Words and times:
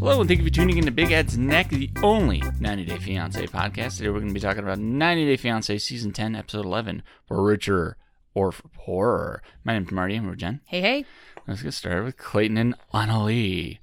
Hello, 0.00 0.18
and 0.18 0.26
thank 0.26 0.40
you 0.40 0.46
for 0.46 0.50
tuning 0.50 0.78
in 0.78 0.86
to 0.86 0.90
Big 0.90 1.12
Ed's 1.12 1.36
Neck, 1.36 1.68
the 1.68 1.90
only 2.02 2.42
90 2.58 2.86
Day 2.86 2.96
Fiance 2.96 3.46
podcast. 3.48 3.98
Today 3.98 4.08
we're 4.08 4.20
going 4.20 4.28
to 4.28 4.34
be 4.34 4.40
talking 4.40 4.62
about 4.62 4.78
90 4.78 5.26
Day 5.26 5.36
Fiance 5.36 5.76
Season 5.76 6.10
10, 6.10 6.34
Episode 6.34 6.64
11, 6.64 7.02
for 7.26 7.42
richer 7.42 7.98
or 8.32 8.50
for 8.50 8.68
poorer. 8.68 9.42
My 9.62 9.74
name's 9.74 9.92
Marty, 9.92 10.16
and 10.16 10.26
we're 10.26 10.36
Jen. 10.36 10.62
Hey, 10.64 10.80
hey. 10.80 11.04
Let's 11.46 11.62
get 11.62 11.74
started 11.74 12.04
with 12.04 12.16
Clayton 12.16 12.56
and 12.56 12.74
Annalie. 12.94 13.78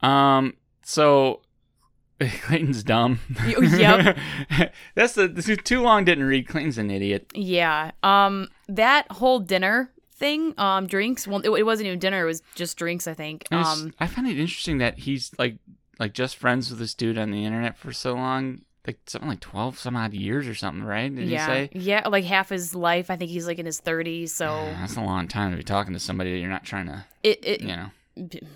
Um, 0.00 0.54
so 0.82 1.42
Clayton's 2.20 2.82
dumb. 2.82 3.20
Yep. 3.46 4.16
That's 4.94 5.12
the 5.12 5.28
this 5.28 5.50
is 5.50 5.58
too 5.62 5.82
long. 5.82 6.06
Didn't 6.06 6.24
read. 6.24 6.48
Clayton's 6.48 6.78
an 6.78 6.90
idiot. 6.90 7.30
Yeah. 7.34 7.90
Um, 8.02 8.48
that 8.66 9.12
whole 9.12 9.40
dinner 9.40 9.92
thing, 10.18 10.54
um, 10.58 10.86
drinks. 10.86 11.26
Well, 11.26 11.40
it, 11.40 11.50
it 11.50 11.64
wasn't 11.64 11.86
even 11.88 11.98
dinner. 11.98 12.22
It 12.22 12.26
was 12.26 12.42
just 12.54 12.76
drinks. 12.76 13.06
I 13.06 13.14
think. 13.14 13.46
Was- 13.50 13.82
Um, 13.82 13.94
I 13.98 14.06
find 14.06 14.26
it 14.26 14.38
interesting 14.38 14.78
that 14.78 14.98
he's 14.98 15.30
like 15.38 15.56
like 15.98 16.12
just 16.12 16.36
friends 16.36 16.70
with 16.70 16.78
this 16.78 16.94
dude 16.94 17.18
on 17.18 17.30
the 17.30 17.44
internet 17.44 17.76
for 17.76 17.92
so 17.92 18.14
long, 18.14 18.60
like 18.86 18.98
something 19.06 19.28
like 19.28 19.40
twelve 19.40 19.78
some 19.78 19.96
odd 19.96 20.12
years 20.14 20.46
or 20.46 20.54
something, 20.54 20.84
right? 20.84 21.14
Did 21.14 21.28
yeah, 21.28 21.46
he 21.46 21.52
say? 21.52 21.70
yeah, 21.72 22.08
like 22.08 22.24
half 22.24 22.48
his 22.48 22.74
life. 22.74 23.10
I 23.10 23.16
think 23.16 23.30
he's 23.30 23.46
like 23.46 23.58
in 23.58 23.66
his 23.66 23.80
thirties. 23.80 24.32
So 24.32 24.46
That's 24.78 24.96
a 24.96 25.00
long 25.02 25.28
time 25.28 25.50
to 25.52 25.56
be 25.56 25.62
talking 25.64 25.92
to 25.94 26.00
somebody 26.00 26.32
that 26.32 26.38
you're 26.38 26.48
not 26.50 26.64
trying 26.64 26.86
to, 26.86 27.04
it, 27.22 27.38
it, 27.42 27.60
you 27.62 27.68
know, 27.68 27.90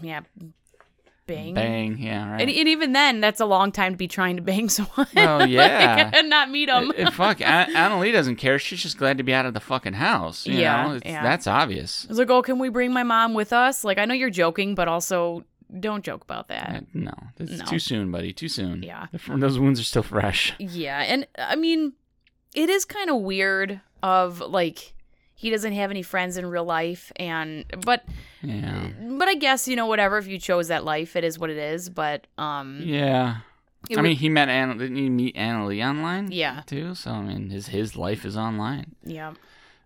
yeah, 0.01 0.20
bang. 1.27 1.55
bang. 1.55 1.97
Yeah, 1.99 2.31
right. 2.33 2.41
And, 2.41 2.51
and 2.51 2.69
even 2.69 2.93
then, 2.93 3.21
that's 3.21 3.41
a 3.41 3.45
long 3.47 3.73
time 3.73 3.93
to 3.93 3.97
be 3.97 4.09
trying 4.09 4.37
to 4.37 4.43
bang 4.43 4.69
someone. 4.69 5.07
Like, 5.15 5.51
yeah. 5.51 6.11
and 6.15 6.29
not 6.31 6.51
meet 6.51 6.69
him. 6.69 6.93
Uh, 6.98 7.11
fuck, 7.11 7.41
An- 7.41 7.73
Annalie 7.75 8.12
doesn't 8.12 8.37
care. 8.37 8.59
She's 8.59 8.83
just 8.83 8.98
glad 8.98 9.19
to 9.19 9.25
be 9.25 9.33
out 9.35 9.47
of 9.47 9.55
the 9.55 9.61
fucking 9.61 9.95
house. 9.95 10.47
You 10.47 10.55
Yeah, 10.61 10.87
know, 10.89 10.95
it's, 10.95 11.07
yeah. 11.07 11.23
that's 11.23 11.47
obvious. 11.47 12.05
I 12.07 12.09
was 12.11 12.19
like, 12.19 12.31
oh, 12.31 12.43
can 12.43 12.59
we 12.59 12.69
bring 12.69 12.93
my 12.93 13.03
mom 13.03 13.35
with 13.35 13.53
us? 13.53 13.85
Like, 13.85 13.98
I 13.98 14.05
know 14.05 14.15
you're 14.15 14.31
joking, 14.31 14.75
but 14.75 14.89
also 14.89 15.45
don't 15.81 16.05
joke 16.05 16.23
about 16.25 16.48
that. 16.48 16.71
Uh, 16.77 16.81
no, 16.93 17.15
it's 17.39 17.59
No. 17.61 17.65
too 17.65 17.79
soon, 17.79 18.11
buddy. 18.11 18.33
Too 18.33 18.48
soon. 18.48 18.83
Yeah. 18.83 19.07
Those 19.28 19.59
wounds 19.59 19.81
are 19.81 19.84
still 19.84 20.03
fresh. 20.03 20.53
Yeah, 20.59 21.00
and 21.00 21.27
I 21.39 21.56
mean, 21.56 21.95
it 22.55 22.69
is 22.69 22.84
kind 22.84 23.09
of 23.09 23.17
weird 23.23 23.81
of 24.03 24.41
like 24.41 24.93
he 25.43 25.51
doesn't 25.51 25.73
have 25.73 25.91
any 25.91 26.03
friends 26.03 26.37
in 26.37 26.47
real 26.47 26.65
life, 26.65 27.11
and 27.17 27.65
but 27.85 28.05
Yeah. 28.43 28.87
but 29.19 29.27
I 29.27 29.35
guess 29.35 29.67
you 29.67 29.75
know 29.75 29.87
whatever. 29.87 30.17
If 30.19 30.29
you 30.29 30.39
chose 30.39 30.69
that 30.69 30.84
life, 30.84 31.17
it 31.17 31.25
is 31.25 31.37
what 31.39 31.51
it 31.51 31.57
is. 31.59 31.91
But 31.91 32.29
um, 32.39 32.81
Yeah. 32.84 33.39
I 33.91 33.97
would- 33.97 34.03
mean, 34.05 34.15
he 34.17 34.29
met 34.29 34.49
Anna. 34.49 34.75
Didn't 34.77 34.95
he 34.97 35.11
meet 35.11 35.34
Annalie 35.34 35.84
online? 35.84 36.31
yeah, 36.31 36.62
Too. 36.67 36.95
So 36.95 37.11
I 37.11 37.23
mean, 37.23 37.51
his 37.51 37.67
his 37.67 37.97
life 37.97 38.25
is 38.25 38.37
online. 38.37 38.95
yeah, 39.05 39.33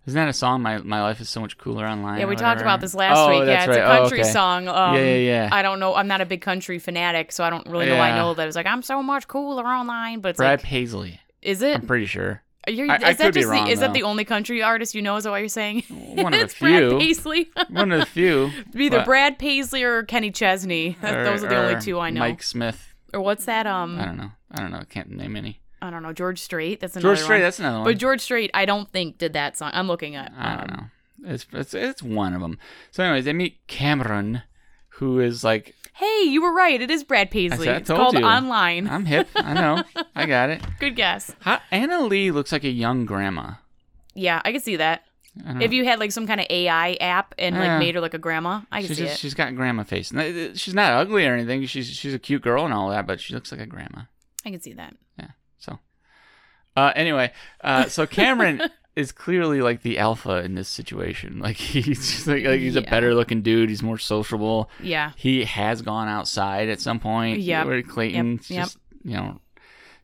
Isn't 0.07 0.21
that 0.21 0.29
a 0.29 0.35
song? 0.35 0.61
My 0.61 0.77
my 0.79 1.01
life 1.01 1.21
is 1.23 1.31
so 1.31 1.41
much 1.41 1.57
cooler 1.57 1.87
online. 1.87 2.19
yeah. 2.21 2.27
We 2.27 2.37
talked 2.37 2.61
about 2.61 2.83
this 2.83 2.95
last 2.95 3.17
Oh, 3.17 3.31
week. 3.31 3.49
Yeah, 3.49 3.61
it's 3.65 3.69
right. 3.69 3.79
a 3.79 3.85
Oh, 3.85 4.01
country 4.03 4.21
okay. 4.21 4.31
song. 4.31 4.69
Um, 4.69 4.95
yeah, 4.97 5.01
yeah, 5.01 5.17
yeah. 5.17 5.49
I 5.51 5.63
don't 5.63 5.81
know. 5.81 5.95
I'm 5.95 6.07
not 6.09 6.21
a 6.21 6.27
big 6.27 6.43
country 6.43 6.79
fanatic, 6.79 7.33
so 7.33 7.43
I 7.43 7.49
don't 7.49 7.67
really 7.67 7.87
know. 7.87 7.99
I 7.99 8.15
know 8.15 8.35
that 8.35 8.47
it's 8.47 8.57
like 8.57 8.67
I'm 8.67 8.83
so 8.83 9.03
much 9.03 9.27
cooler 9.29 9.65
online, 9.67 10.21
but 10.21 10.29
it's 10.31 10.37
Brad 10.37 10.59
like, 10.61 10.67
Paisley. 10.67 11.19
is 11.41 11.63
it? 11.63 11.77
I'm 11.77 11.87
pretty 11.87 12.07
sure. 12.07 12.43
You're, 12.67 12.91
I- 12.91 12.97
is 12.97 13.03
I 13.05 13.13
that 13.15 13.35
just 13.35 13.49
wrong, 13.49 13.67
the, 13.67 13.71
is 13.71 13.81
that 13.81 13.93
the 13.93 14.03
only 14.03 14.25
country 14.25 14.63
artist 14.63 14.95
you 14.95 15.03
know? 15.03 15.17
Is 15.17 15.25
that 15.25 15.31
what 15.31 15.39
you're 15.39 15.49
saying? 15.49 15.83
One 15.89 16.33
of 16.33 16.33
the 16.41 16.45
it's 16.45 16.59
Brad 16.59 16.89
few. 16.91 16.99
Paisley. 16.99 17.51
One 17.71 17.93
of 17.93 18.01
the 18.01 18.07
few. 18.07 18.51
Either 18.75 18.99
But- 18.99 19.05
Brad 19.05 19.39
Paisley 19.39 19.83
or 19.83 20.03
Kenny 20.03 20.31
Chesney. 20.31 20.97
or- 21.03 21.25
Those 21.25 21.45
are 21.45 21.49
the 21.49 21.57
only 21.57 21.81
two 21.81 22.01
I 22.01 22.11
know. 22.11 22.21
Mike 22.21 22.43
Smith. 22.43 22.93
Or 23.15 23.21
what's 23.21 23.45
that? 23.45 23.67
Um, 23.67 23.99
I 24.01 24.05
don't 24.05 24.17
know. 24.17 24.31
I 24.51 24.61
don't 24.61 24.71
know. 24.73 24.79
I 24.79 24.85
can't 24.85 25.11
name 25.11 25.37
any. 25.37 25.61
I 25.81 25.91
don't 25.91 26.03
know. 26.03 26.13
George 26.13 26.41
Strait. 26.41 26.81
That's 26.81 26.97
another 26.97 27.15
George 27.15 27.19
Strait. 27.25 27.37
one. 27.37 27.43
That's 27.43 27.59
another 27.61 27.77
one. 27.79 27.85
But 27.85 27.99
George 27.99 28.21
Strait, 28.21 28.51
I 28.53 28.65
don't 28.65 28.91
think 28.91 29.19
did 29.19 29.35
that 29.35 29.57
song. 29.57 29.71
I'm 29.75 29.87
looking 29.87 30.17
at. 30.17 30.33
I 30.37 30.57
don't 30.57 30.71
um, 30.73 30.77
know. 31.23 31.33
It's, 31.33 31.47
it's 31.53 31.73
it's 31.75 32.03
one 32.03 32.35
of 32.35 32.41
them. 32.41 32.59
So, 32.91 33.05
anyways, 33.05 33.25
they 33.27 33.33
meet 33.33 33.65
Cameron, 33.69 34.43
who 34.89 35.21
is 35.21 35.45
like, 35.45 35.75
Hey, 35.97 36.25
you 36.25 36.43
were 36.43 36.53
right. 36.53 36.81
It 36.81 36.91
is 36.91 37.05
Brad 37.05 37.31
Paisley. 37.31 37.69
I 37.71 37.77
it's 37.77 37.89
told 37.89 37.99
called 38.01 38.19
you. 38.19 38.25
Online. 38.25 38.87
I'm 38.89 39.07
hip. 39.07 39.29
I 39.35 39.55
know. 39.55 39.83
I 40.15 40.27
got 40.27 40.51
it. 40.51 40.63
Good 40.79 40.95
guess. 40.95 41.35
How, 41.41 41.61
Annalie 41.73 42.33
looks 42.33 42.53
like 42.53 42.65
a 42.65 42.69
young 42.71 43.07
grandma. 43.07 43.53
Yeah, 44.15 44.43
I 44.45 44.53
can 44.53 44.61
see 44.61 44.77
that. 44.77 45.05
If 45.61 45.73
you 45.75 45.85
had 45.85 45.99
like 45.99 46.13
some 46.13 46.27
kind 46.27 46.41
of 46.41 46.47
AI 46.49 46.95
app 46.95 47.35
and 47.39 47.57
like 47.57 47.65
Yeah. 47.67 47.79
made 47.79 47.95
her 47.95 48.01
like 48.01 48.15
a 48.15 48.19
grandma, 48.19 48.63
I 48.73 48.81
she's 48.81 48.97
see 48.97 49.03
just, 49.05 49.15
it. 49.17 49.19
she's 49.19 49.35
got 49.35 49.55
grandma 49.55 49.83
face. 49.85 50.13
Uh, 50.15 50.53
She's 50.55 50.73
not 50.73 50.93
ugly 50.95 51.27
or 51.27 51.35
anything. 51.35 51.67
She's 51.67 51.87
she's 51.89 52.15
a 52.15 52.19
cute 52.19 52.41
girl 52.41 52.65
and 52.65 52.73
all 52.73 52.89
that, 52.89 53.07
but 53.07 53.21
she 53.21 53.35
looks 53.35 53.53
like 53.53 53.61
a 53.61 53.67
grandma. 53.67 54.03
I 54.47 54.51
can 54.51 54.61
see 54.63 54.73
that. 54.73 54.95
Yeah. 55.19 55.29
So, 55.59 55.79
uh, 56.75 56.93
anyway, 56.97 57.33
uh, 57.63 57.85
so 57.89 58.07
Cameron 58.07 58.63
is 58.97 59.13
clearly 59.13 59.61
like 59.61 59.83
the 59.83 59.99
alpha 59.99 60.43
in 60.43 60.55
this 60.55 60.69
situation. 60.69 61.39
Like 61.47 61.57
he's 61.57 61.85
just 61.87 62.27
like, 62.27 62.45
like 62.45 62.61
he's 62.61 62.77
a 62.77 62.83
better 62.83 63.15
looking 63.15 63.43
dude. 63.43 63.69
He's 63.69 63.83
more 63.83 63.99
sociable. 63.99 64.71
Yeah. 64.83 65.13
He 65.17 65.45
has 65.45 65.83
gone 65.83 66.09
outside 66.09 66.69
at 66.71 66.81
some 66.81 66.99
point. 66.99 67.41
Yeah. 67.41 67.65
Where 67.65 67.83
Clayton's 67.83 68.51
Yep. 68.51 68.65
just 68.65 68.79
you 69.05 69.15
know 69.17 69.41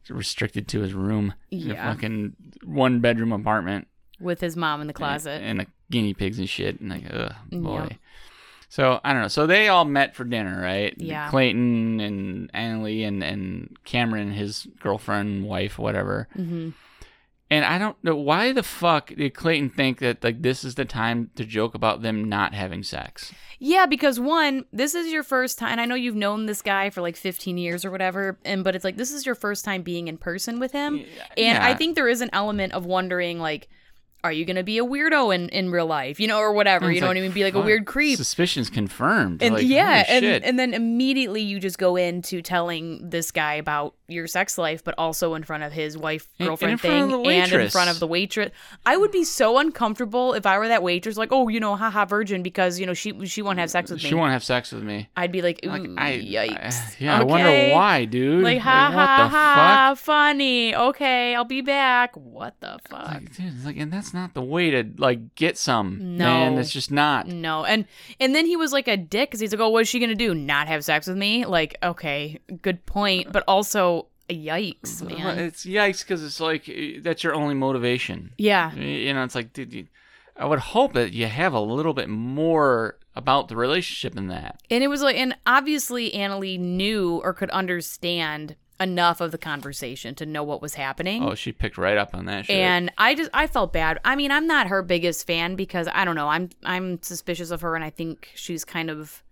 restricted 0.09 0.69
to 0.69 0.81
his 0.81 0.93
room. 0.95 1.35
in 1.51 1.71
a 1.71 1.75
Yeah. 1.75 1.93
fucking 1.95 2.35
one 2.65 3.01
bedroom 3.01 3.33
apartment. 3.33 3.89
With 4.21 4.41
his 4.41 4.57
mom 4.57 4.81
in 4.81 4.87
the 4.87 4.93
closet. 4.93 5.41
and, 5.43 5.45
and 5.45 5.61
the 5.61 5.67
guinea 5.91 6.15
pigs 6.15 6.39
and 6.39 6.49
shit. 6.49 6.81
And 6.81 6.91
like, 6.91 7.05
ugh, 7.13 7.33
boy. 7.51 7.87
Yep. 7.91 7.93
So 8.69 9.01
I 9.05 9.13
don't 9.13 9.23
know. 9.23 9.29
So 9.29 9.47
they 9.47 9.69
all 9.69 9.85
met 9.85 10.15
for 10.15 10.25
dinner, 10.25 10.61
right? 10.61 10.95
Yeah. 10.97 11.29
Clayton 11.31 12.01
and 12.01 12.53
Annalie 12.53 13.07
and 13.07 13.23
and 13.23 13.77
Cameron, 13.85 14.33
his 14.33 14.67
girlfriend, 14.81 15.45
wife, 15.45 15.79
whatever. 15.79 16.29
hmm 16.35 16.71
And 17.53 17.67
I 17.67 17.77
don't 17.77 18.03
know 18.03 18.17
why 18.17 18.53
the 18.53 18.63
fuck 18.63 19.09
did 19.09 19.35
Clayton 19.35 19.69
think 19.69 19.99
that 19.99 20.25
like 20.25 20.41
this 20.41 20.65
is 20.65 20.75
the 20.75 20.87
time 20.87 21.29
to 21.37 21.45
joke 21.45 21.75
about 21.75 22.01
them 22.01 22.27
not 22.27 22.55
having 22.55 22.83
sex? 22.83 23.31
Yeah, 23.59 23.85
because 23.85 24.19
one, 24.19 24.65
this 24.73 24.95
is 24.95 25.13
your 25.13 25.23
first 25.23 25.59
time. 25.59 25.73
And 25.73 25.81
I 25.81 25.85
know 25.85 25.95
you've 25.95 26.17
known 26.17 26.47
this 26.47 26.63
guy 26.63 26.89
for 26.89 27.03
like 27.03 27.15
15 27.15 27.59
years 27.59 27.85
or 27.85 27.91
whatever, 27.91 28.39
and 28.47 28.65
but 28.65 28.75
it's 28.75 28.85
like 28.85 28.97
this 28.97 29.13
is 29.13 29.27
your 29.27 29.35
first 29.35 29.67
time 29.67 29.83
being 29.83 30.09
in 30.09 30.17
person 30.17 30.61
with 30.61 30.73
him, 30.73 31.05
and 31.37 31.59
I 31.59 31.75
think 31.75 31.95
there 31.95 32.09
is 32.09 32.23
an 32.23 32.31
element 32.33 32.73
of 32.73 32.87
wondering 32.87 33.39
like. 33.39 33.69
Are 34.25 34.31
you 34.33 34.45
gonna 34.45 34.63
be 34.63 34.79
a 34.79 34.85
weirdo 34.85 35.35
in, 35.35 35.49
in 35.49 35.71
real 35.71 35.87
life, 35.87 36.21
you 36.21 36.29
know, 36.29 36.39
or 36.39 36.53
whatever? 36.53 36.93
You 36.93 37.01
know 37.01 37.09
like, 37.09 37.17
what 37.17 37.19
I 37.19 37.23
mean? 37.23 37.33
Be 37.33 37.43
like 37.43 37.55
a 37.55 37.61
weird 37.61 37.87
creep. 37.87 38.17
Suspicions 38.17 38.71
confirmed. 38.71 39.43
And 39.43 39.55
like, 39.57 39.67
yeah, 39.67 40.05
and 40.09 40.23
shit. 40.23 40.45
and 40.45 40.59
then 40.59 40.75
immediately 40.75 41.43
you 41.43 41.59
just 41.59 41.77
go 41.79 41.97
into 41.97 42.41
telling 42.41 43.11
this 43.11 43.33
guy 43.33 43.55
about 43.55 43.95
your 44.07 44.27
sex 44.29 44.59
life, 44.59 44.85
but 44.85 44.95
also 44.99 45.35
in 45.35 45.43
front 45.43 45.63
of 45.65 45.73
his 45.73 45.97
wife 45.99 46.29
And- 46.39 46.47
and 46.47 46.49
girlfriend 46.51 46.75
of 46.75 46.81
thing, 46.83 46.93
and 46.93 47.53
in 47.53 47.71
front 47.71 47.91
of 47.91 47.99
the 47.99 48.07
waitress. 48.07 48.51
I 48.87 48.97
would 48.97 49.11
be 49.11 49.25
so 49.25 49.59
uncomfortable 49.59 50.35
if 50.35 50.47
I 50.47 50.59
were 50.59 50.69
that 50.69 50.83
waitress, 50.83 51.17
like, 51.17 51.33
oh, 51.33 51.49
you 51.49 51.59
know, 51.59 51.75
haha, 51.77 52.05
virgin, 52.05 52.43
because 52.43 52.79
you 52.79 52.87
know 52.87 52.95
she 52.95 53.27
she 53.27 53.43
won't 53.43 53.59
have 53.59 53.71
sex 53.71 53.91
with 53.91 54.03
me. 54.03 54.09
she 54.09 54.15
won't 54.15 54.33
have 54.33 54.45
sex 54.45 54.71
with 54.71 54.85
me. 54.85 55.09
I'd 55.17 55.33
be 55.33 55.43
like, 55.43 55.61
Like 55.65 55.83
I, 55.97 56.19
yikes. 56.19 56.75
I- 56.77 56.95
yeah, 56.99 57.19
I 57.19 57.25
wonder 57.25 57.75
why, 57.75 58.05
dude. 58.05 58.45
Like, 58.45 58.59
ha 58.61 58.91
what 58.95 59.09
ha 59.09 59.17
the 59.25 59.29
ha, 59.31 59.95
funny. 59.97 60.75
Okay, 60.77 61.35
I'll 61.35 61.45
be 61.45 61.61
back. 61.63 62.15
What 62.17 62.55
the 62.61 62.79
fuck? 62.89 63.09
Like, 63.09 63.35
dude, 63.35 63.65
like, 63.65 63.77
and 63.79 63.93
that's 63.93 64.12
not 64.15 64.35
the 64.35 64.43
way 64.43 64.71
to 64.71 64.85
like 64.99 65.35
get 65.35 65.57
some. 65.59 66.17
No. 66.17 66.25
man. 66.25 66.59
it's 66.59 66.73
just 66.73 66.91
not. 66.91 67.27
No, 67.27 67.65
and 67.65 67.87
and 68.21 68.35
then 68.35 68.47
he 68.47 68.57
was 68.57 68.73
like 68.73 68.89
a 68.89 68.97
dick 68.97 69.31
because 69.31 69.41
he's 69.41 69.53
like, 69.53 69.61
oh, 69.61 69.69
what 69.69 69.83
is 69.83 69.89
she 69.89 69.99
gonna 69.99 70.15
do? 70.15 70.35
Not 70.35 70.69
have 70.69 70.85
sex 70.85 71.07
with 71.07 71.17
me? 71.17 71.45
Like, 71.45 71.77
okay, 71.83 72.39
good 72.61 72.85
point, 72.87 73.33
but 73.33 73.45
also, 73.49 74.07
yikes, 74.29 75.03
man. 75.03 75.39
It's 75.39 75.65
yikes 75.65 76.03
because 76.03 76.23
it's 76.23 76.41
like 76.41 76.69
eh, 76.69 76.99
that's 77.01 77.23
your 77.25 77.35
only 77.35 77.55
motivation. 77.55 78.33
Yeah, 78.39 78.73
You 78.75 79.13
know, 79.15 79.25
it's 79.25 79.35
like, 79.35 79.53
dude, 79.53 79.73
you, 79.73 79.87
I 80.37 80.47
would 80.47 80.61
hope 80.61 80.95
that 80.95 81.13
you 81.13 81.27
have 81.27 81.53
a 81.53 81.61
little 81.61 81.95
bit 81.95 82.09
more 82.09 82.99
about 83.15 83.49
the 83.49 83.57
relationship 83.57 84.17
in 84.17 84.29
that. 84.29 84.63
and 84.71 84.83
it 84.83 84.89
was 84.89 85.03
like, 85.03 85.17
and 85.17 85.37
obviously 85.47 86.11
Annalie 86.13 86.59
knew 86.59 87.21
or 87.23 87.35
could 87.35 87.51
understand 87.51 88.57
enough 88.83 89.21
of 89.21 89.31
the 89.33 89.39
conversation 89.39 90.15
to 90.17 90.27
know 90.27 90.43
what 90.43 90.61
was 90.61 90.75
happening. 90.75 91.23
Oh, 91.23 91.35
she 91.35 91.53
picked 91.53 91.79
right 91.79 91.97
up 91.97 92.15
on 92.15 92.27
that 92.27 92.47
shit. 92.47 92.57
and 92.57 92.91
I 92.99 93.15
just 93.15 93.31
I 93.33 93.47
felt 93.47 93.73
bad. 93.73 93.99
I 94.05 94.17
mean, 94.17 94.31
I'm 94.31 94.47
not 94.47 94.67
her 94.67 94.83
biggest 94.83 95.27
fan 95.27 95.55
because 95.57 95.89
I 95.93 96.05
don't 96.05 96.17
know. 96.17 96.29
I'm 96.29 96.51
I'm 96.65 97.03
suspicious 97.03 97.51
of 97.51 97.61
her, 97.63 97.75
and 97.75 97.85
I 97.85 97.91
think 97.91 98.31
she's 98.35 98.65
kind 98.65 98.91
of 98.91 99.23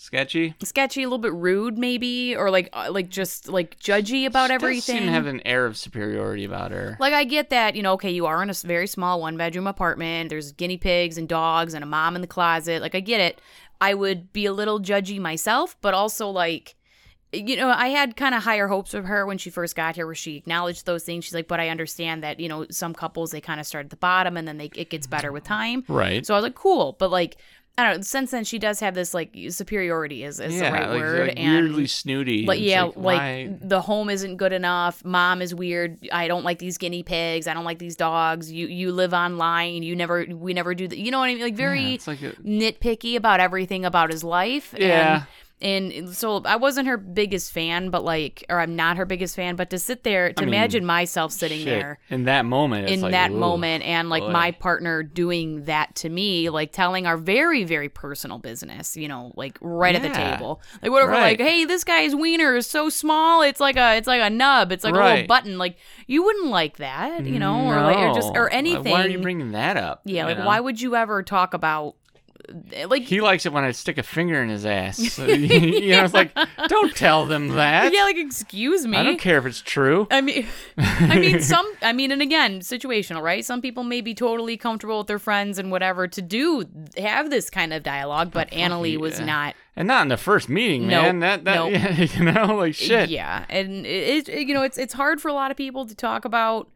sketchy. 0.00 0.54
sketchy, 0.62 1.02
a 1.02 1.06
little 1.06 1.18
bit 1.18 1.32
rude, 1.32 1.76
maybe, 1.76 2.36
or 2.36 2.50
like 2.50 2.68
uh, 2.72 2.88
like 2.90 3.08
just 3.08 3.48
like 3.48 3.78
judgy 3.80 4.26
about 4.26 4.46
She 4.50 4.54
does 4.54 4.62
everything. 4.62 4.96
seem 4.98 5.06
to 5.06 5.12
have 5.12 5.26
an 5.26 5.40
air 5.44 5.66
of 5.66 5.76
superiority 5.76 6.44
about 6.44 6.70
her. 6.70 6.96
Like 7.00 7.12
I 7.12 7.24
get 7.24 7.50
that, 7.50 7.74
you 7.74 7.82
know, 7.82 7.92
okay, 7.94 8.10
you 8.10 8.26
are 8.26 8.42
in 8.42 8.50
a 8.50 8.54
very 8.54 8.86
small 8.86 9.20
one 9.20 9.36
bedroom 9.36 9.66
apartment. 9.66 10.30
There's 10.30 10.52
guinea 10.52 10.78
pigs 10.78 11.18
and 11.18 11.28
dogs 11.28 11.74
and 11.74 11.82
a 11.82 11.86
mom 11.86 12.14
in 12.14 12.20
the 12.22 12.28
closet. 12.28 12.80
Like 12.82 12.94
I 12.94 13.00
get 13.00 13.20
it. 13.20 13.40
I 13.80 13.94
would 13.94 14.32
be 14.32 14.46
a 14.46 14.52
little 14.52 14.80
judgy 14.80 15.20
myself, 15.20 15.76
but 15.80 15.94
also 15.94 16.28
like 16.28 16.74
you 17.32 17.56
know, 17.56 17.68
I 17.68 17.88
had 17.88 18.16
kind 18.16 18.34
of 18.34 18.42
higher 18.42 18.68
hopes 18.68 18.94
of 18.94 19.04
her 19.04 19.26
when 19.26 19.38
she 19.38 19.50
first 19.50 19.76
got 19.76 19.96
here, 19.96 20.06
where 20.06 20.14
she 20.14 20.36
acknowledged 20.36 20.86
those 20.86 21.04
things. 21.04 21.24
She's 21.24 21.34
like, 21.34 21.48
but 21.48 21.60
I 21.60 21.68
understand 21.68 22.22
that, 22.22 22.40
you 22.40 22.48
know, 22.48 22.66
some 22.70 22.94
couples 22.94 23.30
they 23.30 23.40
kind 23.40 23.60
of 23.60 23.66
start 23.66 23.86
at 23.86 23.90
the 23.90 23.96
bottom 23.96 24.36
and 24.36 24.48
then 24.48 24.58
they 24.58 24.70
it 24.74 24.90
gets 24.90 25.06
better 25.06 25.30
with 25.30 25.44
time. 25.44 25.84
right. 25.88 26.24
So 26.24 26.34
I 26.34 26.38
was 26.38 26.42
like, 26.42 26.54
cool, 26.54 26.96
but 26.98 27.10
like, 27.10 27.36
I 27.76 27.84
don't 27.84 27.96
know. 27.98 28.02
Since 28.02 28.32
then, 28.32 28.42
she 28.42 28.58
does 28.58 28.80
have 28.80 28.94
this 28.94 29.14
like 29.14 29.36
superiority 29.50 30.24
is, 30.24 30.40
is 30.40 30.56
yeah, 30.56 30.70
the 30.70 30.76
right 30.76 30.90
like, 30.90 31.00
word, 31.00 31.28
like 31.28 31.38
and 31.38 31.64
weirdly 31.66 31.86
snooty. 31.86 32.44
It's 32.44 32.60
yeah, 32.60 32.82
like, 32.82 32.96
like, 32.96 33.68
the 33.68 33.80
home 33.80 34.10
isn't 34.10 34.36
good 34.36 34.52
enough. 34.52 35.04
Mom 35.04 35.40
is 35.40 35.54
weird. 35.54 36.08
I 36.10 36.26
don't 36.26 36.42
like 36.44 36.58
these 36.58 36.76
guinea 36.76 37.04
pigs. 37.04 37.46
I 37.46 37.54
don't 37.54 37.64
like 37.64 37.78
these 37.78 37.94
dogs. 37.94 38.50
You 38.50 38.66
you 38.66 38.90
live 38.90 39.14
online. 39.14 39.84
You 39.84 39.94
never 39.94 40.26
we 40.28 40.54
never 40.54 40.74
do 40.74 40.88
that. 40.88 40.98
You 40.98 41.12
know 41.12 41.20
what 41.20 41.26
I 41.26 41.34
mean? 41.34 41.42
Like 41.42 41.54
very 41.54 41.82
yeah, 41.82 42.14
a, 42.14 42.16
nitpicky 42.42 43.14
about 43.14 43.38
everything 43.38 43.84
about 43.84 44.10
his 44.10 44.24
life. 44.24 44.74
yeah. 44.76 45.14
And 45.14 45.26
And 45.60 46.14
so 46.14 46.40
I 46.44 46.54
wasn't 46.54 46.86
her 46.86 46.96
biggest 46.96 47.52
fan, 47.52 47.90
but 47.90 48.04
like, 48.04 48.44
or 48.48 48.60
I'm 48.60 48.76
not 48.76 48.96
her 48.96 49.04
biggest 49.04 49.34
fan, 49.34 49.56
but 49.56 49.70
to 49.70 49.78
sit 49.78 50.04
there, 50.04 50.32
to 50.32 50.42
I 50.42 50.44
mean, 50.44 50.54
imagine 50.54 50.84
myself 50.86 51.32
sitting 51.32 51.58
Shit. 51.58 51.66
there 51.66 51.98
in 52.10 52.24
that 52.24 52.44
moment. 52.44 52.84
It's 52.84 52.92
in 52.92 53.00
like, 53.00 53.10
that 53.12 53.32
moment 53.32 53.84
and 53.84 54.08
like 54.08 54.22
boy. 54.22 54.30
my 54.30 54.50
partner 54.52 55.02
doing 55.02 55.64
that 55.64 55.96
to 55.96 56.08
me, 56.08 56.48
like 56.48 56.70
telling 56.70 57.06
our 57.06 57.16
very, 57.16 57.64
very 57.64 57.88
personal 57.88 58.38
business, 58.38 58.96
you 58.96 59.08
know, 59.08 59.32
like 59.34 59.58
right 59.60 59.96
at 59.96 60.02
the 60.02 60.10
table. 60.10 60.60
Like 60.80 60.92
whatever, 60.92 61.10
Right. 61.10 61.38
like, 61.38 61.40
hey, 61.40 61.64
this 61.64 61.82
guy's 61.82 62.14
wiener 62.14 62.54
is 62.54 62.68
so 62.68 62.88
small, 62.88 63.42
it's 63.42 63.58
like 63.60 63.76
a 63.76 63.96
it's 63.96 64.06
like 64.06 64.22
a 64.22 64.30
nub, 64.30 64.70
it's 64.70 64.84
like 64.84 64.94
a 64.94 64.98
little 64.98 65.26
button. 65.26 65.58
Like 65.58 65.76
you 66.06 66.22
wouldn't 66.22 66.46
like 66.46 66.76
that, 66.76 67.26
you 67.26 67.40
know, 67.40 67.66
or 67.66 67.80
like 67.80 67.96
or 67.98 68.14
just 68.14 68.30
or 68.36 68.48
anything. 68.50 68.92
Why 68.92 69.04
are 69.04 69.08
you 69.08 69.18
bringing 69.18 69.52
that 69.52 69.76
up? 69.76 70.02
yeah, 70.04 70.26
like 70.26 70.38
know? 70.38 70.46
why 70.46 70.60
would 70.60 70.80
you 70.80 70.94
ever 70.94 71.22
talk 71.24 71.52
about 71.52 71.96
Eh, 72.72 72.86
like 72.86 73.02
He 73.02 73.20
likes 73.20 73.44
it 73.46 73.52
when 73.52 73.64
I 73.64 73.72
stick 73.72 73.98
a 73.98 74.02
finger 74.02 74.42
in 74.42 74.48
his 74.48 74.64
ass. 74.64 74.98
So, 75.18 75.26
you 75.26 75.90
know, 75.92 76.04
it's 76.04 76.14
like, 76.14 76.32
don't 76.68 76.94
tell 76.94 77.26
them 77.26 77.48
that. 77.48 77.92
yeah, 77.92 78.02
like 78.04 78.16
excuse 78.16 78.86
me. 78.86 78.96
I 78.96 79.02
don't 79.02 79.18
care 79.18 79.38
if 79.38 79.46
it's 79.46 79.60
true. 79.60 80.06
I 80.10 80.20
mean, 80.20 80.46
I 80.76 81.18
mean, 81.18 81.40
some. 81.52 81.66
I 81.82 81.92
mean, 81.92 82.12
and 82.12 82.22
again, 82.22 82.60
situational, 82.60 83.20
right? 83.22 83.44
Some 83.44 83.60
people 83.60 83.84
may 83.84 84.00
be 84.00 84.14
totally 84.14 84.56
comfortable 84.56 84.98
with 84.98 85.06
their 85.08 85.18
friends 85.18 85.58
and 85.58 85.70
whatever 85.70 86.06
to 86.08 86.22
do 86.22 86.64
have 86.96 87.30
this 87.30 87.50
kind 87.50 87.72
of 87.72 87.82
dialogue, 87.82 88.30
but 88.32 88.50
Annalie 88.50 88.96
was 88.96 89.18
not. 89.20 89.54
And 89.76 89.86
not 89.88 90.02
in 90.02 90.08
the 90.08 90.16
first 90.16 90.48
meeting, 90.48 90.86
Nope. 90.88 91.02
man. 91.02 91.18
That 91.20 91.44
that 91.44 91.54
Nope. 91.72 92.16
you 92.16 92.24
know, 92.24 92.56
like 92.56 92.74
shit. 92.74 93.10
Yeah, 93.10 93.44
and 93.48 93.86
it, 93.86 94.28
it, 94.28 94.46
you 94.48 94.54
know, 94.54 94.62
it's 94.62 94.78
it's 94.78 94.94
hard 94.94 95.20
for 95.20 95.28
a 95.28 95.32
lot 95.34 95.50
of 95.50 95.56
people 95.56 95.86
to 95.86 95.94
talk 95.94 96.24
about 96.24 96.68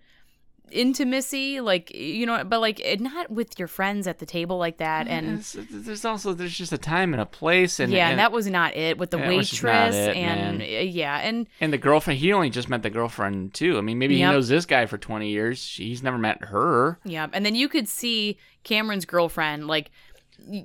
intimacy, 0.73 1.61
like 1.61 1.95
you 1.95 2.27
know, 2.27 2.43
but 2.45 2.61
like 2.61 2.81
it- 2.81 3.01
not 3.01 3.31
with 3.31 3.59
your 3.59 3.69
friends 3.69 4.07
at 4.07 4.19
the 4.19 4.27
table 4.27 4.59
like 4.59 4.79
that, 4.79 5.07
and. 5.09 5.41
There's 5.71 6.05
also 6.05 6.33
there's 6.33 6.57
just 6.57 6.73
a 6.73 6.79
time 6.79 7.13
and 7.15 7.21
a 7.21 7.27
place, 7.27 7.79
and 7.81 7.93
yeah, 7.93 8.05
and, 8.05 8.13
and 8.13 8.19
that 8.21 8.33
was 8.33 8.47
not 8.49 8.77
it 8.77 8.99
with 8.99 9.11
the 9.11 9.19
That 9.19 9.35
was 9.35 9.51
just 9.51 9.63
not 9.63 9.71
waitress 9.93 9.97
it, 9.97 10.17
and 10.17 10.59
man. 10.59 10.61
uh, 10.69 10.81
yeah, 10.81 11.19
and 11.23 11.47
and 11.61 11.73
the 11.73 11.79
girlfriend. 11.79 12.21
He 12.21 12.33
only 12.33 12.51
just 12.51 12.69
met 12.69 12.83
the 12.83 12.91
girlfriend 12.91 13.55
too. 13.55 13.79
I 13.79 13.81
mean, 13.81 13.99
maybe 13.99 14.17
Yep. 14.17 14.29
he 14.29 14.33
knows 14.35 14.49
this 14.49 14.67
guy 14.67 14.87
for 14.87 14.99
20 14.99 15.29
years. 15.29 15.77
He's 15.77 16.03
never 16.03 16.19
met 16.19 16.43
her. 16.45 16.99
Yeah, 17.05 17.27
and 17.33 17.45
then 17.45 17.55
you 17.55 17.69
could 17.69 17.89
see 17.89 18.39
Cameron's 18.65 19.05
girlfriend 19.05 19.67
like 19.67 19.91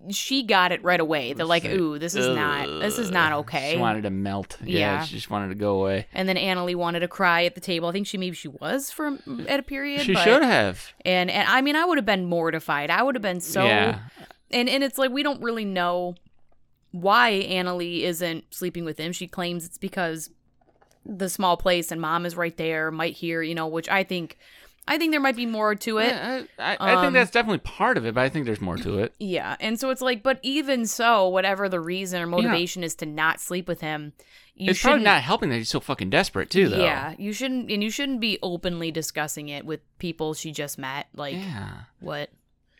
she 0.09 0.43
got 0.43 0.71
it 0.71 0.83
right 0.83 0.99
away. 0.99 1.33
They're 1.33 1.45
like, 1.45 1.65
"Ooh, 1.65 1.97
this 1.99 2.15
is 2.15 2.27
not 2.35 2.67
this 2.81 2.97
is 2.99 3.11
not 3.11 3.31
okay." 3.33 3.73
She 3.73 3.77
wanted 3.79 4.03
to 4.03 4.09
melt. 4.09 4.57
Yeah, 4.63 4.79
Yeah. 4.79 5.03
she 5.03 5.15
just 5.15 5.29
wanted 5.29 5.49
to 5.49 5.55
go 5.55 5.79
away. 5.79 6.07
and 6.13 6.27
then 6.27 6.35
Annalie 6.35 6.75
wanted 6.75 6.99
to 7.01 7.07
cry 7.07 7.45
at 7.45 7.55
the 7.55 7.61
table. 7.61 7.89
I 7.89 7.91
think 7.91 8.07
she 8.07 8.17
maybe 8.17 8.35
she 8.35 8.47
was 8.47 8.91
for 8.91 9.11
mm, 9.11 9.49
at 9.49 9.59
a 9.59 9.63
period. 9.63 10.01
She 10.01 10.13
but- 10.13 10.23
should 10.23 10.43
have. 10.43 10.93
And 11.05 11.29
and 11.29 11.47
I 11.47 11.61
mean, 11.61 11.75
I 11.75 11.85
would 11.85 11.97
have 11.97 12.05
been 12.05 12.25
mortified. 12.25 12.89
I 12.89 13.03
would 13.03 13.15
have 13.15 13.21
been 13.21 13.39
so. 13.41 13.65
Yeah. 13.65 13.99
And 14.51 14.69
and 14.69 14.83
it's 14.83 14.97
like 14.97 15.11
we 15.11 15.23
don't 15.23 15.41
really 15.41 15.65
know 15.65 16.15
why 16.91 17.45
Annalie 17.49 18.01
isn't 18.03 18.45
sleeping 18.49 18.85
with 18.85 18.97
him. 18.97 19.11
She 19.11 19.27
claims 19.27 19.65
it's 19.65 19.77
because 19.77 20.29
the 21.05 21.29
small 21.29 21.55
place 21.57 21.91
and 21.91 22.01
mom 22.01 22.25
is 22.25 22.35
right 22.35 22.55
there, 22.57 22.91
might 22.91 23.13
hear, 23.15 23.41
you 23.41 23.55
know, 23.55 23.67
which 23.67 23.87
I 23.89 24.03
think. 24.03 24.37
I 24.87 24.97
think 24.97 25.11
there 25.11 25.19
might 25.19 25.35
be 25.35 25.45
more 25.45 25.75
to 25.75 25.97
it. 25.97 26.07
Yeah, 26.09 26.43
I, 26.57 26.75
I, 26.75 26.75
I 26.79 26.93
Um, 26.95 27.01
think 27.01 27.13
that's 27.13 27.31
definitely 27.31 27.59
part 27.59 27.97
of 27.97 28.05
it, 28.05 28.13
but 28.15 28.21
I 28.21 28.29
think 28.29 28.45
there's 28.45 28.61
more 28.61 28.77
to 28.77 28.99
it. 28.99 29.13
Yeah. 29.19 29.55
And 29.59 29.79
so 29.79 29.89
it's 29.89 30.01
like, 30.01 30.23
but 30.23 30.39
even 30.43 30.85
so, 30.85 31.27
whatever 31.27 31.67
the 31.67 31.79
reason 31.79 32.21
or 32.21 32.27
motivation 32.27 32.83
is 32.83 32.95
to 32.95 33.05
not 33.05 33.39
sleep 33.41 33.67
with 33.67 33.81
him, 33.81 34.13
you 34.55 34.71
it's 34.71 34.81
probably 34.81 35.03
not 35.03 35.21
helping 35.21 35.49
that 35.49 35.57
he's 35.57 35.69
so 35.69 35.79
fucking 35.79 36.09
desperate 36.09 36.49
too, 36.49 36.69
though. 36.69 36.81
Yeah, 36.81 37.13
you 37.17 37.33
shouldn't, 37.33 37.69
and 37.71 37.83
you 37.83 37.91
shouldn't 37.91 38.21
be 38.21 38.39
openly 38.41 38.89
discussing 38.91 39.49
it 39.49 39.65
with 39.65 39.81
people 39.99 40.33
she 40.33 40.51
just 40.51 40.77
met. 40.79 41.07
Like, 41.13 41.35
Yeah. 41.35 41.69
what? 41.99 42.29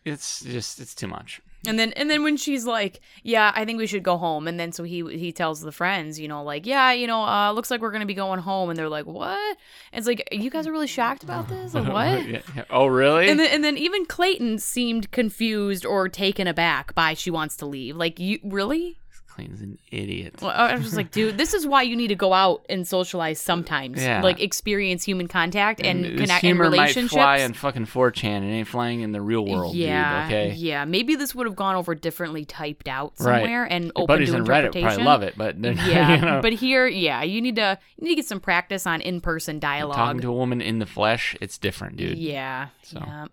It's 0.06 0.42
just 0.44 0.80
it's 0.80 0.96
too 0.96 1.08
much. 1.08 1.42
And 1.66 1.78
then, 1.78 1.92
and 1.94 2.10
then 2.10 2.24
when 2.24 2.38
she's 2.38 2.66
like, 2.66 3.02
"Yeah, 3.24 3.52
I 3.56 3.66
think 3.66 3.78
we 3.78 3.88
should 3.88 4.04
go 4.04 4.18
home," 4.18 4.48
and 4.48 4.60
then 4.60 4.72
so 4.72 4.84
he 4.84 5.04
he 5.18 5.32
tells 5.32 5.60
the 5.62 5.72
friends, 5.72 6.20
you 6.20 6.28
know, 6.28 6.44
like, 6.44 6.66
"Yeah, 6.66 6.92
you 6.92 7.08
know, 7.08 7.24
uh, 7.24 7.52
looks 7.52 7.72
like 7.72 7.82
we're 7.82 7.92
gonna 7.92 8.06
be 8.06 8.14
going 8.14 8.40
home," 8.40 8.70
and 8.70 8.78
they're 8.78 8.88
like, 8.90 9.06
"What?" 9.06 9.58
And 9.92 9.98
it's 10.00 10.08
like, 10.08 10.28
"You 10.32 10.50
guys 10.50 10.68
are 10.68 10.72
really 10.72 10.88
shocked 10.88 11.24
about 11.24 11.50
this? 11.50 11.74
Like, 11.74 11.92
what?" 11.92 12.44
Oh, 12.70 12.86
really? 12.88 13.28
And 13.30 13.40
then, 13.40 13.50
and 13.52 13.64
then 13.64 13.78
even 13.78 14.06
Clayton 14.06 14.60
seemed 14.60 15.12
confused 15.12 15.86
or 15.86 16.08
taken 16.08 16.48
aback 16.48 16.94
by 16.94 17.14
she 17.16 17.32
wants 17.32 17.56
to 17.58 17.66
leave. 17.66 17.98
Like, 17.98 18.20
you 18.20 18.40
really? 18.44 19.00
Clayton's 19.38 19.62
an 19.62 19.78
idiot. 19.92 20.34
Well, 20.42 20.50
I 20.50 20.74
was 20.74 20.82
just 20.84 20.96
like, 20.98 21.12
dude, 21.12 21.38
this 21.38 21.54
is 21.54 21.68
why 21.68 21.84
you 21.84 21.96
need 21.96 22.08
to 22.08 22.16
go 22.16 22.34
out 22.34 22.66
and 22.70 22.88
socialize 22.88 23.40
sometimes. 23.40 24.02
Yeah. 24.02 24.24
Like 24.24 24.42
experience 24.42 25.04
human 25.04 25.28
contact 25.28 25.80
and, 25.80 26.04
this 26.04 26.12
connect 26.22 26.32
and 26.32 26.42
humor 26.42 26.64
might 26.72 26.72
relationships. 26.72 27.14
fly 27.14 27.38
in 27.38 27.54
fucking 27.54 27.86
4chan. 27.86 28.42
It 28.42 28.52
ain't 28.52 28.68
flying 28.68 29.02
in 29.02 29.12
the 29.12 29.22
real 29.22 29.46
world, 29.46 29.76
yeah, 29.76 30.28
dude. 30.28 30.36
Okay. 30.36 30.54
yeah. 30.56 30.86
Maybe 30.86 31.16
this 31.16 31.36
would 31.36 31.46
have 31.46 31.56
gone 31.56 31.76
over 31.76 31.94
differently 31.94 32.46
typed 32.46 32.88
out 32.88 33.14
Right. 33.20 33.42
somewhere 33.44 33.66
and 33.66 33.86
Your 33.86 33.92
open 33.96 34.08
buddies 34.08 34.32
to 34.32 34.38
in 34.38 34.44
Reddit 34.46 34.58
interpretation. 34.76 34.88
probably 34.88 35.04
love 35.06 35.22
it, 35.22 35.34
but 35.38 35.58
Yeah, 35.88 36.16
you 36.16 36.22
know, 36.22 36.42
but 36.42 36.54
here, 36.54 36.88
yeah, 36.88 37.22
you 37.22 37.40
need 37.40 37.58
to 37.58 37.78
you 37.98 38.06
need 38.06 38.10
to 38.14 38.16
get 38.16 38.26
some 38.26 38.40
practice 38.40 38.88
on 38.88 39.02
in 39.02 39.22
person 39.22 39.60
dialogue. 39.60 39.98
talking 39.98 40.22
to 40.22 40.30
a 40.30 40.34
woman 40.34 40.62
in 40.62 40.80
the 40.80 40.88
flesh, 40.88 41.36
it's 41.42 41.60
different, 41.60 41.98
dude. 41.98 42.18
yeah, 42.18 42.70
So. 42.82 42.98
yeah. 43.06 43.28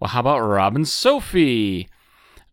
Well, 0.00 0.08
how 0.08 0.20
about 0.20 0.40
Rob 0.40 0.74
and 0.74 0.88
Sophie? 0.88 1.88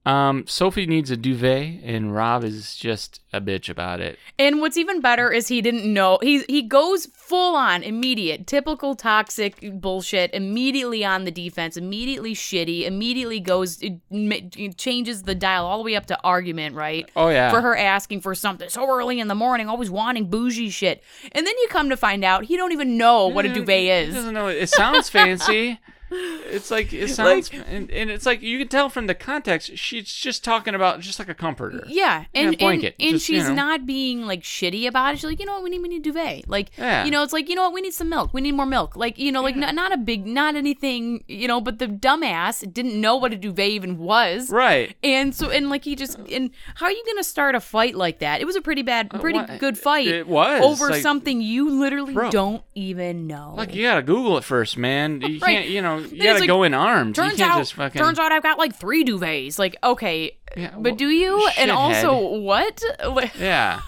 Um, 0.05 0.45
Sophie 0.47 0.85
needs 0.85 1.11
a 1.11 1.15
duvet, 1.17 1.81
and 1.81 2.13
Rob 2.13 2.43
is 2.43 2.75
just 2.75 3.21
a 3.31 3.39
bitch 3.39 3.69
about 3.69 4.01
it. 4.01 4.19
And 4.37 4.59
what's 4.59 4.75
even 4.75 4.99
better 4.99 5.31
is 5.31 5.47
he 5.47 5.61
didn't 5.61 5.85
know. 5.91 6.19
He 6.21 6.43
he 6.49 6.61
goes 6.61 7.05
full 7.15 7.55
on 7.55 7.83
immediate, 7.83 8.45
typical 8.45 8.95
toxic 8.95 9.59
bullshit. 9.79 10.33
Immediately 10.33 11.05
on 11.05 11.23
the 11.23 11.31
defense, 11.31 11.77
immediately 11.77 12.33
shitty. 12.35 12.83
Immediately 12.85 13.39
goes 13.39 13.81
it, 13.81 13.93
ma- 14.11 14.35
changes 14.75 15.23
the 15.23 15.35
dial 15.35 15.65
all 15.65 15.77
the 15.77 15.83
way 15.85 15.95
up 15.95 16.07
to 16.07 16.19
argument. 16.21 16.75
Right. 16.75 17.09
Oh 17.15 17.29
yeah, 17.29 17.49
For 17.49 17.61
her 17.61 17.77
asking 17.77 18.19
for 18.21 18.35
something 18.35 18.67
so 18.67 18.85
early 18.89 19.21
in 19.21 19.29
the 19.29 19.35
morning, 19.35 19.69
always 19.69 19.89
wanting 19.89 20.29
bougie 20.29 20.69
shit, 20.69 21.01
and 21.31 21.47
then 21.47 21.53
you 21.61 21.67
come 21.69 21.87
to 21.89 21.95
find 21.97 22.25
out 22.25 22.43
he 22.43 22.57
don't 22.57 22.73
even 22.73 22.97
know 22.97 23.27
what 23.27 23.45
a 23.45 23.53
duvet 23.53 23.79
He 23.79 23.89
is. 23.89 24.13
doesn't 24.15 24.33
know. 24.33 24.47
It 24.47 24.67
sounds 24.67 25.07
fancy. 25.09 25.79
It's 26.13 26.69
like 26.71 26.93
it 26.93 27.09
sounds, 27.15 27.49
and, 27.67 27.89
and 27.91 28.09
it's 28.09 28.25
like 28.25 28.41
you 28.41 28.57
can 28.59 28.67
tell 28.67 28.89
from 28.89 29.07
the 29.07 29.15
context. 29.15 29.77
She's 29.77 30.11
just 30.13 30.43
talking 30.43 30.75
about 30.75 30.99
just 30.99 31.19
like 31.19 31.29
a 31.29 31.33
comforter. 31.33 31.83
Yeah, 31.87 32.25
and 32.33 32.53
Yeah, 32.53 32.57
blanket, 32.59 32.95
and, 32.99 33.09
and 33.09 33.15
just, 33.17 33.29
you 33.29 33.39
she's 33.39 33.47
know. 33.49 33.55
not 33.55 33.85
being 33.85 34.25
like 34.25 34.41
shitty 34.41 34.87
about 34.87 35.13
it. 35.13 35.17
She's 35.17 35.25
like, 35.25 35.39
you 35.39 35.45
know 35.45 35.53
what, 35.55 35.63
we 35.63 35.69
need 35.71 35.81
we 35.81 35.89
need 35.89 35.97
a 36.01 36.03
duvet. 36.11 36.47
Like, 36.49 36.71
Yeah. 36.77 37.05
you 37.05 37.11
know, 37.11 37.23
it's 37.23 37.33
like 37.33 37.49
you 37.49 37.55
know 37.55 37.63
what, 37.63 37.73
we 37.73 37.81
need 37.81 37.93
some 37.93 38.09
milk. 38.09 38.33
We 38.33 38.41
need 38.41 38.53
more 38.53 38.65
milk. 38.65 38.95
Like, 38.95 39.17
you 39.17 39.31
know, 39.31 39.41
like 39.41 39.55
not, 39.55 39.73
not 39.75 39.91
a 39.91 39.97
big, 39.97 40.25
not 40.27 40.55
anything. 40.55 41.23
You 41.27 41.47
know, 41.47 41.59
but 41.61 41.79
the 41.79 41.87
dumbass 41.87 42.71
didn't 42.71 42.99
know 42.99 43.15
what 43.15 43.33
a 43.33 43.35
duvet 43.37 43.69
even 43.69 43.97
was. 43.97 44.49
Right. 44.49 44.95
And 45.03 45.33
so, 45.33 45.49
and 45.49 45.69
like 45.69 45.83
he 45.85 45.95
just, 45.95 46.17
and 46.31 46.51
how 46.75 46.85
are 46.87 46.91
you 46.91 47.03
gonna 47.07 47.23
start 47.23 47.55
a 47.55 47.59
fight 47.59 47.95
like 47.95 48.19
that? 48.19 48.41
It 48.41 48.45
was 48.45 48.55
a 48.55 48.61
pretty 48.61 48.81
bad, 48.83 49.09
pretty 49.09 49.39
Uh, 49.39 49.57
good 49.57 49.77
fight. 49.77 50.07
it 50.07 50.27
was, 50.27 50.61
over 50.63 50.91
like- 50.91 51.01
something 51.01 51.41
you 51.41 51.69
literally 51.69 52.13
Bro. 52.13 52.31
don't 52.31 52.63
even 52.75 53.27
know. 53.27 53.53
Like 53.57 53.73
you 53.73 53.83
gotta 53.83 54.01
Google 54.03 54.37
it 54.37 54.43
first, 54.43 54.77
man. 54.77 55.21
You 55.21 55.39
Right. 55.39 55.57
can't, 55.57 55.69
you 55.69 55.81
know, 55.81 56.02
you 56.11 56.23
gotta 56.23 56.39
like, 56.39 56.47
go 56.47 56.63
in 56.63 56.73
armed. 56.73 57.15
Turns 57.15 57.33
you 57.33 57.37
can't 57.37 57.53
out, 57.53 57.57
just 57.59 57.73
fucking. 57.73 58.01
turns 58.01 58.19
out 58.19 58.31
I've 58.31 58.43
got 58.43 58.57
like 58.57 58.75
three 58.75 59.03
duvets. 59.03 59.59
Like, 59.59 59.75
okay, 59.83 60.37
Yeah, 60.55 60.75
but 60.77 60.97
do 60.97 61.09
you? 61.09 61.49
And 61.57 61.71
also, 61.71 62.39
what? 62.39 62.81
Yeah. 63.39 63.81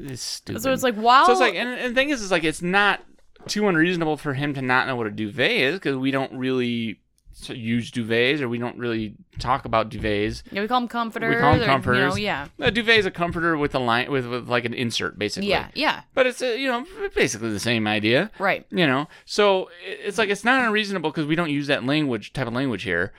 It's 0.00 0.22
stupid. 0.22 0.62
So 0.62 0.72
it's 0.72 0.82
like, 0.82 0.94
while 0.94 1.26
So 1.26 1.32
it's 1.32 1.40
like, 1.40 1.54
and, 1.54 1.68
and 1.68 1.90
the 1.90 1.94
thing 1.94 2.10
is, 2.10 2.22
is 2.22 2.30
like, 2.30 2.44
it's 2.44 2.62
not 2.62 3.00
too 3.48 3.66
unreasonable 3.66 4.16
for 4.16 4.34
him 4.34 4.54
to 4.54 4.62
not 4.62 4.86
know 4.86 4.94
what 4.96 5.06
a 5.06 5.10
duvet 5.10 5.50
is 5.50 5.74
because 5.74 5.96
we 5.96 6.10
don't 6.10 6.32
really 6.32 7.00
use 7.48 7.90
duvets 7.90 8.40
or 8.40 8.48
we 8.48 8.58
don't 8.58 8.76
really 8.78 9.14
talk 9.38 9.64
about 9.64 9.90
duvets. 9.90 10.42
Yeah, 10.50 10.62
we 10.62 10.68
call 10.68 10.80
them 10.80 10.88
comforters. 10.88 11.34
We 11.34 11.40
call 11.40 11.52
them 11.54 11.62
or, 11.62 11.66
comforters. 11.66 11.98
You 12.00 12.08
know, 12.08 12.16
yeah. 12.16 12.46
A 12.60 12.70
duvet 12.70 12.98
is 12.98 13.06
a 13.06 13.10
comforter 13.10 13.56
with 13.56 13.74
a 13.74 13.78
line 13.78 14.10
with, 14.10 14.26
with 14.26 14.48
like 14.48 14.64
an 14.64 14.74
insert, 14.74 15.18
basically. 15.18 15.50
Yeah, 15.50 15.68
yeah, 15.74 16.02
But 16.14 16.26
it's 16.26 16.42
uh, 16.42 16.46
you 16.46 16.68
know 16.68 16.86
basically 17.14 17.50
the 17.50 17.60
same 17.60 17.86
idea. 17.86 18.30
right. 18.38 18.66
You 18.70 18.86
know, 18.86 19.08
so 19.24 19.70
it's 19.86 20.18
like 20.18 20.28
it's 20.30 20.44
not 20.44 20.64
unreasonable 20.64 21.10
because 21.10 21.26
we 21.26 21.34
don't 21.36 21.50
use 21.50 21.66
that 21.68 21.84
language 21.84 22.32
type 22.32 22.46
of 22.46 22.52
language 22.54 22.82
here. 22.82 23.12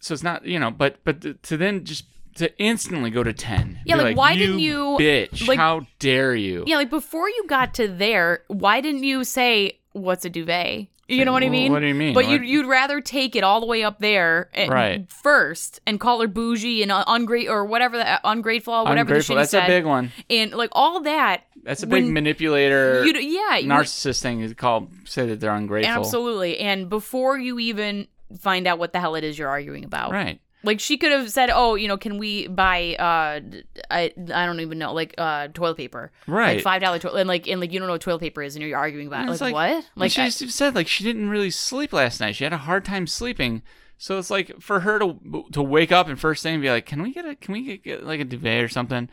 So 0.00 0.14
it's 0.14 0.22
not 0.22 0.44
you 0.44 0.58
know, 0.58 0.70
but 0.70 0.96
but 1.04 1.42
to- 1.44 1.56
then 1.56 1.84
just 1.84 2.04
to 2.36 2.56
instantly 2.58 3.10
go 3.10 3.22
to 3.22 3.32
ten. 3.32 3.78
Yeah, 3.84 3.96
be 3.96 4.02
like, 4.02 4.16
why 4.16 4.36
didn't 4.36 4.60
you- 4.60 4.96
bitch? 4.98 5.46
like- 5.46 5.58
how 5.58 5.86
dare 5.98 6.34
you? 6.34 6.64
Yeah, 6.66 6.76
like 6.76 6.90
before 6.90 7.28
you 7.28 7.44
got 7.46 7.74
to 7.74 7.88
there, 7.88 8.42
why 8.48 8.80
didn't 8.80 9.04
you 9.04 9.22
say 9.24 9.78
what's 9.92 10.24
a 10.24 10.30
duvet? 10.30 10.86
You 11.08 11.24
know 11.26 11.32
what 11.32 11.42
I 11.42 11.48
mean? 11.50 11.72
what 11.72 11.80
do 11.80 11.86
you 11.86 11.94
mean? 11.94 12.14
But 12.14 12.28
you'd, 12.28 12.42
you'd 12.44 12.66
rather 12.66 13.00
take 13.00 13.36
it 13.36 13.44
all 13.44 13.60
the 13.60 13.66
way 13.66 13.82
up 13.82 13.98
there 13.98 14.48
and- 14.54 14.70
Right. 14.70 15.10
first 15.12 15.80
and 15.86 16.00
call 16.00 16.20
her 16.22 16.26
bougie 16.28 16.82
and 16.82 16.90
uh, 16.90 17.04
un- 17.06 17.26
ungrate 17.26 17.48
or 17.50 17.64
whatever 17.66 17.98
the 17.98 18.08
uh, 18.08 18.18
ungrateful, 18.24 18.72
uh, 18.72 18.84
whatever 18.84 19.00
Ungrateful. 19.10 19.34
the 19.36 19.40
shit 19.42 19.42
That's 19.42 19.50
said, 19.50 19.64
a 19.64 19.66
big 19.66 19.84
one. 19.84 20.10
and 20.30 20.52
like 20.52 20.70
all 20.72 21.00
that. 21.02 21.42
That's 21.64 21.82
a 21.82 21.86
big 21.86 22.04
when 22.04 22.12
manipulator. 22.14 23.04
You 23.04 23.12
yeah, 23.18 23.56
you- 23.58 23.68
narcissist 23.68 24.22
thing 24.22 24.40
is 24.40 24.54
called 24.54 24.90
say 25.04 25.26
that 25.26 25.40
they're 25.40 25.54
ungrateful. 25.54 25.92
absolutely. 25.92 26.58
And 26.58 26.88
before 26.88 27.36
you 27.38 27.58
even 27.58 28.06
find 28.40 28.66
out 28.66 28.78
what 28.78 28.92
the 28.92 29.00
hell 29.00 29.14
it 29.14 29.24
is 29.24 29.38
you're 29.38 29.48
arguing 29.50 29.84
about, 29.84 30.12
Right. 30.12 30.40
Like 30.64 30.80
she 30.80 30.96
could 30.96 31.12
have 31.12 31.30
said, 31.30 31.50
"Oh, 31.52 31.74
you 31.74 31.88
know, 31.88 31.96
can 31.96 32.18
we 32.18 32.46
buy 32.46 32.94
uh 32.96 33.40
I 33.90 34.12
I 34.32 34.46
don't 34.46 34.60
even 34.60 34.78
know, 34.78 34.92
like 34.92 35.14
uh 35.18 35.48
toilet 35.48 35.76
paper. 35.76 36.12
Right. 36.26 36.64
Like 36.64 36.82
$5 36.82 37.00
toilet 37.00 37.20
and 37.20 37.28
like 37.28 37.48
and 37.48 37.60
like 37.60 37.72
you 37.72 37.78
don't 37.78 37.88
know 37.88 37.94
what 37.94 38.00
toilet 38.00 38.20
paper 38.20 38.42
is 38.42 38.54
and 38.56 38.64
you're 38.64 38.78
arguing 38.78 39.06
about 39.08 39.28
it. 39.28 39.32
It's 39.32 39.40
Like, 39.40 39.54
what? 39.54 39.74
Like 39.76 39.84
Like 39.96 40.10
she 40.12 40.22
I- 40.22 40.26
just 40.30 40.50
said, 40.56 40.74
like 40.74 40.88
she 40.88 41.04
didn't 41.04 41.28
really 41.28 41.50
sleep 41.50 41.92
last 41.92 42.20
night. 42.20 42.36
She 42.36 42.44
had 42.44 42.52
a 42.52 42.58
hard 42.58 42.84
time 42.84 43.06
sleeping. 43.06 43.62
So 43.98 44.18
it's 44.18 44.30
like 44.30 44.60
for 44.60 44.80
her 44.80 44.98
to 44.98 45.44
to 45.52 45.62
wake 45.62 45.92
up 45.92 46.08
and 46.08 46.18
first 46.18 46.42
thing 46.42 46.60
be 46.60 46.70
like, 46.70 46.86
"Can 46.86 47.02
we 47.02 47.12
get 47.12 47.24
a 47.24 47.34
can 47.36 47.52
we 47.54 47.62
get, 47.62 47.84
get 47.84 48.04
like 48.04 48.20
a 48.20 48.24
duvet 48.24 48.62
or 48.64 48.68
something?" 48.68 49.08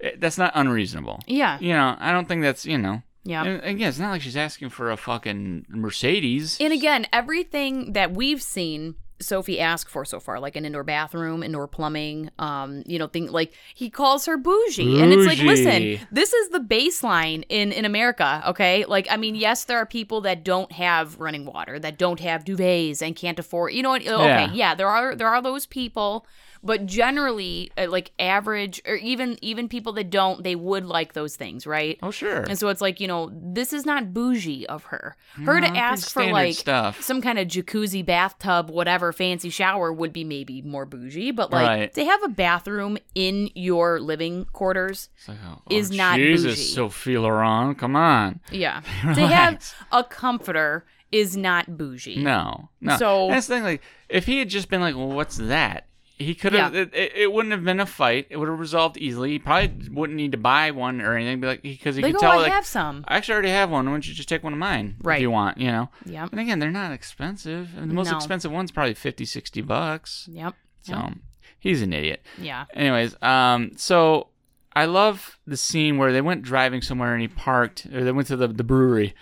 eh, 0.00 0.12
that's 0.18 0.36
not 0.38 0.50
unreasonable. 0.56 1.20
Yeah. 1.28 1.58
You 1.60 1.72
know, 1.74 1.96
I 2.00 2.10
don't 2.12 2.26
think 2.26 2.42
that's 2.42 2.66
you 2.66 2.76
know. 2.78 3.02
Yeah. 3.24 3.44
And 3.44 3.62
again, 3.62 3.88
it's 3.88 4.00
not 4.00 4.10
like 4.10 4.20
she's 4.22 4.36
asking 4.36 4.70
for 4.70 4.90
a 4.90 4.96
fucking 4.96 5.66
Mercedes. 5.68 6.56
And 6.60 6.72
again, 6.72 7.06
everything 7.12 7.92
that 7.92 8.12
we've 8.14 8.42
seen 8.42 8.96
Sophie 9.22 9.60
ask 9.60 9.88
for 9.88 10.04
so 10.04 10.20
far, 10.20 10.38
like 10.40 10.56
an 10.56 10.64
indoor 10.64 10.84
bathroom, 10.84 11.42
indoor 11.42 11.66
plumbing, 11.68 12.30
um, 12.38 12.82
you 12.86 12.98
know, 12.98 13.06
thing 13.06 13.30
like 13.30 13.52
he 13.74 13.88
calls 13.90 14.26
her 14.26 14.36
bougie. 14.36 15.00
And 15.00 15.12
it's 15.12 15.26
like, 15.26 15.38
listen, 15.38 16.06
this 16.10 16.32
is 16.32 16.50
the 16.50 16.60
baseline 16.60 17.44
in 17.48 17.72
in 17.72 17.84
America, 17.84 18.42
okay? 18.48 18.84
Like, 18.84 19.06
I 19.10 19.16
mean, 19.16 19.34
yes, 19.34 19.64
there 19.64 19.78
are 19.78 19.86
people 19.86 20.20
that 20.22 20.44
don't 20.44 20.72
have 20.72 21.18
running 21.18 21.44
water, 21.44 21.78
that 21.78 21.98
don't 21.98 22.20
have 22.20 22.44
duvets 22.44 23.00
and 23.02 23.16
can't 23.16 23.38
afford 23.38 23.72
you 23.72 23.82
know 23.82 23.90
what 23.90 24.02
okay, 24.02 24.08
Yeah. 24.08 24.52
yeah, 24.52 24.74
there 24.74 24.88
are 24.88 25.14
there 25.14 25.28
are 25.28 25.40
those 25.40 25.66
people. 25.66 26.26
But 26.64 26.86
generally, 26.86 27.72
uh, 27.76 27.88
like 27.88 28.12
average, 28.20 28.80
or 28.86 28.94
even 28.94 29.36
even 29.42 29.68
people 29.68 29.92
that 29.94 30.10
don't, 30.10 30.44
they 30.44 30.54
would 30.54 30.84
like 30.84 31.12
those 31.12 31.34
things, 31.34 31.66
right? 31.66 31.98
oh 32.02 32.10
sure. 32.12 32.42
And 32.42 32.56
so 32.58 32.68
it's 32.68 32.80
like, 32.80 33.00
you 33.00 33.08
know, 33.08 33.30
this 33.34 33.72
is 33.72 33.84
not 33.84 34.14
bougie 34.14 34.66
of 34.68 34.84
her. 34.84 35.16
Her 35.44 35.60
to 35.60 35.60
No, 35.60 35.66
pretty 35.66 35.78
ask 35.78 36.10
for 36.12 36.24
like 36.30 36.54
stuff. 36.54 37.02
some 37.02 37.20
kind 37.20 37.38
of 37.40 37.48
jacuzzi, 37.48 38.06
bathtub, 38.06 38.70
whatever 38.70 39.12
fancy 39.12 39.50
shower 39.50 39.92
would 39.92 40.12
be 40.12 40.22
maybe 40.22 40.62
more 40.62 40.86
bougie, 40.86 41.32
but 41.32 41.50
like 41.50 41.66
Right. 41.66 41.94
to 41.94 42.04
have 42.04 42.22
a 42.22 42.28
bathroom 42.28 42.96
in 43.16 43.50
your 43.54 43.98
living 44.00 44.44
quarters, 44.52 45.08
like, 45.26 45.38
oh, 45.44 45.62
is 45.68 45.90
oh, 45.90 45.94
not 45.96 46.16
Jesus, 46.18 46.52
bougie. 46.56 46.62
Sophie 46.74 47.18
Laurent, 47.18 47.76
come 47.76 47.96
on. 47.96 48.38
yeah. 48.52 48.82
to 49.14 49.26
have 49.26 49.74
a 49.90 50.04
comforter 50.04 50.84
is 51.10 51.36
not 51.36 51.76
bougie. 51.76 52.22
No, 52.22 52.68
no. 52.80 52.96
So- 52.98 53.28
that's 53.28 53.48
the 53.48 53.56
thing. 53.56 53.64
Like, 53.64 53.82
if 54.08 54.26
he 54.26 54.38
had 54.38 54.48
just 54.48 54.68
been 54.70 54.80
like, 54.80 54.94
"Well, 54.94 55.08
what's 55.08 55.36
that?" 55.38 55.86
He 56.22 56.34
could 56.34 56.52
have. 56.52 56.74
Yeah. 56.74 56.86
It, 56.92 57.12
it, 57.14 57.32
wouldn't 57.32 57.52
have 57.52 57.64
been 57.64 57.80
a 57.80 57.86
fight. 57.86 58.26
It 58.30 58.36
would 58.36 58.48
have 58.48 58.58
resolved 58.58 58.96
easily. 58.96 59.30
He 59.30 59.38
probably 59.38 59.88
wouldn't 59.90 60.16
need 60.16 60.32
to 60.32 60.38
buy 60.38 60.70
one 60.70 61.00
or 61.00 61.16
anything. 61.16 61.40
Be 61.40 61.46
like, 61.46 61.62
because 61.62 61.96
he 61.96 62.02
could 62.02 62.16
oh, 62.16 62.18
tell, 62.18 62.32
I 62.32 62.36
like, 62.36 62.52
have 62.52 62.66
some. 62.66 63.04
I 63.08 63.16
actually 63.16 63.34
already 63.34 63.50
have 63.50 63.70
one. 63.70 63.86
Why 63.86 63.92
don't 63.92 64.06
you 64.06 64.14
just 64.14 64.28
take 64.28 64.42
one 64.42 64.52
of 64.52 64.58
mine 64.58 64.96
Right. 65.02 65.16
if 65.16 65.22
you 65.22 65.30
want? 65.30 65.58
You 65.58 65.68
know. 65.68 65.90
Yep. 66.06 66.30
And 66.32 66.40
again, 66.40 66.58
they're 66.58 66.70
not 66.70 66.92
expensive. 66.92 67.70
And 67.76 67.90
the 67.90 67.94
most 67.94 68.10
No. 68.10 68.16
expensive 68.16 68.50
one's 68.52 68.70
probably 68.70 68.94
50, 68.94 69.24
60 69.24 69.60
bucks. 69.62 70.28
Yep. 70.32 70.54
So 70.82 70.94
Yep. 70.94 71.12
he's 71.58 71.82
an 71.82 71.92
idiot. 71.92 72.24
Yeah. 72.38 72.64
Anyways, 72.74 73.20
um, 73.22 73.72
so 73.76 74.28
I 74.74 74.86
love 74.86 75.38
the 75.46 75.56
scene 75.56 75.98
where 75.98 76.12
they 76.12 76.20
went 76.20 76.42
driving 76.42 76.82
somewhere 76.82 77.12
and 77.12 77.20
he 77.20 77.28
parked, 77.28 77.86
or 77.92 78.04
they 78.04 78.12
went 78.12 78.28
to 78.28 78.36
the, 78.36 78.48
the 78.48 78.64
brewery, 78.64 79.14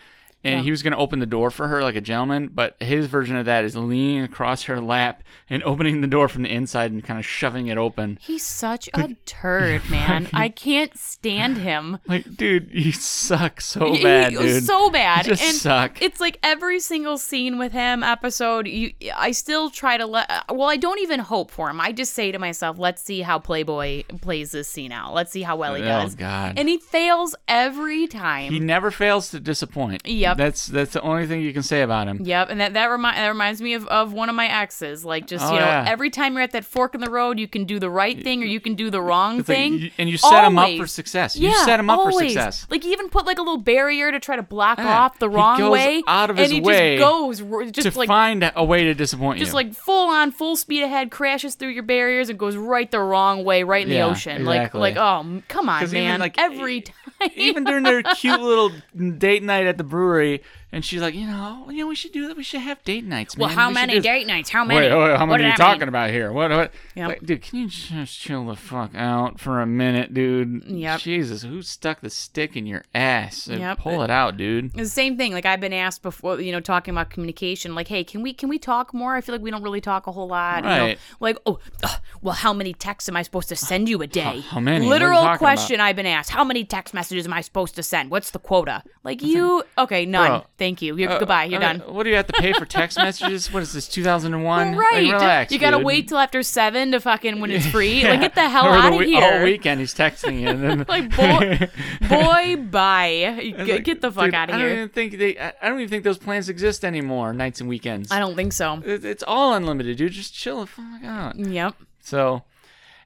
and 0.42 0.56
Yeah. 0.58 0.62
he 0.62 0.70
was 0.70 0.82
going 0.82 0.92
to 0.92 0.98
open 0.98 1.18
the 1.18 1.26
door 1.26 1.50
for 1.50 1.68
her 1.68 1.82
like 1.82 1.96
a 1.96 2.00
gentleman, 2.00 2.48
but 2.52 2.76
his 2.80 3.06
version 3.06 3.36
of 3.36 3.44
that 3.46 3.64
is 3.64 3.76
leaning 3.76 4.22
across 4.22 4.62
her 4.64 4.80
lap 4.80 5.22
and 5.48 5.62
opening 5.64 6.00
the 6.00 6.06
door 6.06 6.28
from 6.28 6.42
the 6.44 6.52
inside 6.52 6.92
and 6.92 7.04
kind 7.04 7.18
of 7.18 7.26
shoving 7.26 7.66
it 7.66 7.76
open. 7.78 8.18
He's 8.20 8.44
such 8.44 8.88
a 8.94 9.14
turd, 9.26 9.82
man. 9.90 10.28
I 10.32 10.48
can't 10.48 10.96
stand 10.98 11.58
him. 11.58 11.98
Like, 12.06 12.36
dude, 12.36 12.70
you 12.72 12.92
suck 12.92 13.60
so 13.60 14.00
bad, 14.02 14.32
he- 14.32 14.38
dude. 14.38 14.64
So 14.64 14.90
bad. 14.90 15.26
You 15.26 15.32
just 15.32 15.42
and 15.42 15.54
suck. 15.56 16.00
It's 16.02 16.20
like 16.20 16.38
every 16.42 16.80
single 16.80 17.18
scene 17.18 17.58
with 17.58 17.72
him 17.72 18.02
episode. 18.02 18.66
You, 18.66 18.92
I 19.14 19.32
still 19.32 19.70
try 19.70 19.96
to 19.96 20.06
let. 20.06 20.30
Uh, 20.30 20.42
well, 20.54 20.68
I 20.70 20.76
don't 20.76 21.00
even 21.00 21.20
hope 21.20 21.50
for 21.50 21.68
him. 21.68 21.80
I 21.80 21.92
just 21.92 22.12
say 22.14 22.32
to 22.32 22.38
myself, 22.38 22.78
"Let's 22.78 23.02
see 23.02 23.20
how 23.20 23.38
Playboy 23.38 24.04
plays 24.22 24.52
this 24.52 24.68
scene 24.68 24.92
out. 24.92 25.12
Let's 25.14 25.32
see 25.32 25.42
how 25.42 25.56
well 25.56 25.74
he 25.74 25.82
Oh, 25.82 25.86
does." 25.86 26.14
God. 26.14 26.58
And 26.58 26.68
he 26.68 26.78
fails 26.78 27.34
every 27.48 28.06
time. 28.06 28.52
he 28.52 28.58
never 28.60 28.90
fails 28.90 29.30
to 29.32 29.40
disappoint. 29.40 30.06
Yep. 30.06 30.29
That's 30.36 30.66
that's 30.66 30.92
the 30.92 31.00
only 31.02 31.26
thing 31.26 31.40
you 31.42 31.52
can 31.52 31.62
say 31.62 31.82
about 31.82 32.08
him. 32.08 32.20
Yep, 32.24 32.48
and 32.50 32.60
that 32.60 32.72
that, 32.74 32.86
remi- 32.86 33.14
that 33.14 33.28
reminds 33.28 33.60
me 33.62 33.74
of, 33.74 33.86
of 33.88 34.12
one 34.12 34.28
of 34.28 34.34
my 34.34 34.46
exes. 34.46 35.04
Like 35.04 35.26
just 35.26 35.44
Oh, 35.44 35.52
you 35.54 35.58
know, 35.60 35.66
yeah. 35.66 35.84
every 35.86 36.10
time 36.10 36.34
you're 36.34 36.42
at 36.42 36.52
that 36.52 36.64
fork 36.64 36.94
in 36.94 37.00
the 37.00 37.10
road, 37.10 37.38
you 37.38 37.48
can 37.48 37.64
do 37.64 37.78
the 37.78 37.90
right 37.90 38.22
thing 38.22 38.42
or 38.42 38.46
you 38.46 38.60
can 38.60 38.74
do 38.74 38.90
the 38.90 39.00
wrong 39.00 39.40
It's 39.40 39.48
like 39.48 39.56
thing. 39.58 39.72
you- 39.78 39.90
and 39.98 40.08
you 40.08 40.16
set 40.18 40.44
him 40.44 40.58
up 40.58 40.66
for 40.68 40.72
Always. 40.74 40.92
success. 40.92 41.36
You 41.36 41.48
Yeah, 41.50 41.64
set 41.64 41.80
him 41.80 41.90
up 41.90 42.02
for 42.02 42.12
success. 42.12 42.66
Like 42.70 42.84
you 42.84 42.92
even 42.92 43.08
put 43.08 43.26
like 43.26 43.38
a 43.38 43.42
little 43.42 43.58
barrier 43.58 44.12
to 44.12 44.20
try 44.20 44.36
to 44.36 44.42
block 44.42 44.78
Yeah. 44.78 44.98
off 45.00 45.18
the 45.18 45.28
He 45.28 45.34
wrong 45.36 45.58
goes 45.58 45.72
way, 45.72 46.02
out 46.06 46.30
of 46.30 46.36
and 46.36 46.42
his 46.44 46.52
he 46.52 46.60
way 46.60 46.98
just 46.98 47.40
goes 47.40 47.70
just 47.72 47.92
to 47.92 47.98
like 47.98 48.08
find 48.08 48.50
a 48.54 48.64
way 48.64 48.84
to 48.84 48.94
disappoint 48.94 49.38
just 49.38 49.40
you. 49.40 49.44
Just 49.46 49.54
like 49.54 49.74
full 49.74 50.08
on 50.10 50.30
full 50.32 50.56
speed 50.56 50.82
ahead 50.82 51.10
crashes 51.10 51.54
through 51.54 51.70
your 51.70 51.82
barriers 51.82 52.28
and 52.28 52.38
goes 52.38 52.56
right 52.56 52.90
the 52.90 53.00
wrong 53.00 53.44
way 53.44 53.62
right 53.62 53.86
in 53.86 53.92
Yeah, 53.92 54.04
the 54.06 54.10
ocean 54.12 54.36
exactly. 54.42 54.80
like 54.80 54.96
like 54.96 54.96
oh 54.96 55.42
come 55.48 55.68
on 55.68 55.80
'Cause 55.80 55.94
even, 55.94 56.04
man 56.04 56.20
like, 56.20 56.38
every 56.38 56.82
time 56.82 56.94
even 57.36 57.64
during 57.64 57.82
their 57.84 58.02
cute 58.02 58.40
little 58.40 58.70
date 59.18 59.42
night 59.42 59.66
at 59.66 59.76
the 59.78 59.84
brewery, 59.84 60.19
story 60.20 60.42
and 60.72 60.84
she's 60.84 61.00
like, 61.00 61.14
you 61.14 61.26
know, 61.26 61.66
you 61.70 61.78
know, 61.78 61.86
we 61.88 61.94
should 61.94 62.12
do 62.12 62.28
that. 62.28 62.36
We 62.36 62.42
should 62.42 62.60
have 62.60 62.82
date 62.84 63.04
nights. 63.04 63.36
well 63.36 63.48
how 63.48 63.68
We 63.68 63.74
many 63.74 63.92
do- 63.94 64.00
date 64.02 64.26
nights 64.26 64.50
how 64.50 64.64
many 64.64 64.80
Wait, 64.88 64.94
wait, 64.96 65.16
how 65.16 65.26
What 65.26 65.26
many 65.26 65.42
did 65.42 65.46
are 65.46 65.50
you 65.52 65.56
talking 65.56 65.80
mean? 65.80 65.88
about 65.88 66.10
here? 66.10 66.32
What? 66.32 66.50
what? 66.50 66.72
Yep. 66.94 67.08
Like, 67.08 67.22
dude, 67.24 67.42
can 67.42 67.58
you 67.60 67.68
just 67.68 68.18
chill 68.18 68.46
the 68.46 68.56
fuck 68.56 68.92
out 68.94 69.40
for 69.40 69.60
a 69.60 69.66
minute, 69.66 70.14
dude? 70.14 70.64
Yep. 70.66 71.00
Jesus, 71.00 71.42
who 71.42 71.62
stuck 71.62 72.00
the 72.00 72.10
stick 72.10 72.56
in 72.56 72.66
your 72.66 72.84
ass? 72.94 73.48
Yep. 73.48 73.78
Pull 73.78 74.02
it 74.02 74.10
out, 74.10 74.36
dude. 74.36 74.66
It's 74.66 74.74
the 74.76 74.86
same 74.86 75.16
thing 75.16 75.32
like 75.32 75.46
i've 75.46 75.60
been 75.60 75.72
asked 75.72 76.02
before 76.02 76.40
you 76.40 76.52
know 76.52 76.60
talking 76.60 76.92
about 76.92 77.10
communication 77.10 77.74
like 77.74 77.88
hey 77.88 78.04
can 78.04 78.22
we 78.22 78.32
can 78.32 78.48
we 78.48 78.58
talk 78.58 78.92
more 78.94 79.14
i 79.16 79.20
feel 79.20 79.34
like 79.34 79.42
we 79.42 79.50
don't 79.50 79.62
really 79.62 79.80
talk 79.80 80.06
a 80.06 80.12
whole 80.12 80.28
lot 80.28 80.62
you 80.64 80.70
know? 80.70 80.78
Right. 80.86 80.98
like 81.20 81.36
oh 81.46 81.58
ugh, 81.82 82.00
well 82.22 82.34
how 82.34 82.52
many 82.52 82.72
texts 82.74 83.08
am 83.08 83.16
i 83.16 83.22
supposed 83.22 83.48
to 83.50 83.56
send 83.56 83.88
you 83.88 84.00
a 84.02 84.06
day 84.06 84.40
how 84.40 84.60
many? 84.60 84.86
What 84.86 84.92
are 85.02 85.06
you 85.06 85.10
literal 85.10 85.22
talking 85.22 85.38
question 85.38 85.80
i've 85.80 85.96
been 85.96 86.06
asked 86.06 86.30
how 86.30 86.44
many 86.44 86.64
text 86.64 86.94
messages 86.94 87.26
am 87.26 87.32
i 87.32 87.40
supposed 87.40 87.74
to 87.76 87.82
send 87.82 88.10
what's 88.10 88.30
the 88.30 88.38
quota 88.38 88.82
like 89.04 89.22
you 89.22 89.62
okay 89.78 90.04
none 90.06 90.28
Bro, 90.28 90.44
thank 90.60 90.80
you 90.80 90.96
you're 90.96 91.10
Uh, 91.10 91.18
goodbye 91.18 91.44
you're 91.44 91.58
uh, 91.64 91.72
done 91.72 91.80
What 91.92 92.04
do 92.04 92.10
you 92.10 92.16
have 92.16 92.28
to 92.28 92.32
pay 92.34 92.52
for 92.52 92.64
text 92.66 92.96
messages? 93.06 93.52
What 93.52 93.62
is 93.64 93.72
this, 93.72 93.88
2001? 93.88 94.76
Right. 94.76 95.02
Like, 95.02 95.12
relax. 95.12 95.52
you 95.52 95.58
gotta 95.58 95.78
dude. 95.78 95.86
wait 95.86 96.06
till 96.08 96.18
after 96.18 96.42
seven 96.44 96.92
to 96.92 97.00
fucking 97.00 97.40
when 97.40 97.50
it's 97.50 97.66
free. 97.76 98.02
Yeah. 98.02 98.10
Like 98.10 98.20
get 98.20 98.34
the 98.36 98.48
hell 98.48 98.66
Or 98.66 98.76
out 98.76 98.90
the 98.92 98.98
of 99.00 99.04
here. 99.06 99.24
All 99.38 99.42
weekend 99.44 99.80
he's 99.80 99.94
texting 99.94 100.40
you. 100.40 100.48
And 100.48 100.62
then, 100.62 100.84
Like 100.88 101.16
boy, 101.16 101.68
boy, 102.08 102.56
bye. 102.70 103.34
Get, 103.56 103.68
like, 103.68 103.84
get 103.84 104.00
the 104.00 104.12
fuck 104.12 104.26
dude, 104.26 104.34
out 104.34 104.50
of 104.50 104.54
I 104.54 104.58
don't 104.58 104.66
here. 104.68 104.76
even 104.76 104.88
think 104.90 105.18
they. 105.18 105.38
I 105.38 105.52
I 105.62 105.68
don't 105.68 105.78
even 105.80 105.88
think 105.90 106.04
those 106.04 106.18
plans 106.18 106.48
exist 106.48 106.84
anymore. 106.84 107.32
Nights 107.32 107.60
and 107.60 107.68
weekends. 107.68 108.12
I 108.12 108.18
don't 108.18 108.36
think 108.36 108.52
so. 108.52 108.82
It- 108.84 109.04
It's 109.04 109.24
all 109.26 109.54
unlimited, 109.54 109.96
dude. 109.96 110.12
Just 110.12 110.34
chill 110.34 110.60
the 110.60 110.66
fuck 110.66 111.02
out. 111.04 111.36
Yep. 111.38 111.74
So, 112.02 112.42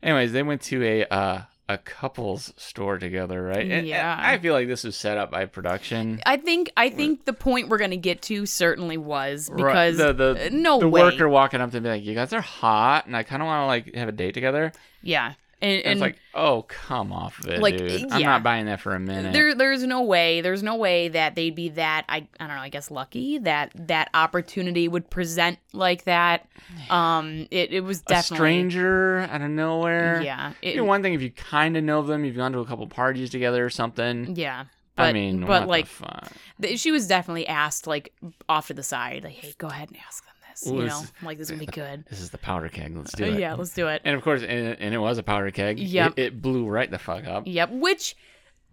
anyways, 0.02 0.32
they 0.32 0.42
went 0.42 0.60
to 0.62 0.82
a 0.84 1.04
uh, 1.06 1.40
a 1.68 1.78
couples 1.78 2.52
store 2.58 2.98
together, 2.98 3.42
right? 3.42 3.62
And- 3.62 3.72
and 3.72 3.86
Yeah. 3.86 4.16
I 4.20 4.36
feel 4.38 4.52
like 4.52 4.68
this 4.68 4.84
was 4.84 4.96
set 4.96 5.16
up 5.16 5.30
by 5.30 5.46
production. 5.46 6.20
I 6.26 6.36
think 6.36 6.70
I 6.76 6.90
think 6.90 7.24
the 7.24 7.32
point 7.32 7.68
we're 7.68 7.78
gonna 7.78 7.96
get 7.96 8.20
to 8.22 8.44
certainly 8.44 8.96
was 8.98 9.48
Right, 9.50 9.56
because 9.56 9.96
the 9.96 10.12
the, 10.12 10.46
uh, 10.46 10.48
no 10.52 10.78
the 10.78 10.88
way. 10.88 11.00
worker 11.02 11.26
walking 11.28 11.60
up 11.62 11.70
to 11.70 11.80
me 11.80 11.88
like, 11.88 12.04
"You 12.04 12.14
guys 12.14 12.32
are 12.34 12.42
hot," 12.42 13.06
and 13.06 13.16
I 13.16 13.22
kind 13.22 13.40
of 13.42 13.46
want 13.46 13.62
to 13.62 13.66
like 13.66 13.94
have 13.94 14.08
a 14.08 14.12
date 14.12 14.34
together. 14.34 14.72
Yeah. 15.02 15.32
And, 15.62 15.72
And, 15.78 15.84
and 15.86 15.92
it's 15.92 16.00
like, 16.00 16.18
oh, 16.34 16.62
come 16.62 17.12
off 17.12 17.38
of 17.38 17.46
it, 17.48 17.60
Like, 17.60 17.76
dude. 17.78 18.10
I'm 18.12 18.22
not 18.22 18.42
buying 18.42 18.66
that 18.66 18.80
for 18.80 18.94
a 18.94 19.00
minute. 19.00 19.32
there 19.32 19.54
there's 19.54 19.82
no 19.84 20.02
way 20.02 20.40
there's 20.40 20.62
no 20.62 20.76
way 20.76 21.08
that 21.08 21.34
they'd 21.34 21.54
be 21.54 21.70
that 21.70 22.04
I 22.08 22.26
I 22.38 22.46
don't 22.46 22.56
know 22.56 22.62
I 22.62 22.68
guess 22.68 22.90
lucky 22.90 23.38
that 23.38 23.70
that 23.74 24.10
opportunity 24.14 24.88
would 24.88 25.08
present 25.10 25.58
like 25.72 26.04
that. 26.04 26.46
Um, 26.90 27.46
it 27.50 27.72
it 27.72 27.80
was 27.82 28.02
definitely 28.02 28.36
a 28.36 28.38
stranger 28.38 29.18
out 29.30 29.40
of 29.40 29.50
nowhere. 29.50 30.20
Yeah. 30.22 30.52
It, 30.60 30.74
You 30.74 30.76
know, 30.82 30.84
one 30.84 31.02
thing 31.02 31.14
if 31.14 31.22
you 31.22 31.30
kind 31.30 31.76
of 31.76 31.84
know 31.84 32.02
them, 32.02 32.24
you've 32.24 32.36
gone 32.36 32.52
to 32.52 32.58
a 32.58 32.66
couple 32.66 32.86
parties 32.86 33.30
together 33.30 33.64
or 33.64 33.70
something. 33.70 34.34
yeah. 34.36 34.64
I 34.96 35.12
mean, 35.12 35.44
but 35.44 35.62
the 35.62 35.66
like 35.66 35.86
fuck? 35.86 36.30
th- 36.62 36.78
she 36.78 36.92
was 36.92 37.08
definitely 37.08 37.48
asked 37.48 37.86
like 37.88 38.12
off 38.48 38.68
to 38.68 38.74
the 38.74 38.82
side, 38.84 39.24
like, 39.24 39.32
"Hey, 39.32 39.52
go 39.58 39.66
ahead 39.66 39.88
and 39.88 39.98
ask 40.06 40.24
them 40.24 40.33
this." 40.60 40.66
Ooh, 40.70 40.74
you 40.76 40.82
this 40.82 40.92
know, 40.92 41.00
is- 41.02 41.12
like 41.22 41.38
this 41.38 41.46
is 41.48 41.50
gonna 41.52 41.60
be 41.66 41.72
good. 41.72 42.04
This 42.08 42.20
is 42.20 42.30
the 42.30 42.38
powder 42.38 42.68
keg. 42.68 42.96
Let's 42.96 43.14
Uh, 43.14 43.18
do 43.18 43.24
it. 43.24 43.38
yeah, 43.38 43.54
let's 43.54 43.74
do 43.74 43.88
it. 43.88 44.02
And 44.04 44.16
of 44.16 44.22
course, 44.22 44.42
and, 44.42 44.76
and 44.80 44.94
it 44.94 44.98
was 44.98 45.18
a 45.18 45.22
powder 45.22 45.50
keg. 45.50 45.78
Yep. 45.78 46.14
It, 46.16 46.22
it 46.22 46.42
blew 46.42 46.66
right 46.66 46.90
the 46.90 46.98
fuck 46.98 47.24
up. 47.26 47.44
Yep. 47.46 47.70
Which, 47.72 48.16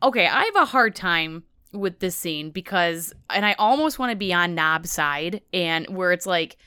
okay, 0.03 0.27
I 0.27 0.43
have 0.45 0.55
a 0.55 0.65
hard 0.65 0.95
time 0.95 1.43
with 1.73 1.99
this 1.99 2.15
scene 2.15 2.49
because, 2.51 3.13
and 3.29 3.45
I 3.45 3.53
almost 3.53 3.97
want 3.97 4.11
to 4.11 4.15
be 4.17 4.33
on 4.33 4.55
Knob's 4.55 4.91
side, 4.91 5.41
and 5.53 5.87
where 5.89 6.11
it's 6.11 6.25
like, 6.25 6.57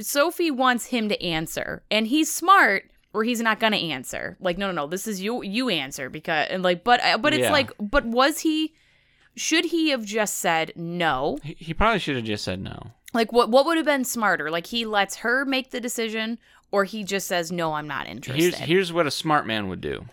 Sophie 0.00 0.50
wants 0.50 0.86
him 0.86 1.08
to 1.08 1.22
answer, 1.22 1.82
and 1.90 2.06
he's 2.06 2.32
smart. 2.32 2.90
Where 3.12 3.22
he's 3.22 3.40
not 3.40 3.60
gonna 3.60 3.76
answer, 3.76 4.36
like 4.40 4.58
no, 4.58 4.66
no, 4.66 4.72
no. 4.72 4.86
This 4.88 5.06
is 5.06 5.22
you. 5.22 5.44
You 5.44 5.68
answer 5.68 6.10
because, 6.10 6.48
and 6.50 6.64
like, 6.64 6.82
but, 6.82 7.00
uh, 7.00 7.16
but 7.16 7.32
it's 7.32 7.42
Yeah. 7.44 7.52
like, 7.52 7.70
but 7.78 8.04
was 8.04 8.40
he? 8.40 8.74
Should 9.36 9.66
he 9.66 9.90
have 9.90 10.04
just 10.04 10.38
said 10.38 10.72
no? 10.74 11.38
He, 11.44 11.54
he 11.60 11.74
probably 11.74 12.00
should 12.00 12.16
have 12.16 12.24
just 12.24 12.42
said 12.42 12.60
no. 12.60 12.90
Like, 13.14 13.32
what? 13.32 13.48
What 13.48 13.64
would 13.66 13.76
have 13.76 13.86
been 13.86 14.04
smarter? 14.04 14.50
Like, 14.50 14.66
he 14.66 14.84
lets 14.84 15.16
her 15.16 15.44
make 15.44 15.70
the 15.70 15.80
decision, 15.80 16.38
or 16.72 16.84
he 16.84 17.04
just 17.04 17.26
says 17.28 17.50
no, 17.52 17.72
I'm 17.74 17.86
not 17.86 18.06
interested. 18.08 18.42
Here's 18.42 18.58
here's 18.58 18.92
what 18.92 19.06
a 19.06 19.10
smart 19.10 19.46
man 19.46 19.68
would 19.68 19.80
do. 19.80 20.04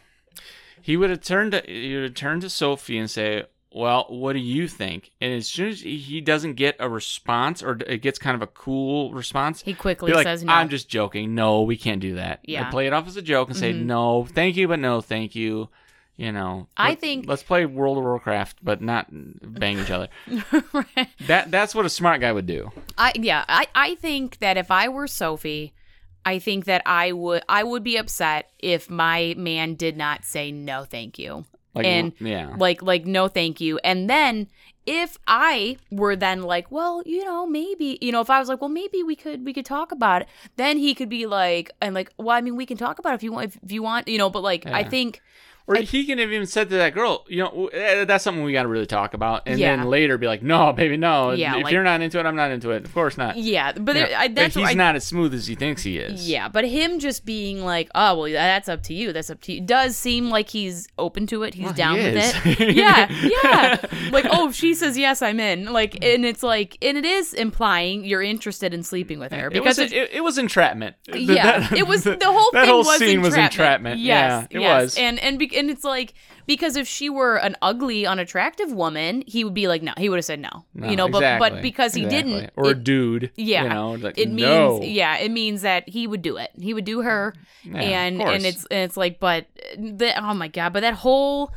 He 0.82 0.96
would 0.96 1.10
have 1.10 1.22
turned 1.22 1.52
to 1.52 1.64
he 1.68 1.94
would 1.96 2.04
have 2.04 2.14
turned 2.14 2.42
to 2.44 2.50
Sophie 2.50 2.98
and 2.98 3.10
say, 3.10 3.44
"Well, 3.74 4.06
what 4.10 4.34
do 4.34 4.40
you 4.40 4.68
think?" 4.68 5.12
And 5.20 5.34
as 5.34 5.48
soon 5.48 5.70
as 5.70 5.82
he 5.82 6.22
doesn't 6.22 6.54
get 6.54 6.76
a 6.80 6.88
response 6.90 7.62
or 7.64 7.78
it 7.88 8.02
gets 8.02 8.18
kind 8.20 8.36
of 8.36 8.42
a 8.42 8.48
cool 8.48 9.12
response, 9.14 9.62
he 9.62 9.74
quickly 9.74 10.12
like, 10.14 10.24
says 10.24 10.44
no. 10.44 10.54
"I'm 10.54 10.70
just 10.70 10.90
joking. 10.90 11.36
No, 11.36 11.62
we 11.64 11.78
can't 11.78 12.02
do 12.02 12.16
that." 12.16 12.40
Yeah. 12.44 12.64
And 12.64 12.72
play 12.72 12.88
it 12.88 12.94
off 12.94 13.08
as 13.08 13.18
a 13.18 13.22
joke 13.22 13.50
and 13.50 13.58
say, 13.58 13.74
Mhm. 13.74 13.86
"No, 13.86 14.26
thank 14.26 14.56
you, 14.58 14.68
but 14.68 14.80
no, 14.80 15.02
thank 15.02 15.36
you." 15.36 15.70
You 16.18 16.32
know, 16.32 16.68
I 16.78 16.96
think- 16.96 17.26
let's 17.28 17.42
play 17.42 17.66
World 17.66 17.98
of 17.98 18.04
Warcraft, 18.04 18.60
but 18.64 18.82
not 18.82 19.08
bang 19.10 19.80
each 19.80 19.90
other. 19.92 20.10
Right. 20.74 21.08
That 21.28 21.50
that's 21.52 21.74
what 21.74 21.86
a 21.86 21.90
smart 21.90 22.22
guy 22.22 22.32
would 22.32 22.46
do. 22.46 22.72
I 22.98 23.14
yeah, 23.16 23.44
I 23.48 23.68
I 23.74 23.96
think 23.96 24.40
that 24.40 24.58
if 24.58 24.70
I 24.70 24.88
were 24.90 25.08
Sophie, 25.08 25.74
I 26.26 26.38
think 26.40 26.66
that 26.66 26.82
I 26.86 27.12
would 27.12 27.44
I 27.50 27.64
would 27.64 27.84
be 27.84 27.98
upset 27.98 28.52
if 28.60 28.90
my 28.90 29.34
man 29.38 29.76
did 29.76 29.98
not 29.98 30.24
say 30.26 30.52
no 30.52 30.84
thank 30.84 31.18
you. 31.18 31.46
Like, 31.74 31.86
and 31.86 32.14
yeah. 32.20 32.54
Like 32.58 32.82
like 32.84 33.06
no 33.06 33.28
thank 33.28 33.62
you. 33.62 33.80
And 33.84 34.10
then 34.10 34.48
if 34.86 35.18
I 35.28 35.78
were 35.92 36.16
then 36.16 36.42
like, 36.44 36.72
well, 36.72 37.02
you 37.06 37.24
know, 37.24 37.46
maybe, 37.48 37.98
you 38.02 38.12
know, 38.12 38.20
if 38.22 38.30
I 38.30 38.40
was 38.40 38.50
like, 38.50 38.60
well, 38.62 38.70
maybe 38.70 39.04
we 39.04 39.16
could 39.16 39.46
we 39.46 39.54
could 39.54 39.66
talk 39.66 39.92
about 39.92 40.24
it, 40.24 40.28
then 40.58 40.78
he 40.78 40.94
could 40.94 41.10
be 41.10 41.26
like 41.26 41.72
and 41.82 41.96
like, 41.96 42.12
well, 42.18 42.36
I 42.36 42.42
mean, 42.42 42.56
we 42.56 42.66
can 42.66 42.78
talk 42.78 43.00
about 43.00 43.14
it 43.14 43.16
if 43.16 43.24
you 43.24 43.32
want 43.32 43.56
if 43.64 43.72
you 43.72 43.82
want, 43.82 44.08
you 44.08 44.18
know, 44.18 44.30
but 44.30 44.44
like 44.44 44.66
I 44.66 44.84
think 44.84 45.22
Or 45.68 45.76
he 45.76 46.06
can 46.06 46.18
have 46.18 46.32
even 46.32 46.48
said 46.48 46.70
to 46.70 46.76
that 46.78 46.94
girl, 46.94 47.24
you 47.30 47.38
know, 47.44 47.68
eh, 47.68 48.04
that's 48.06 48.24
something 48.24 48.44
we 48.44 48.52
got 48.52 48.64
to 48.64 48.68
really 48.68 48.86
talk 48.88 49.14
about, 49.14 49.44
and 49.46 49.60
Yeah. 49.60 49.76
then 49.76 49.88
later 49.88 50.18
be 50.18 50.28
like, 50.28 50.42
no, 50.44 50.74
baby, 50.74 50.98
no. 50.98 51.32
Yeah, 51.32 51.56
if 51.58 51.64
like- 51.66 51.72
you're 51.74 51.84
not 51.84 52.02
into 52.02 52.20
it, 52.20 52.26
I'm 52.26 52.36
not 52.36 52.52
into 52.52 52.72
it. 52.72 52.84
Of 52.84 52.94
course 52.94 53.18
not. 53.18 53.38
yeah, 53.38 53.72
but 53.74 53.96
it, 53.96 54.12
I, 54.18 54.28
But 54.28 54.52
he's 54.54 54.70
I, 54.70 54.74
not 54.74 54.96
as 54.96 55.06
smooth 55.06 55.34
as 55.34 55.48
he 55.48 55.56
thinks 55.56 55.84
he 55.84 55.98
is. 55.98 56.28
Yeah, 56.30 56.50
but 56.50 56.66
him 56.66 57.00
just 57.00 57.26
being 57.26 57.64
like, 57.64 57.90
"Oh, 57.96 58.16
well, 58.22 58.32
that's 58.32 58.68
up 58.70 58.84
to 58.84 58.94
you. 58.94 59.14
That's 59.14 59.30
up 59.30 59.40
to 59.42 59.54
you," 59.54 59.62
does 59.62 59.96
seem 59.96 60.30
like 60.30 60.50
he's 60.50 60.88
open 60.98 61.28
to 61.28 61.44
it. 61.44 61.54
He's 61.54 61.66
Well, 61.66 61.74
down 61.74 61.98
he 62.00 62.04
with 62.06 62.16
it. 62.46 62.76
yeah, 62.76 63.08
yeah. 63.44 63.78
Like, 64.12 64.26
oh, 64.30 64.50
if 64.50 64.56
she 64.56 64.74
says 64.74 64.98
yes, 64.98 65.22
I'm 65.22 65.40
in. 65.40 65.72
Like, 65.72 66.04
and 66.04 66.26
it's 66.26 66.44
like, 66.44 66.78
and 66.82 66.98
it 66.98 67.06
is 67.06 67.34
implying 67.34 68.04
you're 68.04 68.22
interested 68.24 68.74
in 68.74 68.84
sleeping 68.84 69.20
with 69.20 69.32
her 69.32 69.48
It 69.48 69.54
because 69.54 69.78
was, 69.78 69.92
it's- 69.92 70.10
it, 70.12 70.18
it 70.18 70.22
was 70.22 70.38
entrapment. 70.38 70.96
yeah, 71.14 71.60
That- 71.70 71.78
it 71.78 71.88
was 71.88 72.04
the 72.04 72.18
whole 72.24 72.50
that 72.54 72.62
thing 72.66 72.70
whole 72.70 72.80
was 72.80 72.98
scene 72.98 73.22
was 73.22 73.36
entrapment. 73.36 73.54
entrapment. 73.54 74.00
Yes, 74.02 74.48
yeah, 74.52 74.58
it 74.58 74.62
yes. 74.62 74.82
was. 74.84 74.98
and 74.98 75.20
and 75.20 75.40
be, 75.52 75.58
and 75.58 75.70
it's 75.70 75.84
like 75.84 76.14
because 76.48 76.76
if 76.76 76.88
she 76.88 77.10
were 77.10 77.36
an 77.38 77.56
ugly, 77.62 78.06
unattractive 78.06 78.72
woman, 78.72 79.24
he 79.28 79.44
would 79.44 79.54
be 79.54 79.68
like, 79.68 79.84
no, 79.84 79.94
he 79.98 80.10
would 80.10 80.18
have 80.18 80.26
said 80.26 80.40
no, 80.40 80.66
No, 80.74 80.90
you 80.90 80.96
know. 80.96 81.08
But 81.08 81.20
exactly, 81.20 81.50
but 81.50 81.62
because 81.62 81.94
he 81.94 82.06
exactly. 82.06 82.32
didn't, 82.34 82.54
or 82.56 82.66
a 82.66 82.70
it- 82.70 82.84
dude, 82.84 83.32
yeah, 83.36 83.64
you 83.64 83.70
know, 83.70 83.92
like, 83.94 84.18
it 84.18 84.30
means 84.30 84.40
no. 84.40 84.82
yeah, 84.82 85.18
it 85.18 85.30
means 85.32 85.62
that 85.62 85.88
he 85.88 86.08
would 86.08 86.22
do 86.22 86.38
it. 86.38 86.50
He 86.60 86.74
would 86.74 86.86
do 86.86 87.02
her, 87.02 87.34
Yeah, 87.64 87.80
and 87.82 88.22
and 88.22 88.46
it's 88.46 88.66
and 88.72 88.80
it's 88.82 88.98
like, 88.98 89.20
but 89.20 89.46
the, 89.78 90.14
oh 90.24 90.34
my 90.34 90.48
god, 90.48 90.74
but 90.74 90.80
that 90.82 90.96
whole 90.96 91.54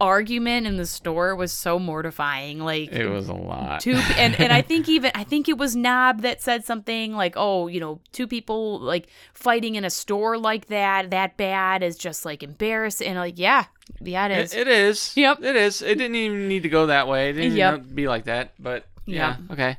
argument 0.00 0.66
in 0.66 0.76
the 0.76 0.86
store 0.86 1.34
was 1.34 1.52
so 1.52 1.78
mortifying. 1.78 2.60
Like 2.60 2.92
It 2.92 3.08
was 3.08 3.28
a 3.28 3.34
lot. 3.34 3.80
two 3.80 3.94
and 4.16 4.38
and 4.38 4.52
I 4.52 4.62
think 4.70 4.88
even 4.88 5.10
I 5.14 5.24
think 5.24 5.48
it 5.48 5.56
was 5.58 5.74
Knob 5.74 6.22
that 6.22 6.42
said 6.42 6.64
something 6.64 7.14
like, 7.14 7.34
"Oh, 7.36 7.66
you 7.68 7.80
know, 7.80 8.00
two 8.12 8.26
people 8.26 8.78
like 8.80 9.08
fighting 9.34 9.74
in 9.74 9.84
a 9.84 9.90
store 9.90 10.36
like 10.38 10.66
that, 10.66 11.10
that 11.10 11.36
bad 11.36 11.82
is 11.82 11.96
just 11.96 12.24
like 12.24 12.42
embarrassing." 12.42 13.08
And 13.08 13.18
like, 13.18 13.38
yeah, 13.38 13.64
yeah, 14.00 14.26
it 14.26 14.38
is. 14.38 14.54
It, 14.54 14.60
it 14.60 14.68
is. 14.68 15.16
Yep. 15.16 15.42
It 15.42 15.56
is. 15.56 15.82
It 15.82 15.96
didn't 15.96 16.16
even 16.16 16.48
need 16.48 16.62
to 16.64 16.68
go 16.68 16.86
that 16.86 17.08
way. 17.08 17.30
It 17.30 17.34
didn't 17.34 17.56
Yep. 17.56 17.84
be 17.94 18.08
like 18.08 18.24
that. 18.24 18.52
But 18.58 18.84
yeah, 19.06 19.36
Yep. 19.38 19.50
okay. 19.52 19.78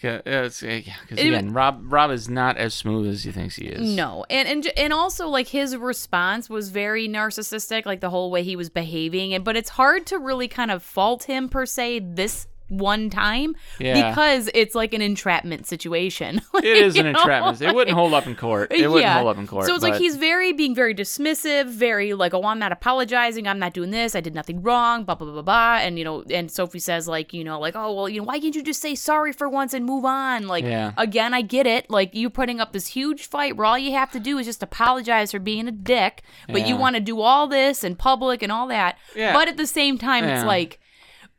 Yeah, 0.00 0.20
it's, 0.24 0.62
yeah, 0.62 0.80
because 1.02 1.18
It- 1.18 1.26
again, 1.26 1.52
Rob 1.52 1.80
Rob 1.92 2.10
is 2.12 2.28
not 2.28 2.56
as 2.56 2.72
smooth 2.74 3.08
as 3.08 3.24
he 3.24 3.32
thinks 3.32 3.56
he 3.56 3.66
is. 3.66 3.96
No, 3.96 4.24
and 4.30 4.46
and 4.46 4.66
and 4.76 4.92
also 4.92 5.26
like 5.28 5.48
his 5.48 5.76
response 5.76 6.48
was 6.48 6.68
very 6.70 7.08
narcissistic, 7.08 7.84
like 7.84 8.00
the 8.00 8.10
whole 8.10 8.30
way 8.30 8.44
he 8.44 8.54
was 8.54 8.70
behaving. 8.70 9.34
And 9.34 9.42
but 9.44 9.56
it's 9.56 9.70
hard 9.70 10.06
to 10.06 10.18
really 10.18 10.46
kind 10.46 10.70
of 10.70 10.82
fault 10.84 11.24
him 11.24 11.48
per 11.48 11.66
se 11.66 12.00
this 12.14 12.46
one 12.68 13.08
time 13.10 13.56
Yeah. 13.78 14.10
because 14.10 14.50
it's 14.54 14.74
like 14.74 14.92
an 14.94 15.02
entrapment 15.02 15.66
situation. 15.66 16.40
It 16.58 16.64
is 16.64 16.96
an 16.96 17.04
know? 17.04 17.10
entrapment. 17.10 17.60
It 17.62 17.74
wouldn't 17.74 17.96
hold 17.96 18.12
up 18.14 18.26
in 18.26 18.34
court. 18.34 18.72
It 18.72 18.88
wouldn't 18.88 19.02
Yeah. 19.02 19.14
hold 19.18 19.28
up 19.28 19.38
in 19.38 19.46
court. 19.46 19.66
So 19.66 19.74
it's 19.74 19.82
like 19.84 19.94
he's 19.94 20.16
very 20.16 20.52
being 20.52 20.74
very 20.74 20.94
dismissive, 20.94 21.66
very 21.66 22.14
like, 22.14 22.34
oh, 22.34 22.42
I'm 22.44 22.58
not 22.58 22.72
apologizing, 22.72 23.46
I'm 23.46 23.58
not 23.58 23.72
doing 23.74 23.90
this, 23.90 24.14
I 24.14 24.20
did 24.20 24.34
nothing 24.34 24.60
wrong, 24.62 25.04
blah 25.04 25.14
blah 25.14 25.30
blah 25.30 25.42
blah. 25.42 25.78
And 25.80 25.98
you 25.98 26.04
know, 26.04 26.24
and 26.30 26.50
Sophie 26.50 26.78
says 26.80 27.06
like, 27.08 27.32
you 27.32 27.44
know, 27.44 27.58
like, 27.60 27.74
oh 27.76 27.92
well, 27.94 28.08
you 28.08 28.20
know, 28.20 28.24
why 28.26 28.40
can't 28.40 28.54
you 28.54 28.62
just 28.62 28.80
say 28.82 28.94
sorry 28.94 29.32
for 29.32 29.48
once 29.48 29.72
and 29.72 29.84
move 29.86 30.04
on? 30.04 30.46
Like, 30.48 30.64
Yeah. 30.64 30.92
again, 30.96 31.32
I 31.32 31.42
get 31.42 31.66
it. 31.66 31.90
Like 31.90 32.14
you 32.14 32.28
putting 32.28 32.60
up 32.60 32.72
this 32.72 32.88
huge 32.88 33.26
fight 33.28 33.56
where 33.56 33.66
all 33.66 33.78
you 33.78 33.92
have 33.92 34.10
to 34.12 34.20
do 34.20 34.38
is 34.38 34.46
just 34.46 34.62
apologize 34.62 35.30
for 35.32 35.38
being 35.38 35.68
a 35.68 35.72
dick, 35.72 36.22
but 36.48 36.66
you 36.66 36.76
want 36.76 36.96
to 36.96 37.00
do 37.00 37.20
all 37.20 37.46
this 37.46 37.84
in 37.84 37.96
public 37.96 38.42
and 38.42 38.50
all 38.52 38.66
that. 38.68 38.98
Yeah. 39.14 39.32
But 39.32 39.48
at 39.48 39.56
the 39.56 39.66
same 39.66 39.96
time, 39.98 40.24
it's 40.24 40.44
like. 40.44 40.80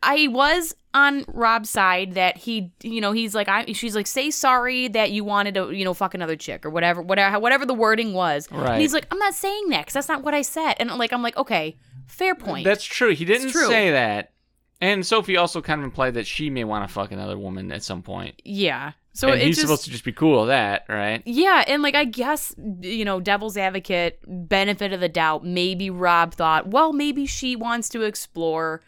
I 0.01 0.27
was 0.27 0.75
on 0.93 1.25
Rob's 1.27 1.69
side 1.69 2.13
that 2.13 2.37
he, 2.37 2.71
you 2.81 3.01
know, 3.01 3.11
he's 3.11 3.35
like, 3.35 3.47
I, 3.47 3.65
she's 3.73 3.95
like, 3.95 4.07
say 4.07 4.31
sorry 4.31 4.87
that 4.89 5.11
you 5.11 5.23
wanted 5.23 5.53
to, 5.55 5.71
you 5.71 5.83
know, 5.85 5.93
fuck 5.93 6.13
another 6.13 6.35
chick 6.35 6.65
or 6.65 6.69
whatever, 6.69 7.01
whatever, 7.01 7.39
whatever 7.39 7.65
the 7.65 7.73
wording 7.73 8.13
was. 8.13 8.49
Right. 8.51 8.71
And 8.71 8.81
he's 8.81 8.93
like, 8.93 9.07
I'm 9.11 9.19
not 9.19 9.33
saying 9.33 9.69
that 9.69 9.81
because 9.81 9.93
that's 9.93 10.07
not 10.07 10.23
what 10.23 10.33
I 10.33 10.41
said. 10.41 10.75
And 10.79 10.89
like, 10.97 11.13
I'm 11.13 11.21
like, 11.21 11.37
okay, 11.37 11.77
fair 12.07 12.33
point. 12.33 12.65
That's 12.65 12.83
true. 12.83 13.13
He 13.13 13.25
didn't 13.25 13.51
true. 13.51 13.67
say 13.67 13.91
that. 13.91 14.33
And 14.81 15.05
Sophie 15.05 15.35
also 15.35 15.61
kind 15.61 15.81
of 15.81 15.85
implied 15.85 16.13
that 16.13 16.25
she 16.25 16.49
may 16.49 16.63
want 16.63 16.87
to 16.87 16.93
fuck 16.93 17.11
another 17.11 17.37
woman 17.37 17.71
at 17.71 17.83
some 17.83 18.01
point. 18.01 18.41
yeah. 18.45 18.93
So 19.11 19.29
and 19.29 19.41
he's 19.41 19.55
just, 19.55 19.67
supposed 19.67 19.83
to 19.83 19.91
just 19.91 20.05
be 20.05 20.13
cool 20.13 20.41
with 20.41 20.49
that, 20.49 20.85
right? 20.87 21.21
yeah, 21.25 21.65
and 21.67 21.81
like 21.81 21.95
I 21.95 22.05
guess 22.05 22.55
you 22.79 23.03
know, 23.03 23.19
devil's 23.19 23.57
advocate, 23.57 24.19
benefit 24.25 24.93
of 24.93 25.01
the 25.01 25.09
doubt. 25.09 25.43
Maybe 25.43 25.89
Rob 25.89 26.35
thought, 26.35 26.67
well, 26.67 26.93
maybe 26.93 27.25
she 27.25 27.55
wants 27.55 27.89
to 27.89 28.03
explore. 28.03 28.81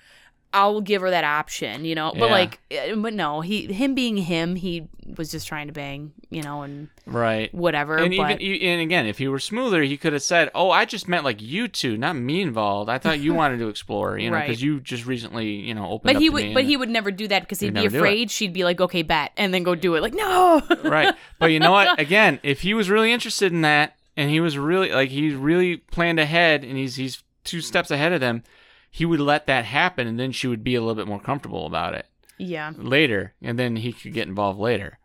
I'll 0.54 0.82
give 0.82 1.02
her 1.02 1.10
that 1.10 1.24
option, 1.24 1.86
you 1.86 1.96
know. 1.96 2.12
But 2.12 2.26
Yeah. 2.26 2.32
like, 2.32 2.60
eh, 2.72 2.94
but 2.96 3.14
no, 3.14 3.42
he, 3.42 3.72
him 3.72 3.96
being 3.96 4.18
him, 4.18 4.56
he 4.56 4.88
was 5.18 5.32
just 5.32 5.48
trying 5.48 5.68
to 5.68 5.74
bang, 5.74 6.12
you 6.30 6.42
know, 6.42 6.62
and 6.64 6.90
Right. 7.06 7.54
whatever. 7.54 7.98
And 7.98 8.16
but 8.18 8.42
even 8.42 8.68
and 8.68 8.82
again, 8.82 9.06
if 9.06 9.18
he 9.18 9.28
were 9.28 9.40
smoother, 9.40 9.82
he 9.84 9.98
could 9.98 10.14
have 10.14 10.22
said, 10.24 10.50
"Oh, 10.54 10.70
I 10.72 10.86
just 10.86 11.08
meant 11.08 11.24
like 11.24 11.42
you 11.42 11.68
two, 11.68 11.98
not 11.98 12.16
me 12.16 12.42
involved. 12.42 12.90
I 12.90 12.98
thought 12.98 13.20
you 13.20 13.34
wanted 13.42 13.60
to 13.60 13.70
explore, 13.70 14.18
you 14.18 14.30
know, 14.30 14.38
Right. 14.38 14.48
because 14.48 14.62
you 14.62 14.80
just 14.80 15.06
recently, 15.06 15.48
you 15.56 15.74
know, 15.74 15.86
opened 15.86 16.04
But 16.10 16.16
up 16.18 16.22
he 16.22 16.28
to 16.28 16.34
would, 16.34 16.54
but 16.54 16.64
he 16.66 16.76
would 16.78 16.90
never 16.90 17.12
do 17.12 17.28
that 17.30 17.42
because 17.44 17.60
he'd 17.60 17.68
He'd 17.68 17.74
be 17.76 17.82
never 17.82 17.90
do 17.90 17.98
it. 17.98 18.00
afraid. 18.08 18.32
She'd 18.32 18.54
be 18.54 18.64
like, 18.64 18.80
"Okay, 18.82 19.02
bet," 19.04 19.32
and 19.38 19.54
then 19.54 19.64
go 19.64 19.76
do 19.76 19.96
it. 19.96 20.02
Like, 20.02 20.14
no, 20.14 20.62
right. 20.84 21.14
But 21.40 21.48
you 21.52 21.60
know 21.60 21.72
what? 21.72 22.00
Again, 22.00 22.40
if 22.44 22.62
he 22.62 22.74
was 22.74 22.90
really 22.90 23.12
interested 23.12 23.52
in 23.52 23.62
that, 23.62 23.96
and 24.18 24.30
he 24.30 24.40
was 24.42 24.58
really 24.58 24.92
like 24.92 25.10
he 25.10 25.34
really 25.34 25.78
planned 25.78 26.20
ahead, 26.20 26.64
and 26.64 26.78
he's 26.78 26.96
he's 26.96 27.24
two 27.44 27.62
steps 27.62 27.90
ahead 27.90 28.12
of 28.14 28.20
them, 28.22 28.44
he 28.92 29.06
would 29.06 29.22
let 29.22 29.48
that 29.48 29.66
happen, 29.66 30.06
and 30.06 30.20
then 30.20 30.32
she 30.32 30.48
would 30.48 30.64
be 30.64 30.76
a 30.76 30.82
little 30.82 30.96
bit 30.96 31.08
more 31.08 31.20
comfortable 31.20 31.66
about 31.66 31.96
it 31.96 32.06
yeah, 32.38 32.74
later, 32.76 33.34
and 33.42 33.58
then 33.58 33.78
he 33.78 33.94
could 33.94 34.14
get 34.14 34.28
involved 34.28 34.60
later. 34.60 35.00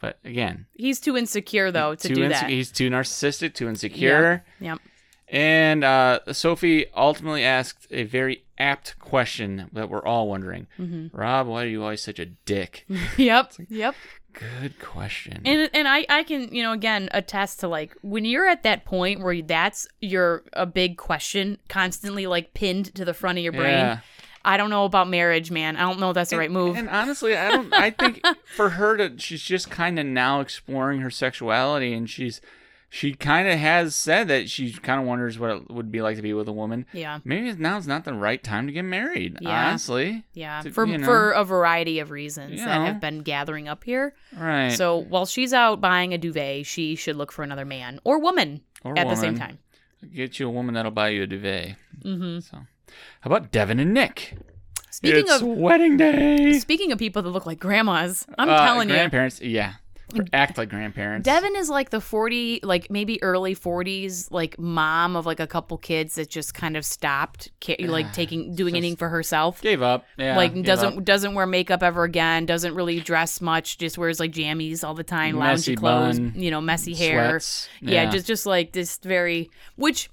But 0.00 0.18
again, 0.24 0.66
he's 0.74 1.00
too 1.00 1.16
insecure 1.16 1.70
though 1.70 1.94
to 1.94 2.08
too 2.08 2.14
do 2.14 2.22
inse- 2.22 2.30
that. 2.30 2.50
he's 2.50 2.70
too 2.70 2.90
narcissistic, 2.90 3.54
too 3.54 3.68
insecure. 3.68 4.44
Yep. 4.60 4.78
And 5.28 5.82
uh, 5.82 6.20
Sophie 6.32 6.86
ultimately 6.94 7.42
asked 7.42 7.86
a 7.90 8.04
very 8.04 8.44
apt 8.58 8.98
question 8.98 9.70
that 9.72 9.88
we're 9.88 10.04
all 10.04 10.28
wondering. 10.28 10.66
Mm-hmm. 10.78 11.16
Rob, 11.16 11.46
why 11.46 11.64
are 11.64 11.68
you 11.68 11.82
always 11.82 12.02
such 12.02 12.18
a 12.18 12.26
dick? 12.26 12.86
Yep. 13.16 13.54
Yep. 13.68 13.94
Good 14.34 14.78
question. 14.80 15.40
And 15.44 15.70
and 15.72 15.88
I 15.88 16.04
I 16.08 16.22
can 16.24 16.52
you 16.54 16.62
know 16.62 16.72
again 16.72 17.08
attest 17.12 17.60
to 17.60 17.68
like 17.68 17.96
when 18.02 18.24
you're 18.24 18.46
at 18.46 18.62
that 18.64 18.84
point 18.84 19.20
where 19.20 19.40
that's 19.42 19.86
your 20.00 20.42
a 20.52 20.66
big 20.66 20.96
question 20.96 21.58
constantly 21.68 22.26
like 22.26 22.52
pinned 22.54 22.94
to 22.96 23.04
the 23.04 23.14
front 23.14 23.38
of 23.38 23.44
your 23.44 23.52
brain. 23.52 23.78
Yeah. 23.78 23.98
I 24.44 24.56
don't 24.58 24.68
know 24.68 24.84
about 24.84 25.08
marriage, 25.08 25.50
man. 25.50 25.76
I 25.76 25.82
don't 25.82 25.98
know 25.98 26.10
if 26.10 26.14
that's 26.14 26.30
the 26.30 26.36
right 26.36 26.50
move. 26.50 26.76
And 26.76 26.90
honestly, 26.90 27.34
I 27.34 27.50
don't. 27.50 27.72
I 27.72 27.90
think 27.90 28.20
for 28.44 28.70
her 28.70 28.96
to, 28.98 29.18
she's 29.18 29.42
just 29.42 29.70
kind 29.70 29.98
of 29.98 30.04
now 30.04 30.40
exploring 30.40 31.00
her 31.00 31.10
sexuality, 31.10 31.94
and 31.94 32.10
she's, 32.10 32.42
she 32.96 33.12
kind 33.12 33.48
of 33.48 33.58
has 33.58 33.96
said 33.96 34.28
that 34.28 34.48
she 34.48 34.72
kind 34.72 35.00
of 35.00 35.06
wonders 35.08 35.36
what 35.36 35.50
it 35.50 35.68
would 35.68 35.90
be 35.90 36.00
like 36.00 36.14
to 36.14 36.22
be 36.22 36.32
with 36.32 36.46
a 36.46 36.52
woman. 36.52 36.86
yeah. 36.92 37.18
Maybe 37.24 37.52
now's 37.54 37.88
not 37.88 38.04
the 38.04 38.14
right 38.14 38.40
time 38.40 38.68
to 38.68 38.72
get 38.72 38.82
married. 38.84 39.38
Yeah. 39.40 39.68
Honestly, 39.70 40.22
Yeah, 40.32 40.60
to- 40.62 40.70
for 40.70 40.86
you 40.86 40.98
know. 40.98 41.04
for 41.04 41.32
a 41.32 41.42
variety 41.42 41.98
of 41.98 42.12
reasons 42.12 42.52
You 42.52 42.64
that 42.66 42.78
know. 42.78 42.84
have 42.84 43.00
been 43.00 43.22
gathering 43.22 43.66
up 43.66 43.82
here. 43.82 44.14
right? 44.36 44.70
So 44.70 44.96
while 44.98 45.26
she's 45.26 45.52
out 45.52 45.80
buying 45.80 46.14
a 46.14 46.18
duvet, 46.18 46.66
she 46.66 46.94
should 46.94 47.16
look 47.16 47.32
for 47.32 47.42
another 47.42 47.64
man 47.64 47.98
or 48.04 48.20
woman 48.20 48.60
Or 48.84 48.96
at 48.96 49.08
the 49.08 49.16
same 49.16 49.36
time. 49.36 49.58
Get 50.14 50.38
you 50.38 50.46
a 50.46 50.50
woman 50.52 50.74
that'll 50.76 50.92
buy 50.92 51.08
you 51.08 51.24
a 51.24 51.26
duvet. 51.26 51.74
Mm 52.04 52.18
hmm 52.18 52.38
So, 52.38 52.58
how 52.58 53.28
about 53.28 53.50
Devin 53.50 53.80
and 53.80 53.92
Nick? 53.92 54.36
Speaking 54.90 55.20
it's 55.22 55.40
of 55.40 55.42
wedding 55.42 55.96
day. 55.96 56.52
speaking 56.60 56.92
of 56.92 56.98
people 57.00 57.22
that 57.22 57.30
look 57.30 57.46
like 57.46 57.58
grandmas, 57.58 58.24
I'm 58.38 58.48
Uh, 58.48 58.64
telling 58.64 58.88
you, 58.88 58.94
grandparents. 58.94 59.40
Yeah, 59.40 59.72
act 60.32 60.58
like 60.58 60.68
grandparents. 60.68 61.24
Devin 61.24 61.56
is 61.56 61.68
like 61.68 61.90
the 61.90 62.00
40, 62.00 62.60
like 62.62 62.90
maybe 62.90 63.22
early 63.22 63.54
40s, 63.54 64.30
like 64.30 64.58
mom 64.58 65.16
of 65.16 65.26
like 65.26 65.40
a 65.40 65.46
couple 65.46 65.78
kids 65.78 66.14
that 66.16 66.28
just 66.28 66.54
kind 66.54 66.76
of 66.76 66.84
stopped, 66.84 67.50
ah, 67.68 67.74
like 67.80 68.12
taking 68.12 68.54
doing 68.54 68.76
anything 68.76 68.96
for 68.96 69.08
herself. 69.08 69.60
gave 69.60 69.82
up. 69.82 70.04
Yeah, 70.16 70.36
like 70.36 70.62
doesn't 70.62 70.98
up. 70.98 71.04
doesn't 71.04 71.34
wear 71.34 71.46
makeup 71.46 71.82
ever 71.82 72.04
again. 72.04 72.46
Doesn't 72.46 72.74
really 72.74 73.00
dress 73.00 73.40
much. 73.40 73.78
Just 73.78 73.98
wears 73.98 74.20
like 74.20 74.32
jammies 74.32 74.84
all 74.84 74.94
the 74.94 75.04
time, 75.04 75.36
loungy 75.36 75.38
Messy 75.38 75.76
clothes, 75.76 76.18
bun, 76.18 76.32
you 76.36 76.50
know, 76.50 76.60
messy 76.60 76.94
hair. 76.94 77.40
Sweats. 77.40 77.68
Yeah. 77.80 78.10
just 78.10 78.26
just 78.26 78.46
like 78.46 78.72
this 78.72 78.98
very 78.98 79.50
which 79.76 80.10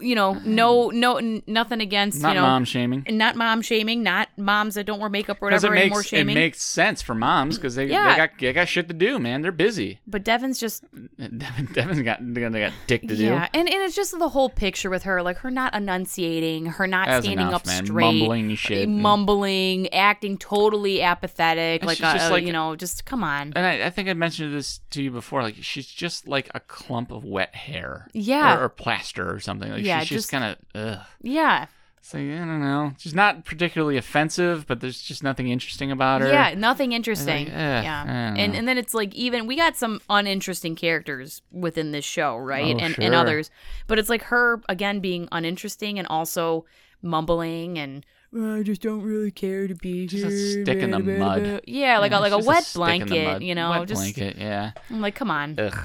you 0.00 0.14
know, 0.14 0.34
no, 0.44 0.90
no, 0.90 1.16
n- 1.16 1.42
nothing 1.46 1.80
against 1.80 2.22
Not 2.22 2.30
you 2.30 2.34
know, 2.40 2.46
mom 2.46 2.64
shaming. 2.64 3.04
not 3.10 3.36
mom 3.36 3.62
shaming, 3.62 4.02
not 4.02 4.28
moms 4.36 4.74
that 4.74 4.84
don't 4.86 5.00
wear 5.00 5.08
makeup 5.08 5.38
or 5.40 5.46
whatever 5.46 5.74
it 5.74 5.80
anymore 5.80 5.98
makes 5.98 6.06
it 6.06 6.16
shaming. 6.16 6.34
makes 6.34 6.62
sense 6.62 7.02
for 7.02 7.14
moms 7.14 7.56
because 7.56 7.74
they, 7.74 7.86
Yeah. 7.86 8.10
they 8.10 8.16
got 8.16 8.30
they 8.38 8.52
got 8.52 8.68
shit 8.68 8.88
to 8.88 8.94
do, 8.94 9.18
man. 9.18 9.42
They're 9.42 9.52
busy. 9.52 10.00
but 10.06 10.24
Devin's 10.24 10.58
just 10.58 10.84
Devin, 11.18 11.68
Devin's 11.72 12.02
got 12.02 12.18
they 12.22 12.40
got 12.40 12.72
dick 12.86 13.02
to 13.02 13.16
do. 13.16 13.24
yeah, 13.24 13.48
and 13.54 13.68
and 13.68 13.82
it's 13.82 13.94
just 13.96 14.18
the 14.18 14.28
whole 14.30 14.48
picture 14.48 14.90
with 14.90 15.02
her, 15.04 15.22
like 15.22 15.38
her 15.38 15.50
not 15.50 15.74
enunciating, 15.74 16.66
her 16.66 16.86
not 16.86 17.06
That's 17.08 17.26
standing 17.26 17.46
enough, 17.48 17.62
up 17.62 17.66
man. 17.66 17.86
straight, 17.86 18.04
Mumbling 18.20 18.54
shit. 18.56 18.88
Uh, 18.88 18.90
mumbling, 18.90 19.92
acting 19.92 20.38
totally 20.38 21.02
apathetic, 21.02 21.82
And 21.82 21.88
like 21.88 22.00
a, 22.00 22.04
a- 22.04 22.26
uh, 22.26 22.30
like- 22.30 22.44
you 22.44 22.52
know, 22.52 22.76
just 22.76 23.04
come 23.04 23.22
on. 23.24 23.52
And 23.56 23.66
I, 23.66 23.86
I 23.86 23.90
think 23.90 24.08
I 24.08 24.14
mentioned 24.14 24.54
this 24.54 24.80
to 24.90 25.02
you 25.02 25.10
before. 25.10 25.42
Like 25.42 25.56
she's 25.60 25.86
just 25.86 26.26
like 26.26 26.50
a 26.54 26.60
clump 26.60 27.10
of 27.10 27.24
wet 27.24 27.54
hair, 27.54 28.08
Yeah. 28.12 28.56
or, 28.58 28.64
or 28.64 28.68
plaster 28.68 29.32
or 29.32 29.40
something. 29.40 29.70
Like 29.70 29.84
Yeah, 29.90 30.00
she's 30.00 30.08
just 30.08 30.30
just- 30.30 30.32
kind 30.32 30.44
of 30.44 30.56
ugh. 30.74 31.06
Yeah, 31.22 31.66
So 32.02 32.16
like 32.18 32.28
I 32.32 32.38
don't 32.38 32.60
know. 32.62 32.92
She's 32.98 33.14
not 33.14 33.44
particularly 33.44 33.96
offensive, 33.98 34.66
but 34.66 34.80
there's 34.80 35.00
just 35.02 35.22
nothing 35.22 35.48
interesting 35.48 35.90
about 35.92 36.22
her. 36.22 36.28
yeah, 36.32 36.54
nothing 36.56 36.92
interesting. 36.92 37.48
eh, 37.48 37.82
yeah, 37.82 38.34
and 38.36 38.54
and 38.56 38.66
then 38.66 38.78
it's 38.78 38.94
like 38.94 39.14
even 39.14 39.46
we 39.46 39.54
got 39.56 39.76
some 39.76 40.00
uninteresting 40.08 40.74
characters 40.76 41.42
within 41.52 41.92
this 41.92 42.04
show, 42.06 42.36
right? 42.38 42.74
Oh, 42.76 42.78
and 42.84 42.94
sure. 42.94 43.04
and 43.04 43.14
others, 43.14 43.50
but 43.86 43.98
it's 43.98 44.08
like 44.08 44.22
her 44.24 44.62
again 44.68 45.00
being 45.00 45.28
uninteresting 45.30 45.98
and 45.98 46.08
also 46.08 46.64
mumbling 47.02 47.78
and. 47.78 48.04
I 48.32 48.62
just 48.62 48.80
don't 48.80 49.02
really 49.02 49.32
care 49.32 49.66
to 49.66 49.74
be 49.74 50.06
Just 50.06 50.24
a 50.24 50.28
here. 50.28 50.62
stick 50.62 50.78
in 50.78 50.92
the 50.92 51.00
mud. 51.00 51.42
Yeah, 51.66 51.98
like 51.98 52.12
Yeah, 52.12 52.18
a 52.18 52.20
like 52.20 52.32
a 52.32 52.38
wet 52.38 52.70
blanket, 52.76 53.42
you 53.42 53.56
know. 53.56 53.70
wet 53.70 53.88
just 53.88 54.00
blanket. 54.00 54.36
Yeah. 54.38 54.70
I'm 54.88 55.00
like, 55.00 55.16
come 55.16 55.32
on. 55.32 55.58
Ugh. 55.58 55.76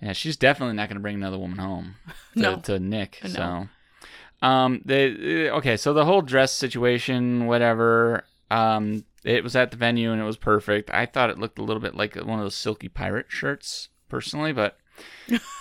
Yeah, 0.00 0.12
she's 0.12 0.36
definitely 0.36 0.76
not 0.76 0.88
going 0.88 0.96
to 0.96 1.00
bring 1.02 1.14
another 1.16 1.38
woman 1.38 1.58
home 1.58 1.94
to, 2.34 2.38
No. 2.40 2.56
to 2.60 2.78
Nick. 2.78 3.20
No. 3.24 3.68
So, 4.42 4.46
um, 4.46 4.82
they 4.84 5.48
okay. 5.50 5.76
So 5.76 5.92
the 5.94 6.04
whole 6.04 6.20
dress 6.22 6.52
situation, 6.52 7.46
whatever. 7.46 8.24
Um, 8.50 9.04
it 9.24 9.42
was 9.42 9.56
at 9.56 9.70
the 9.70 9.76
venue 9.78 10.12
and 10.12 10.20
it 10.20 10.24
was 10.24 10.36
perfect. 10.36 10.90
I 10.92 11.06
thought 11.06 11.30
it 11.30 11.38
looked 11.38 11.58
a 11.58 11.62
little 11.62 11.80
bit 11.80 11.94
like 11.94 12.14
one 12.16 12.38
of 12.38 12.44
those 12.44 12.54
silky 12.54 12.88
pirate 12.88 13.26
shirts, 13.30 13.88
personally, 14.10 14.52
but 14.52 14.76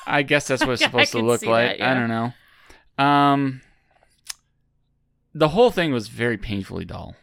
I 0.06 0.22
guess 0.24 0.48
that's 0.48 0.66
what 0.66 0.74
it's 0.74 0.84
supposed 0.84 1.12
to 1.14 1.20
look 1.22 1.44
like. 1.46 1.70
that, 1.70 1.80
yeah. 1.80 1.92
I 1.92 1.94
don't 1.94 2.10
know. 2.10 3.04
Um, 3.04 3.62
the 5.34 5.50
whole 5.50 5.72
thing 5.72 5.94
was 5.94 6.10
very 6.10 6.38
painfully 6.38 6.84
dull. 6.86 7.16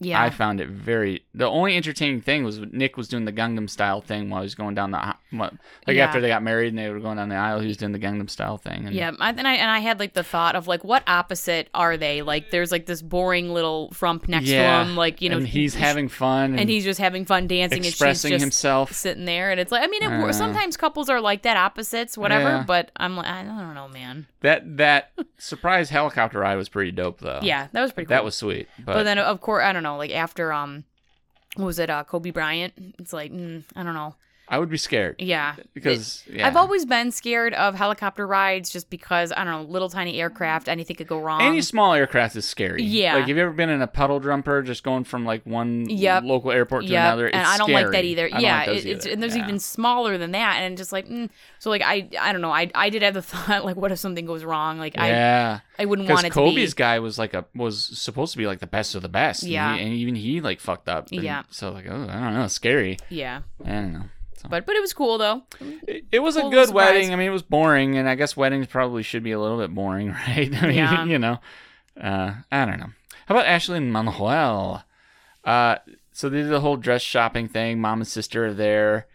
Yeah. 0.00 0.22
I 0.22 0.30
found 0.30 0.60
it 0.60 0.68
very. 0.68 1.24
The 1.34 1.46
only 1.48 1.76
entertaining 1.76 2.20
thing 2.20 2.44
was 2.44 2.60
Nick 2.70 2.96
was 2.96 3.08
doing 3.08 3.24
the 3.24 3.32
Gangnam 3.32 3.68
style 3.68 4.00
thing 4.00 4.30
while 4.30 4.42
he 4.42 4.44
was 4.44 4.54
going 4.54 4.74
down 4.76 4.92
the 4.92 5.14
like 5.32 5.52
Yeah. 5.88 6.04
after 6.06 6.20
they 6.20 6.28
got 6.28 6.42
married 6.42 6.68
and 6.68 6.78
they 6.78 6.88
were 6.88 7.00
going 7.00 7.16
down 7.16 7.28
the 7.28 7.34
aisle. 7.34 7.58
He 7.60 7.66
was 7.66 7.76
doing 7.76 7.92
the 7.92 7.98
Gangnam 7.98 8.30
style 8.30 8.58
thing. 8.58 8.86
And 8.86 8.94
Yeah, 8.94 9.10
I, 9.18 9.30
and 9.30 9.46
I 9.48 9.54
and 9.54 9.70
I 9.70 9.80
had 9.80 9.98
like 9.98 10.12
the 10.14 10.22
thought 10.22 10.54
of 10.54 10.68
like, 10.68 10.84
what 10.84 11.02
opposite 11.08 11.68
are 11.74 11.96
they? 11.96 12.22
Like, 12.22 12.50
there's 12.50 12.70
like 12.70 12.86
this 12.86 13.02
boring 13.02 13.52
little 13.52 13.90
frump 13.92 14.28
next 14.28 14.46
yeah, 14.46 14.84
to 14.84 14.88
him, 14.90 14.96
like 14.96 15.20
you 15.20 15.30
know, 15.30 15.38
and 15.38 15.48
he's 15.48 15.74
having 15.74 16.08
fun 16.08 16.50
and, 16.52 16.60
and 16.60 16.70
he's 16.70 16.84
just 16.84 17.00
having 17.00 17.24
fun 17.24 17.46
dancing, 17.48 17.78
and 17.78 17.84
she's 17.84 17.94
expressing 17.94 18.30
just 18.30 18.42
himself. 18.42 18.92
sitting 18.92 19.24
there, 19.24 19.50
and 19.50 19.58
it's 19.58 19.72
like, 19.72 19.82
I 19.82 19.86
mean, 19.88 20.02
it, 20.04 20.10
Uh. 20.12 20.32
sometimes 20.32 20.76
couples 20.76 21.08
are 21.08 21.20
like 21.20 21.42
that, 21.42 21.56
opposites, 21.56 22.16
whatever. 22.16 22.48
Yeah. 22.48 22.64
But 22.66 22.92
I'm 22.96 23.16
like, 23.16 23.26
I 23.26 23.42
don't 23.42 23.74
know, 23.74 23.88
man. 23.88 24.26
That 24.42 24.76
that 24.76 25.10
surprise 25.38 25.90
helicopter 25.90 26.38
ride 26.38 26.54
was 26.56 26.68
pretty 26.68 26.92
dope 26.92 27.18
though. 27.20 27.40
Yeah, 27.42 27.66
that 27.72 27.80
was 27.80 27.90
pretty 27.92 28.06
cool. 28.06 28.14
that 28.14 28.24
was 28.24 28.36
sweet. 28.36 28.68
But, 28.78 28.94
But 28.94 29.02
then, 29.02 29.18
of 29.18 29.40
course, 29.40 29.64
I 29.64 29.72
don't 29.72 29.82
know. 29.82 29.87
Like 29.96 30.12
after 30.12 30.52
um, 30.52 30.84
what 31.56 31.66
was 31.66 31.78
it? 31.78 31.90
Uh, 31.90 32.04
Kobe 32.04 32.30
Bryant. 32.30 32.74
It's 32.98 33.12
like, 33.12 33.32
mm, 33.32 33.64
I 33.74 33.82
don't 33.82 33.94
know. 33.94 34.14
I 34.50 34.58
would 34.58 34.70
be 34.70 34.78
scared 34.78 35.16
Yeah, 35.18 35.56
because 35.74 36.24
yeah. 36.30 36.46
I've 36.46 36.56
always 36.56 36.86
been 36.86 37.10
scared 37.12 37.52
of 37.54 37.74
helicopter 37.74 38.26
rides, 38.26 38.70
just 38.70 38.88
because 38.88 39.30
I 39.30 39.44
don't 39.44 39.52
know, 39.66 39.70
little 39.70 39.88
tiny 39.90 40.20
aircraft, 40.20 40.68
anything 40.68 40.96
could 40.96 41.06
go 41.06 41.20
wrong. 41.20 41.42
any 41.42 41.60
small 41.60 41.92
aircraft 41.92 42.34
is 42.36 42.46
scary. 42.48 42.82
Yeah. 42.82 43.14
like 43.16 43.28
have 43.28 43.36
you 43.36 43.42
ever 43.42 43.52
been 43.52 43.68
in 43.68 43.82
a 43.82 43.86
puddle 43.86 44.20
jumper, 44.20 44.62
just 44.62 44.82
going 44.82 45.04
from 45.04 45.24
like 45.26 45.44
one 45.44 45.86
Yep. 45.88 46.22
local 46.24 46.50
airport 46.50 46.86
to 46.86 46.90
Yep, 46.92 47.04
another? 47.04 47.26
and 47.26 47.46
I 47.46 47.58
don't 47.58 47.70
like 47.72 47.90
that 47.90 48.04
either. 48.04 48.28
I 48.32 48.38
yeah, 48.40 48.58
like 48.58 48.68
it, 48.68 48.86
it's 48.86 49.04
either. 49.06 49.12
and 49.12 49.22
there's 49.22 49.36
Yeah. 49.36 49.44
even 49.44 49.58
smaller 49.58 50.16
than 50.18 50.30
that, 50.32 50.56
and 50.62 50.76
just 50.78 50.92
like 50.92 51.08
mm. 51.08 51.28
so, 51.58 51.68
like 51.70 51.82
I 51.84 52.08
I 52.20 52.32
don't 52.32 52.40
know. 52.40 52.50
I 52.52 52.70
I 52.74 52.88
did 52.90 53.02
have 53.02 53.14
the 53.14 53.22
thought 53.30 53.64
like, 53.64 53.76
what 53.76 53.92
if 53.92 53.98
something 53.98 54.24
goes 54.26 54.44
wrong? 54.44 54.78
Like 54.78 54.96
yeah. 54.96 55.60
I 55.78 55.82
I 55.82 55.84
wouldn't 55.84 56.08
want 56.08 56.24
it 56.26 56.32
Kobe's 56.32 56.70
to 56.70 56.76
be. 56.76 56.78
guy 56.80 56.98
was 57.00 57.18
like 57.18 57.34
a 57.34 57.44
was 57.54 57.84
supposed 57.84 58.32
to 58.32 58.38
be 58.38 58.46
like 58.46 58.60
the 58.60 58.66
best 58.66 58.94
of 58.94 59.02
the 59.02 59.08
best. 59.08 59.42
and 59.42 59.52
Yeah. 59.52 59.76
he- 59.76 59.82
and, 59.82 59.92
even 59.92 60.14
he 60.14 60.40
like 60.40 60.58
fucked 60.60 60.88
up. 60.88 61.08
And 61.12 61.22
Yeah. 61.22 61.42
So 61.50 61.70
like, 61.70 61.84
oh, 61.88 62.06
I 62.10 62.14
don't 62.20 62.34
know, 62.34 62.46
scary. 62.48 62.96
Yeah, 63.10 63.42
I 63.64 63.68
don't 63.70 63.92
know. 63.92 64.02
So. 64.38 64.48
but 64.48 64.66
but 64.66 64.76
it 64.76 64.80
was 64.80 64.92
cool 64.92 65.18
though. 65.18 65.42
It, 65.86 66.04
it 66.12 66.18
was 66.20 66.36
a 66.36 66.42
good 66.42 66.68
surprise. 66.68 66.92
wedding. 66.92 67.12
I 67.12 67.16
mean, 67.16 67.26
it 67.28 67.32
was 67.32 67.42
boring, 67.42 67.96
and 67.98 68.08
I 68.08 68.14
guess 68.14 68.36
weddings 68.36 68.66
probably 68.66 69.02
should 69.02 69.22
be 69.22 69.32
a 69.32 69.40
little 69.40 69.58
bit 69.58 69.74
boring, 69.74 70.10
right? 70.28 70.54
I 70.62 70.66
mean, 70.66 70.76
Yeah. 70.76 71.04
you 71.06 71.18
know, 71.18 71.38
uh, 72.00 72.34
I 72.52 72.64
don't 72.64 72.78
know. 72.78 72.90
How 73.26 73.34
about 73.34 73.46
Ashley 73.46 73.76
and 73.78 73.92
Manuel? 73.92 74.84
Uh, 75.44 75.76
so 76.12 76.28
they 76.28 76.38
did 76.42 76.50
the 76.50 76.60
whole 76.60 76.76
dress 76.76 77.02
shopping 77.02 77.48
thing. 77.48 77.80
Mom 77.80 78.00
and 78.00 78.06
sister 78.08 78.46
are 78.46 78.54
there. 78.54 79.06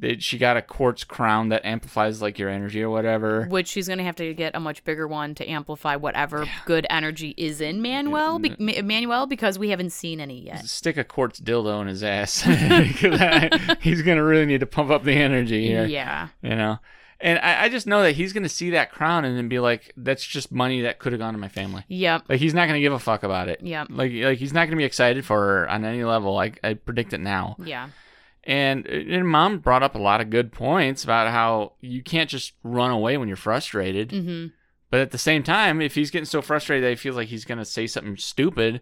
They, 0.00 0.16
she 0.16 0.38
got 0.38 0.56
a 0.56 0.62
quartz 0.62 1.04
crown 1.04 1.50
that 1.50 1.64
amplifies 1.64 2.22
like 2.22 2.38
your 2.38 2.48
energy 2.48 2.82
or 2.82 2.88
whatever. 2.88 3.44
Which 3.50 3.68
she's 3.68 3.86
gonna 3.86 4.02
have 4.02 4.16
to 4.16 4.32
get 4.34 4.56
a 4.56 4.60
much 4.60 4.82
bigger 4.84 5.06
one 5.06 5.34
to 5.36 5.48
amplify 5.48 5.96
whatever 5.96 6.46
good 6.64 6.86
energy 6.88 7.34
is 7.36 7.60
in 7.60 7.82
Manuel. 7.82 8.38
Be- 8.38 8.56
Manuel, 8.82 9.26
because 9.26 9.58
we 9.58 9.68
haven't 9.70 9.90
seen 9.90 10.18
any 10.20 10.40
yet. 10.40 10.64
Stick 10.64 10.96
a 10.96 11.04
quartz 11.04 11.38
dildo 11.38 11.82
in 11.82 11.86
his 11.86 12.02
ass. 12.02 12.42
I- 12.46 13.76
he's 13.80 14.02
gonna 14.02 14.24
really 14.24 14.46
need 14.46 14.60
to 14.60 14.66
pump 14.66 14.90
up 14.90 15.04
the 15.04 15.12
energy 15.12 15.66
here. 15.66 15.84
Yeah, 15.84 16.28
you 16.42 16.50
know 16.56 16.78
and 17.20 17.38
I, 17.40 17.64
I 17.64 17.68
just 17.68 17.86
know 17.86 18.02
that 18.02 18.12
he's 18.12 18.32
gonna 18.32 18.48
see 18.48 18.70
that 18.70 18.90
crown 18.90 19.24
and 19.24 19.36
then 19.36 19.48
be 19.48 19.58
like 19.58 19.92
that's 19.96 20.24
just 20.26 20.50
money 20.50 20.80
that 20.82 20.98
could 20.98 21.12
have 21.12 21.18
gone 21.20 21.34
to 21.34 21.38
my 21.38 21.48
family 21.48 21.84
yep, 21.88 22.22
like 22.28 22.40
he's 22.40 22.54
not 22.54 22.66
gonna 22.66 22.80
give 22.80 22.92
a 22.94 22.98
fuck 22.98 23.22
about 23.22 23.48
it 23.50 23.60
Yep. 23.62 23.88
like 23.90 24.12
like 24.12 24.38
he's 24.38 24.52
not 24.54 24.64
gonna 24.64 24.76
be 24.76 24.84
excited 24.84 25.24
for 25.24 25.36
her 25.38 25.68
on 25.68 25.84
any 25.84 26.02
level 26.02 26.32
like 26.34 26.58
i 26.64 26.74
predict 26.74 27.12
it 27.12 27.20
now 27.20 27.56
yeah, 27.62 27.88
and, 28.44 28.86
and 28.86 29.28
mom 29.28 29.58
brought 29.58 29.82
up 29.82 29.94
a 29.94 29.98
lot 29.98 30.20
of 30.20 30.30
good 30.30 30.52
points 30.52 31.04
about 31.04 31.28
how 31.28 31.72
you 31.80 32.02
can't 32.02 32.30
just 32.30 32.52
run 32.62 32.90
away 32.90 33.16
when 33.16 33.28
you're 33.28 33.36
frustrated. 33.36 34.12
Hmm 34.12 34.46
but 34.90 35.00
at 35.00 35.12
the 35.12 35.18
same 35.18 35.42
time 35.42 35.80
if 35.80 35.94
he's 35.94 36.10
getting 36.10 36.26
so 36.26 36.42
frustrated 36.42 36.84
that 36.84 36.90
he 36.90 36.96
feels 36.96 37.16
like 37.16 37.28
he's 37.28 37.44
gonna 37.44 37.64
say 37.64 37.86
something 37.86 38.16
stupid 38.16 38.80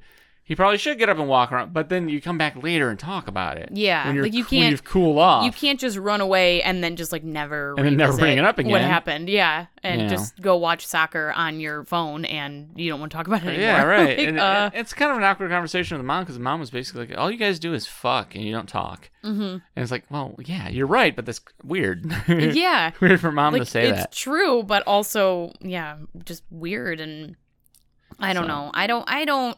he 0.49 0.57
probably 0.57 0.79
should 0.79 0.99
get 0.99 1.09
up 1.11 1.19
and 1.19 1.29
walk 1.29 1.53
around 1.53 1.73
but 1.75 1.91
then 1.91 2.09
you 2.09 2.21
come 2.21 2.39
back 2.39 2.61
later 2.63 2.89
and 2.89 2.99
talk 2.99 3.29
about 3.29 3.59
it 3.59 3.69
Yeah, 3.73 4.07
when 4.07 4.15
you're 4.17 4.25
like 4.25 4.33
you 4.33 4.45
can't- 4.45 4.71
you've 4.71 4.83
cooled 4.83 5.19
off 5.19 5.45
You 5.45 5.53
can't 5.53 5.79
just 5.79 5.97
run 5.99 6.21
away 6.23 6.63
and 6.63 6.83
then 6.83 6.97
just 6.97 7.13
like 7.13 7.23
never 7.23 7.75
And 7.77 7.87
then 7.87 7.97
never 7.99 8.17
bring 8.17 8.39
it 8.39 8.45
up 8.45 8.59
again. 8.59 8.73
What 8.73 8.81
happened? 8.81 9.29
Yeah, 9.29 9.67
and 9.83 10.09
just 10.09 10.41
go 10.41 10.57
watch 10.57 10.87
soccer 10.87 11.33
on 11.37 11.61
your 11.61 11.85
phone, 11.85 12.25
and 12.25 12.71
you 12.77 12.91
don't 12.91 12.99
want 12.99 13.13
to 13.13 13.17
talk 13.19 13.27
about 13.29 13.43
it 13.43 13.49
anymore. 13.49 13.63
Yeah, 13.63 13.83
right. 13.97 14.19
Like, 14.19 14.27
and 14.29 14.41
uh, 14.41 14.71
it's 14.75 14.93
kind 14.93 15.11
of 15.13 15.19
an 15.19 15.23
awkward 15.25 15.51
conversation 15.51 15.97
with 15.97 16.01
the 16.03 16.07
mom 16.07 16.23
because 16.25 16.35
the 16.37 16.43
mom 16.43 16.59
was 16.61 16.71
basically 16.71 17.07
like, 17.07 17.17
"All 17.19 17.31
you 17.31 17.37
guys 17.39 17.59
do 17.59 17.75
is 17.75 17.87
fuck 17.87 18.35
and 18.35 18.43
you 18.43 18.51
don't 18.53 18.69
talk." 18.69 19.11
mhm. 19.25 19.53
And 19.55 19.63
it's 19.77 19.91
like, 19.93 20.05
well, 20.11 20.35
yeah, 20.45 20.69
you're 20.69 20.87
right, 20.87 21.15
but 21.15 21.27
that's 21.27 21.41
weird. 21.63 22.11
yeah, 22.29 22.91
weird 23.01 23.21
for 23.21 23.31
mom 23.31 23.53
like 23.53 23.63
to 23.63 23.67
say 23.67 23.89
it's 23.89 23.99
that. 23.99 24.07
It's 24.09 24.19
true, 24.21 24.63
but 24.63 24.83
also 24.87 25.53
yeah, 25.61 25.99
just 26.25 26.43
weird 26.51 27.01
and 27.01 27.37
I 28.19 28.33
don't 28.33 28.45
So- 28.45 28.49
know. 28.49 28.71
I 28.75 28.87
don't. 28.87 29.05
I 29.09 29.25
don't. 29.25 29.57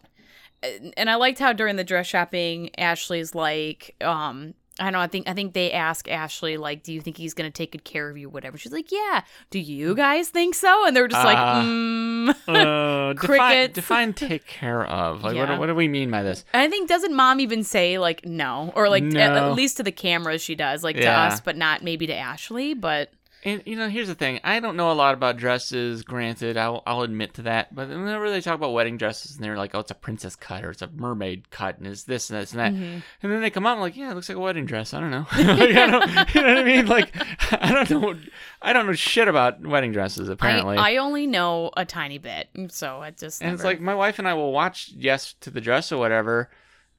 And 0.96 1.08
I 1.08 1.14
liked 1.14 1.38
how 1.38 1.52
during 1.52 1.76
the 1.76 1.84
dress 1.84 2.06
shopping, 2.06 2.70
Ashley's 2.78 3.34
like, 3.34 3.94
um, 4.02 4.54
I 4.78 4.84
don't 4.84 4.92
know. 4.94 5.00
I 5.00 5.08
think 5.08 5.28
I 5.28 5.34
think 5.34 5.52
they 5.52 5.72
ask 5.72 6.08
Ashley 6.08 6.56
like, 6.56 6.82
"Do 6.82 6.92
you 6.94 7.02
think 7.02 7.18
he's 7.18 7.34
gonna 7.34 7.50
take 7.50 7.72
good 7.72 7.84
care 7.84 8.08
of 8.08 8.16
you?" 8.16 8.30
Whatever. 8.30 8.56
She's 8.56 8.72
like, 8.72 8.90
"Yeah." 8.90 9.22
Do 9.50 9.58
you 9.58 9.94
guys 9.94 10.30
think 10.30 10.54
so? 10.54 10.86
And 10.86 10.96
they're 10.96 11.08
just 11.08 11.22
like, 11.24 11.36
Ah. 11.36 11.62
mm. 11.62 12.30
Uh, 12.48 13.12
define, 13.12 13.16
Crickets. 13.16 13.74
define 13.74 14.12
take 14.14 14.46
care 14.46 14.86
of. 14.86 15.22
Like, 15.22 15.34
Yeah. 15.36 15.50
what, 15.50 15.58
what 15.60 15.66
do 15.66 15.74
we 15.74 15.88
mean 15.88 16.10
by 16.10 16.22
this? 16.22 16.44
And 16.54 16.62
I 16.62 16.68
think 16.68 16.88
doesn't 16.88 17.14
mom 17.14 17.40
even 17.40 17.62
say 17.64 17.98
like 17.98 18.24
no 18.24 18.72
or 18.74 18.88
like 18.88 19.02
at, 19.04 19.12
No. 19.12 19.50
at 19.50 19.54
least 19.54 19.76
to 19.78 19.82
the 19.82 19.92
cameras 19.92 20.40
she 20.40 20.54
does 20.54 20.82
like 20.82 20.96
to 20.96 21.06
us 21.08 21.40
but 21.40 21.56
not 21.56 21.82
maybe 21.82 22.06
to 22.06 22.14
Ashley 22.14 22.72
but 22.74 23.10
And 23.42 23.62
you 23.64 23.74
know, 23.76 23.88
here's 23.88 24.08
the 24.08 24.14
thing. 24.14 24.38
I 24.44 24.60
don't 24.60 24.76
know 24.76 24.90
a 24.90 24.94
lot 24.94 25.14
about 25.14 25.38
dresses. 25.38 26.02
Granted, 26.02 26.56
I'll 26.58 26.82
I'll 26.86 27.00
admit 27.02 27.34
to 27.34 27.42
that. 27.42 27.74
But 27.74 27.88
whenever 27.88 28.28
they 28.30 28.40
talk 28.42 28.54
about 28.56 28.72
wedding 28.74 28.98
dresses, 28.98 29.36
and 29.36 29.42
they're 29.44 29.56
like, 29.56 29.74
"Oh, 29.74 29.78
it's 29.80 29.90
a 29.90 29.94
princess 29.94 30.36
cut 30.36 30.62
or 30.64 30.70
it's 30.70 30.82
a 30.82 30.88
mermaid 30.88 31.50
cut, 31.50 31.78
and 31.78 31.86
it's 31.86 32.02
this 32.04 32.28
and 32.28 32.38
this 32.38 32.52
and 32.52 32.60
that," 32.60 32.72
Mm-hmm. 32.72 32.98
and 33.22 33.32
then 33.32 33.40
they 33.40 33.48
come 33.50 33.64
out 33.66 33.72
and 33.72 33.80
like, 33.80 33.96
"Yeah, 33.96 34.10
it 34.10 34.14
looks 34.14 34.28
like 34.28 34.36
a 34.36 34.40
wedding 34.40 34.66
dress." 34.66 34.92
I 34.92 35.00
don't 35.00 35.10
know. 35.10 35.26
Like, 35.60 35.76
I 35.76 35.86
don't, 35.86 36.34
you 36.34 36.42
know 36.42 36.48
what 36.48 36.58
I 36.58 36.64
mean? 36.64 36.86
Like, 36.86 37.14
I 37.52 37.72
don't 37.72 37.90
know. 37.90 38.14
I 38.60 38.72
don't 38.74 38.86
know 38.86 38.92
shit 38.92 39.26
about 39.28 39.64
wedding 39.66 39.92
dresses. 39.92 40.28
Apparently, 40.28 40.76
I, 40.76 40.92
I 40.92 40.96
only 40.98 41.26
know 41.26 41.70
a 41.76 41.84
tiny 41.86 42.18
bit 42.18 42.48
so 42.68 43.00
it 43.02 43.16
just 43.16 43.42
and 43.42 43.54
it's 43.54 43.64
like 43.64 43.80
my 43.80 43.94
wife 43.94 44.18
and 44.18 44.28
I 44.28 44.34
will 44.34 44.52
watch 44.52 44.92
Yes 44.94 45.34
to 45.40 45.50
the 45.50 45.60
Dress 45.62 45.90
or 45.92 45.98
whatever, 45.98 46.50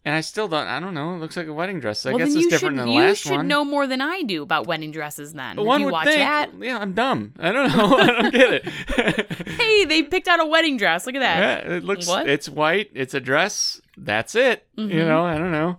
and 0.04 0.16
I 0.16 0.22
still 0.22 0.48
don't. 0.48 0.68
I 0.68 0.80
don't 0.80 0.94
know. 0.94 1.16
It 1.16 1.20
looks 1.20 1.38
like 1.38 1.48
a 1.48 1.54
wedding 1.54 1.80
dress. 1.80 2.06
I 2.06 2.10
well 2.12 2.20
guess 2.20 2.34
it's 2.36 2.48
different 2.48 2.76
should 2.76 2.80
than 2.80 2.88
the 2.88 2.94
you 2.94 3.00
last 3.02 3.18
should 3.20 3.44
know 3.46 3.64
more 3.64 3.86
than 3.88 4.02
I 4.02 4.24
do 4.24 4.42
about 4.44 4.66
wedding 4.68 4.92
dresses 4.92 5.34
then 5.34 5.60
if 5.60 5.66
One 5.66 5.80
you 5.82 5.86
would 5.88 5.92
watch 5.94 6.06
think. 6.06 6.20
that 6.20 6.50
Yeah, 6.60 6.80
I'm 6.80 6.94
dumb. 6.94 7.34
I 7.40 7.52
don't 7.52 7.76
know. 7.76 7.98
I 8.00 8.06
don't 8.22 8.32
get 8.34 8.54
it. 8.54 8.66
hey 9.48 9.86
they 9.86 10.04
picked 10.04 10.28
out 10.28 10.40
a 10.40 10.46
wedding 10.46 10.78
dress 10.78 11.06
look 11.06 11.16
at 11.16 11.20
that 11.20 11.66
Yeah, 11.68 11.76
it 11.76 11.84
looks. 11.84 12.08
What? 12.08 12.28
It's 12.28 12.50
white. 12.50 12.90
It's 12.94 13.14
a 13.14 13.20
dress. 13.20 13.80
That's 13.98 14.36
it. 14.36 14.66
You 14.76 14.86
Mhm. 14.88 15.08
know. 15.08 15.24
I 15.26 15.38
don't 15.38 15.52
know. 15.52 15.78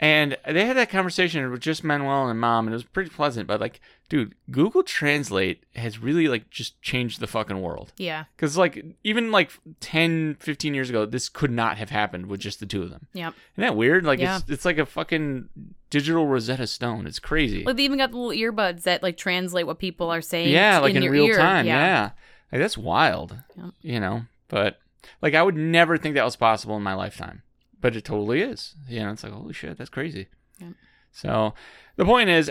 And 0.00 0.36
they 0.46 0.64
had 0.64 0.76
that 0.76 0.90
conversation 0.90 1.50
with 1.50 1.60
just 1.60 1.82
Manuel 1.82 2.28
and 2.28 2.38
mom, 2.40 2.66
and 2.66 2.72
it 2.72 2.76
was 2.76 2.84
pretty 2.84 3.10
pleasant. 3.10 3.48
But 3.48 3.60
like, 3.60 3.80
dude, 4.08 4.34
Google 4.48 4.84
Translate 4.84 5.64
has 5.74 5.98
really 5.98 6.28
like 6.28 6.50
just 6.50 6.80
changed 6.82 7.18
the 7.18 7.26
fucking 7.26 7.60
world. 7.60 7.92
Yeah. 7.96 8.24
Because 8.36 8.56
like 8.56 8.84
even 9.02 9.32
like 9.32 9.50
10, 9.80 10.36
15 10.38 10.72
years 10.74 10.88
ago, 10.88 11.04
this 11.04 11.28
could 11.28 11.50
not 11.50 11.78
have 11.78 11.90
happened 11.90 12.26
with 12.26 12.38
just 12.40 12.60
the 12.60 12.66
two 12.66 12.82
of 12.84 12.90
them. 12.90 13.08
Yep. 13.12 13.34
Isn't 13.54 13.62
that 13.62 13.76
weird? 13.76 14.04
Like 14.04 14.20
Yeah. 14.20 14.36
it's 14.38 14.48
it's 14.48 14.64
like 14.64 14.78
a 14.78 14.86
fucking 14.86 15.48
digital 15.90 16.26
Rosetta 16.28 16.68
Stone. 16.68 17.08
It's 17.08 17.18
crazy. 17.18 17.64
Like 17.64 17.76
they 17.76 17.82
even 17.84 17.98
got 17.98 18.12
the 18.12 18.18
little 18.18 18.52
earbuds 18.52 18.82
that 18.84 19.02
like 19.02 19.16
translate 19.16 19.66
what 19.66 19.80
people 19.80 20.10
are 20.10 20.22
saying. 20.22 20.50
yeah, 20.50 20.78
like 20.78 20.94
in, 20.94 21.02
your 21.02 21.10
real 21.12 21.26
ear. 21.26 21.36
time. 21.36 21.66
Yeah. 21.66 21.74
Yeah. 21.76 22.10
Like 22.52 22.60
that's 22.60 22.78
wild. 22.78 23.36
Yep. 23.56 23.70
You 23.82 23.98
know, 23.98 24.22
but 24.46 24.78
like 25.20 25.34
I 25.34 25.42
would 25.42 25.56
never 25.56 25.98
think 25.98 26.14
that 26.14 26.24
was 26.24 26.36
possible 26.36 26.76
in 26.76 26.82
my 26.84 26.94
lifetime. 26.94 27.42
But 27.80 27.96
it 27.96 28.04
totally 28.04 28.42
is. 28.42 28.74
You 28.88 29.00
know, 29.00 29.12
it's 29.12 29.22
like 29.22 29.32
holy 29.32 29.52
shit, 29.52 29.78
that's 29.78 29.90
crazy. 29.90 30.28
Yep. 30.60 30.72
So 31.12 31.54
the 31.96 32.04
point 32.04 32.28
is 32.30 32.50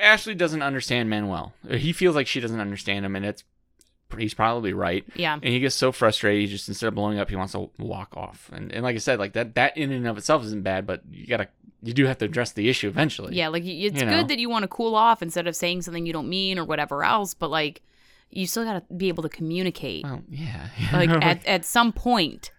Ashley 0.00 0.34
doesn't 0.34 0.62
understand 0.62 1.10
Manuel. 1.10 1.52
He 1.68 1.92
feels 1.92 2.14
like 2.14 2.26
she 2.26 2.40
doesn't 2.40 2.60
understand 2.60 3.04
him 3.04 3.16
and 3.16 3.24
it's 3.24 3.44
he's 4.18 4.34
probably 4.34 4.72
right. 4.72 5.04
Yeah. 5.16 5.34
And 5.34 5.44
he 5.44 5.60
gets 5.60 5.74
so 5.74 5.92
frustrated, 5.92 6.42
he 6.42 6.46
just 6.46 6.68
instead 6.68 6.88
of 6.88 6.94
blowing 6.94 7.18
up, 7.18 7.30
he 7.30 7.36
wants 7.36 7.52
to 7.52 7.70
walk 7.78 8.16
off. 8.16 8.50
And 8.52 8.72
and 8.72 8.82
like 8.82 8.94
I 8.94 8.98
said, 8.98 9.18
like 9.18 9.32
that 9.32 9.54
that 9.56 9.76
in 9.76 9.90
and 9.92 10.06
of 10.06 10.18
itself 10.18 10.44
isn't 10.44 10.62
bad, 10.62 10.86
but 10.86 11.02
you 11.10 11.26
gotta 11.26 11.48
you 11.82 11.92
do 11.92 12.06
have 12.06 12.18
to 12.18 12.24
address 12.24 12.52
the 12.52 12.68
issue 12.68 12.88
eventually. 12.88 13.34
Yeah, 13.34 13.48
like 13.48 13.64
it's 13.64 14.00
You 14.00 14.08
good 14.08 14.28
that 14.28 14.38
you 14.38 14.48
want 14.48 14.62
to 14.62 14.68
cool 14.68 14.94
off 14.94 15.22
instead 15.22 15.46
of 15.46 15.56
saying 15.56 15.82
something 15.82 16.06
you 16.06 16.12
don't 16.12 16.28
mean 16.28 16.58
or 16.58 16.64
whatever 16.64 17.04
else, 17.04 17.34
but 17.34 17.50
like 17.50 17.82
you 18.30 18.46
still 18.46 18.64
got 18.64 18.88
to 18.88 18.94
be 18.94 19.08
able 19.08 19.22
to 19.22 19.28
communicate 19.28 20.04
Well, 20.04 20.22
yeah. 20.28 20.68
like 20.92 21.10
at 21.10 21.44
at 21.46 21.64
some 21.64 21.92
point. 21.92 22.50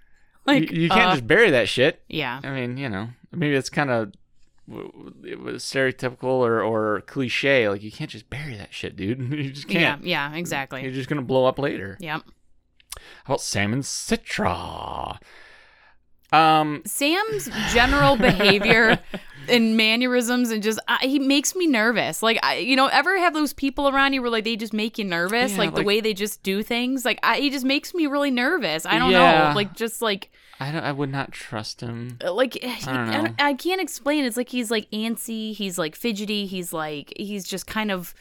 Like 0.46 0.72
you, 0.72 0.84
you 0.84 0.90
can't 0.90 1.10
uh, 1.10 1.14
just 1.16 1.28
bury 1.28 1.50
that 1.52 1.68
shit. 1.68 2.04
yeah. 2.08 2.40
I 2.44 2.50
mean, 2.52 2.78
you 2.78 2.90
know, 2.90 3.10
maybe 3.32 3.56
it's 3.56 3.70
kind 3.70 3.90
of 3.90 4.14
it 5.24 5.40
was 5.40 5.64
stereotypical 5.64 6.24
or, 6.24 6.62
or 6.62 7.02
cliche. 7.02 7.70
Like 7.70 7.84
you 7.84 7.92
can't 7.92 8.10
just 8.10 8.30
bury 8.30 8.56
that 8.58 8.74
shit, 8.74 8.96
dude. 8.96 9.20
You 9.32 9.52
just 9.52 9.68
can't. 9.68 10.04
yeah, 10.04 10.30
yeah, 10.32 10.38
exactly. 10.38 10.82
You're 10.84 10.92
just 10.92 11.10
gonna 11.10 11.22
blow 11.22 11.46
up 11.46 11.60
later. 11.60 11.98
Yep. 12.00 12.24
How 13.26 13.34
about 13.34 13.42
Sam 13.42 13.74
and 13.74 13.84
Citra? 13.84 15.18
Um, 16.36 16.82
Sam's 16.86 17.50
general 17.74 18.16
behavior 18.30 19.00
and 19.48 19.78
mannerisms 19.78 20.50
and 20.50 20.64
just 20.64 20.80
I, 20.88 20.98
he 21.06 21.20
makes 21.20 21.56
me 21.56 21.68
nervous. 21.68 22.24
Like 22.24 22.40
I, 22.44 22.58
you 22.58 22.76
know, 22.76 22.88
ever 22.88 23.18
have 23.20 23.34
those 23.34 23.54
people 23.54 23.88
around 23.90 24.14
you 24.14 24.22
where 24.22 24.32
like 24.32 24.44
they 24.44 24.56
just 24.56 24.74
make 24.74 24.98
you 24.98 25.06
nervous, 25.06 25.52
Yeah, 25.54 25.58
like, 25.60 25.76
the 25.76 25.84
way 25.84 26.02
they 26.02 26.14
just 26.14 26.42
do 26.44 26.64
things. 26.64 27.06
Like 27.06 27.20
I, 27.24 27.38
he 27.40 27.50
just 27.50 27.66
makes 27.66 27.94
me 27.94 28.08
really 28.08 28.32
nervous. 28.32 28.86
I 28.86 28.98
don't 29.00 29.12
Yeah. 29.12 29.50
know, 29.50 29.56
like 29.56 29.76
just 29.76 30.02
like 30.02 30.32
I 30.60 30.72
don't, 30.72 30.84
I 30.84 30.92
would 30.94 31.12
not 31.12 31.32
trust 31.32 31.82
him. 31.82 32.18
like 32.24 32.58
I 32.64 33.34
I, 33.40 33.50
I 33.50 33.54
can't 33.54 33.82
explain. 33.82 34.26
It's 34.26 34.38
like 34.38 34.50
he's 34.50 34.72
like 34.72 34.90
antsy. 34.92 35.54
He's 35.54 35.78
like 35.78 35.96
fidgety. 35.96 36.46
He's 36.48 36.74
like 36.74 37.14
he's 37.18 37.44
just 37.46 37.68
kind 37.68 37.92
of 37.92 38.16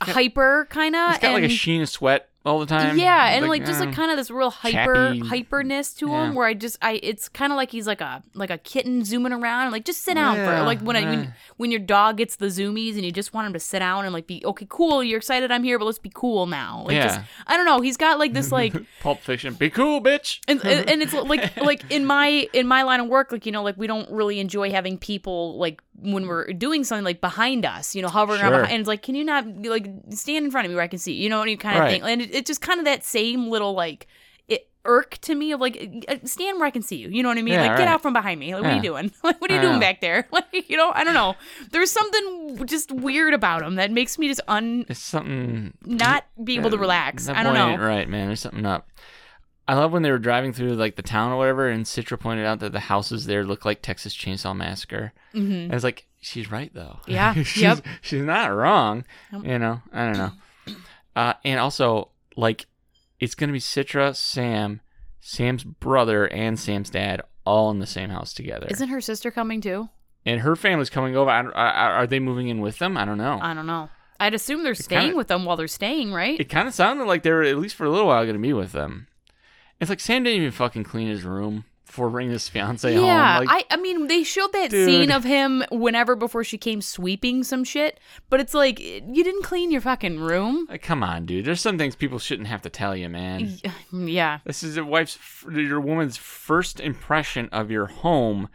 got, 0.00 0.08
hyper, 0.10 0.66
kind 0.70 0.96
of. 0.96 1.10
he's 1.12 1.18
got 1.20 1.34
like 1.34 1.44
a 1.44 1.48
sheen 1.48 1.82
of 1.82 1.88
sweat 1.88 2.30
all 2.44 2.58
the 2.60 2.66
time. 2.66 2.98
Yeah, 2.98 3.28
and 3.30 3.44
He's 3.44 3.48
like, 3.48 3.64
just 3.64 3.80
uh, 3.80 3.86
like 3.86 3.94
kind 3.94 4.10
of 4.10 4.16
this 4.18 4.30
real 4.30 4.50
hyper 4.50 4.94
chappy. 5.14 5.20
hyperness 5.22 5.96
to 5.98 6.08
Yeah. 6.08 6.26
him, 6.26 6.34
where 6.34 6.46
I 6.46 6.54
just 6.54 6.76
I 6.82 7.00
it's 7.02 7.28
kind 7.28 7.52
of 7.52 7.56
like 7.56 7.70
he's 7.70 7.86
like 7.86 8.00
a 8.02 8.22
like 8.34 8.50
a 8.50 8.58
kitten 8.58 9.02
zooming 9.04 9.32
around, 9.32 9.62
and 9.64 9.72
like 9.72 9.84
just 9.84 10.02
sit 10.02 10.14
down 10.14 10.36
for 10.36 10.62
like 10.62 10.80
when 10.80 10.96
I 10.96 11.04
when, 11.04 11.34
when 11.56 11.70
your 11.70 11.80
dog 11.80 12.18
gets 12.18 12.36
the 12.36 12.46
zoomies 12.46 12.94
and 12.96 13.04
you 13.04 13.12
just 13.12 13.32
want 13.32 13.46
him 13.46 13.52
to 13.54 13.60
sit 13.60 13.78
down 13.78 14.04
and 14.04 14.12
like 14.12 14.26
be 14.26 14.42
okay, 14.44 14.66
cool, 14.68 15.02
you're 15.02 15.18
excited 15.18 15.50
I'm 15.50 15.64
here, 15.64 15.78
but 15.78 15.86
let's 15.86 15.98
be 15.98 16.10
cool 16.14 16.46
now. 16.46 16.82
Like 16.86 17.00
just 17.02 17.18
Yeah. 17.20 17.24
I 17.46 17.56
don't 17.56 17.66
know, 17.66 17.80
he's 17.80 17.96
got 17.96 18.18
like 18.18 18.34
this 18.34 18.52
like 18.52 18.74
Pulp 19.00 19.20
Fiction. 19.20 19.54
Be 19.54 19.70
cool, 19.70 20.00
bitch. 20.02 20.40
and, 20.48 20.62
and 20.64 20.88
and 20.90 21.02
it's 21.02 21.12
like 21.32 21.56
like 21.56 21.82
in 21.90 22.04
my 22.04 22.46
in 22.52 22.66
my 22.66 22.82
line 22.82 23.00
of 23.00 23.08
work 23.08 23.32
like 23.32 23.46
you 23.46 23.52
know 23.52 23.62
like 23.62 23.76
we 23.78 23.86
don't 23.86 24.10
really 24.10 24.38
enjoy 24.40 24.70
having 24.70 24.98
people 24.98 25.56
like 25.58 25.80
when 26.00 26.26
we're 26.26 26.52
doing 26.52 26.82
something 26.84 27.04
like 27.04 27.20
behind 27.20 27.64
us 27.64 27.94
you 27.94 28.02
know 28.02 28.08
hovering 28.08 28.40
around 28.40 28.50
Sure. 28.50 28.58
behind, 28.62 28.72
and 28.72 28.80
it's 28.80 28.88
like 28.88 29.00
can 29.02 29.14
you 29.14 29.24
not 29.24 29.46
like 29.64 29.86
stand 30.10 30.44
in 30.44 30.50
front 30.50 30.66
of 30.66 30.70
me 30.70 30.74
where 30.74 30.82
I 30.84 30.88
can 30.88 30.98
see 30.98 31.12
you 31.14 31.28
know 31.28 31.40
any 31.40 31.56
kind 31.56 31.76
of 31.76 31.80
Right. 31.82 31.90
thing 31.92 32.02
and 32.02 32.20
it, 32.22 32.33
it's 32.34 32.46
just 32.48 32.60
kind 32.60 32.78
of 32.78 32.84
that 32.86 33.04
same 33.04 33.48
little 33.48 33.72
like 33.74 34.06
it 34.48 34.68
irk 34.84 35.16
to 35.22 35.34
me 35.34 35.52
of 35.52 35.60
like 35.60 36.04
uh, 36.08 36.16
stand 36.24 36.58
where 36.58 36.66
I 36.66 36.70
can 36.70 36.82
see 36.82 36.96
you 36.96 37.08
you 37.08 37.22
know 37.22 37.28
what 37.30 37.38
I 37.38 37.42
mean 37.42 37.54
Yeah, 37.54 37.68
like 37.68 37.78
get 37.78 37.88
out 37.88 38.02
from 38.02 38.12
behind 38.12 38.38
me 38.38 38.54
like 38.54 38.64
what 38.64 38.72
are 38.72 38.76
you 38.76 38.82
doing 38.82 39.10
like 39.24 39.40
what 39.40 39.50
are 39.50 39.54
you 39.54 39.60
I 39.60 39.62
doing 39.62 39.74
know. 39.74 39.80
back 39.80 40.00
there 40.02 40.26
like 40.32 40.68
you 40.68 40.76
know 40.76 40.90
I 40.94 41.04
don't 41.04 41.14
know 41.14 41.34
there's 41.70 41.90
something 41.90 42.66
just 42.66 42.92
weird 42.92 43.32
about 43.32 43.62
him 43.62 43.76
that 43.76 43.90
makes 43.90 44.18
me 44.18 44.28
just 44.28 44.42
un 44.48 44.84
It's 44.88 45.00
something 45.00 45.72
not 45.86 46.24
be 46.44 46.56
able 46.56 46.70
to 46.70 46.78
relax 46.78 47.28
I 47.28 47.42
don't 47.42 47.54
know 47.54 47.76
right, 47.76 48.08
man. 48.08 48.26
There's 48.26 48.40
something 48.40 48.66
up. 48.66 48.88
I 49.66 49.74
love 49.76 49.92
when 49.92 50.02
they 50.02 50.10
were 50.10 50.18
driving 50.18 50.52
through 50.52 50.74
like 50.74 50.96
the 50.96 51.02
town 51.02 51.32
or 51.32 51.38
whatever, 51.38 51.70
and 51.70 51.86
Citra 51.86 52.20
pointed 52.20 52.44
out 52.44 52.60
that 52.60 52.72
the 52.72 52.80
houses 52.80 53.24
there 53.24 53.44
look 53.46 53.64
like 53.64 53.80
Texas 53.80 54.14
Chainsaw 54.14 54.54
Massacre. 54.54 55.14
Mhm. 55.34 55.70
I 55.70 55.74
was 55.74 55.82
like, 55.84 56.06
she's 56.20 56.50
right 56.50 56.70
though. 56.74 56.98
Yeah, 57.06 57.32
she's, 57.42 57.62
yep. 57.62 57.80
she's 58.02 58.20
not 58.20 58.48
wrong. 58.48 59.06
You 59.32 59.58
know, 59.58 59.80
I 59.90 60.04
don't 60.04 60.18
know. 60.18 60.32
Uh, 61.16 61.32
and 61.44 61.60
also, 61.60 62.08
like, 62.36 62.66
it's 63.20 63.34
gonna 63.34 63.52
be 63.52 63.58
Citra, 63.60 64.14
Sam, 64.14 64.80
Sam's 65.20 65.64
brother, 65.64 66.26
and 66.26 66.58
Sam's 66.58 66.90
dad 66.90 67.22
all 67.44 67.70
in 67.70 67.78
the 67.78 67.86
same 67.86 68.10
house 68.10 68.32
together. 68.34 68.66
isn't 68.70 68.88
her 68.88 69.00
sister 69.00 69.30
coming 69.30 69.60
too 69.60 69.88
and 70.26 70.40
her 70.40 70.56
family's 70.56 70.88
coming 70.88 71.14
over. 71.16 71.28
I 71.30 71.42
don't- 71.42 71.52
Are, 71.52 71.70
are 71.96 72.06
they 72.06 72.18
moving 72.18 72.48
in 72.48 72.60
with 72.60 72.78
them? 72.78 72.96
I 72.96 73.04
don't 73.04 73.18
know. 73.18 73.38
I 73.42 73.52
don't 73.52 73.66
know. 73.66 73.90
I'd 74.18 74.32
assume 74.32 74.62
they're 74.62 74.74
staying 74.74 75.02
kinda- 75.02 75.16
with 75.16 75.28
them 75.28 75.44
while 75.44 75.56
they're 75.56 75.68
staying, 75.68 76.12
right? 76.14 76.40
It 76.40 76.48
kind 76.48 76.66
of 76.66 76.72
sounded 76.72 77.04
like 77.04 77.22
they 77.22 77.30
were 77.30 77.42
at 77.42 77.58
least 77.58 77.74
for 77.76 77.84
a 77.84 77.90
little 77.90 78.06
while 78.06 78.22
going 78.24 78.36
to 78.36 78.40
be 78.40 78.54
with 78.54 78.72
them. 78.72 79.08
It's 79.80 79.90
like 79.90 80.00
Sam 80.00 80.22
didn't 80.24 80.38
even 80.40 80.50
fucking 80.52 80.84
clean 80.84 81.08
his 81.08 81.24
room 81.24 81.64
before 81.86 82.10
bringing 82.10 82.32
his 82.32 82.48
fiance 82.48 82.92
yeah, 82.92 83.38
home. 83.38 83.46
Like, 83.46 83.66
I 83.70 83.74
I 83.74 83.76
mean 83.76 84.06
they 84.06 84.22
showed 84.22 84.52
that 84.52 84.70
Dude. 84.70 84.86
scene 84.86 85.10
of 85.10 85.24
him 85.24 85.64
whenever 85.70 86.16
before 86.16 86.44
she 86.44 86.58
came 86.58 86.80
sweeping 86.80 87.44
some 87.44 87.64
shit, 87.64 88.00
but 88.30 88.40
it's 88.40 88.54
like 88.54 88.80
you 88.80 89.24
didn't 89.24 89.42
clean 89.42 89.70
your 89.70 89.80
fucking 89.80 90.18
room. 90.18 90.66
like, 90.68 90.82
come 90.82 91.02
on, 91.02 91.26
dude. 91.26 91.44
There's 91.44 91.60
some 91.60 91.78
things 91.78 91.94
people 91.94 92.18
shouldn't 92.18 92.48
have 92.48 92.62
to 92.62 92.70
tell 92.70 92.96
you, 92.96 93.08
man. 93.08 93.58
Yeah. 93.92 94.40
This 94.44 94.62
is 94.62 94.76
your 94.76 94.84
wife's, 94.84 95.18
your 95.50 95.80
woman's 95.80 96.16
first 96.16 96.80
impression 96.80 97.48
of 97.52 97.70
your 97.70 97.86
home. 97.86 98.48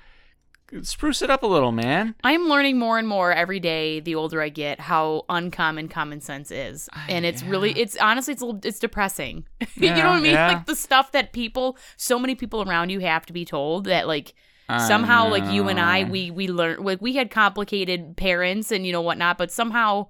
Spruce 0.84 1.22
it 1.22 1.30
up 1.30 1.44
a 1.44 1.48
little, 1.48 1.72
man. 1.72 2.16
I'm 2.24 2.48
learning 2.48 2.78
more 2.78 2.98
and 3.00 3.08
more 3.08 3.32
every 3.32 3.60
day 3.60 4.00
the 4.00 4.16
older 4.16 4.42
I 4.42 4.50
get 4.50 4.80
how 4.80 5.26
uncommon 5.30 5.90
common 5.90 6.22
sense 6.22 6.52
is. 6.52 6.90
Ah, 6.94 7.06
and 7.10 7.26
it's 7.26 7.44
really 7.44 7.72
it's 7.72 7.98
honestly 7.98 8.34
it's 8.34 8.42
a 8.42 8.46
little, 8.46 8.62
it's 8.64 8.80
depressing. 8.80 9.46
you 9.76 9.90
know 9.90 9.96
what 9.96 10.06
I 10.06 10.20
mean? 10.20 10.26
Yeah, 10.34 10.48
yeah. 10.50 10.54
Like 10.58 10.66
the 10.66 10.76
stuff 10.76 11.12
that 11.14 11.34
people 11.34 11.78
so 11.98 12.20
many 12.20 12.36
people 12.36 12.62
around 12.62 12.90
you 12.90 13.00
have 13.00 13.26
to 13.28 13.34
be 13.34 13.46
told 13.46 13.86
that 13.86 14.08
like 14.08 14.34
I 14.68 14.88
somehow 14.88 15.28
like 15.30 15.52
you 15.52 15.68
and 15.68 15.80
I 15.80 16.04
we 16.04 16.30
we 16.30 16.48
learn 16.48 16.84
like 16.84 17.02
we 17.02 17.14
had 17.14 17.32
complicated 17.32 18.16
parents 18.18 18.72
and 18.72 18.86
you 18.86 18.92
know 18.92 19.02
whatnot, 19.02 19.38
but 19.40 19.52
somehow 19.52 20.08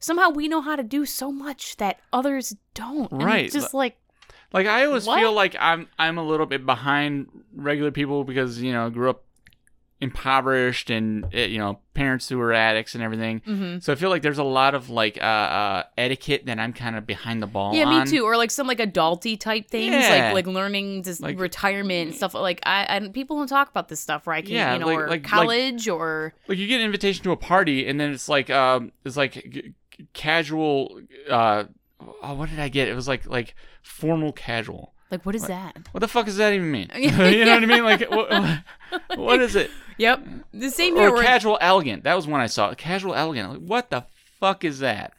somehow 0.00 0.28
we 0.30 0.48
know 0.48 0.60
how 0.60 0.76
to 0.76 0.82
do 0.82 1.06
so 1.06 1.32
much 1.32 1.76
that 1.78 2.00
others 2.12 2.54
don't. 2.74 3.10
And 3.12 3.22
Right. 3.24 3.44
It's 3.46 3.54
just 3.54 3.72
like 3.72 3.96
Like 4.52 4.66
I 4.66 4.84
always 4.84 5.06
What? 5.06 5.18
feel 5.18 5.32
like 5.32 5.56
I'm 5.58 5.88
I'm 5.98 6.18
a 6.18 6.22
little 6.22 6.44
bit 6.46 6.66
behind 6.66 7.28
regular 7.54 7.90
people 7.90 8.24
because 8.24 8.60
you 8.60 8.72
know 8.72 8.90
grew 8.90 9.08
up 9.08 9.24
impoverished 10.02 10.90
and 10.90 11.24
eh, 11.32 11.46
you 11.46 11.58
know 11.58 11.78
parents 11.94 12.28
who 12.28 12.36
were 12.38 12.52
addicts 12.52 12.94
and 12.94 13.02
everything. 13.04 13.40
mhm. 13.46 13.82
So 13.82 13.92
I 13.92 13.96
feel 13.96 14.10
like 14.10 14.22
there's 14.22 14.38
a 14.38 14.44
lot 14.44 14.74
of 14.74 14.90
like 14.90 15.18
uh, 15.20 15.24
uh 15.24 15.82
etiquette 15.96 16.46
that 16.46 16.58
I'm 16.58 16.72
kind 16.72 16.96
of 16.96 17.06
behind 17.06 17.40
the 17.42 17.46
ball. 17.46 17.74
yeah, 17.74 17.84
on. 17.84 18.04
me 18.04 18.10
too. 18.10 18.24
Or 18.24 18.36
like 18.36 18.50
some 18.50 18.66
like 18.66 18.78
adulty 18.78 19.38
type 19.38 19.68
things, 19.68 19.92
Yeah. 19.94 20.32
like 20.32 20.46
like 20.46 20.54
learning 20.54 21.02
just 21.04 21.20
Like- 21.22 21.38
retirement 21.38 22.08
and 22.08 22.16
stuff. 22.16 22.34
Like 22.34 22.60
I, 22.66 22.86
I 22.96 23.08
people 23.08 23.36
don't 23.38 23.46
talk 23.46 23.68
about 23.70 23.88
this 23.88 24.00
stuff, 24.00 24.26
right? 24.26 24.44
Can, 24.44 24.54
Yeah, 24.54 24.72
you 24.74 24.78
know, 24.80 24.86
like- 24.86 24.98
or 24.98 25.00
like- 25.02 25.10
like- 25.22 25.24
college 25.24 25.88
or 25.88 26.34
Like 26.48 26.58
you 26.58 26.66
get 26.66 26.80
an 26.80 26.86
invitation 26.86 27.22
to 27.24 27.30
a 27.32 27.36
party 27.36 27.86
and 27.86 27.98
then 28.00 28.10
it's 28.12 28.28
like 28.28 28.50
um 28.50 28.92
it's 29.04 29.16
like 29.16 29.32
g- 29.50 29.72
casual. 30.14 31.00
uh 31.30 31.64
oh, 32.22 32.34
What 32.34 32.50
did 32.50 32.58
I 32.60 32.68
get? 32.68 32.88
It 32.88 32.94
was 32.94 33.08
like 33.08 33.26
like 33.26 33.54
formal 33.82 34.32
casual. 34.32 34.94
Like 35.12 35.24
what 35.26 35.34
is 35.34 35.46
that? 35.46 35.76
What 35.92 36.00
the 36.00 36.08
fuck 36.08 36.24
does 36.24 36.38
that 36.38 36.52
even 36.52 36.70
mean? 36.70 36.90
you 36.96 37.10
know 37.10 37.54
what 37.54 37.62
I 37.62 37.66
mean? 37.66 37.84
Like 37.84 38.10
what, 38.10 38.30
what, 38.30 38.62
what 39.18 39.40
is 39.40 39.54
it? 39.54 39.70
Yep, 39.98 40.26
the 40.52 40.70
same 40.70 40.96
here. 40.96 41.10
Or 41.10 41.22
casual 41.22 41.58
elegant. 41.60 42.04
That 42.04 42.14
was 42.14 42.26
one 42.26 42.40
I 42.40 42.46
saw. 42.46 42.72
Casual 42.74 43.14
elegant. 43.14 43.50
Like 43.50 43.60
what 43.60 43.90
the 43.90 44.06
fuck 44.40 44.64
is 44.64 44.80
that? 44.80 45.12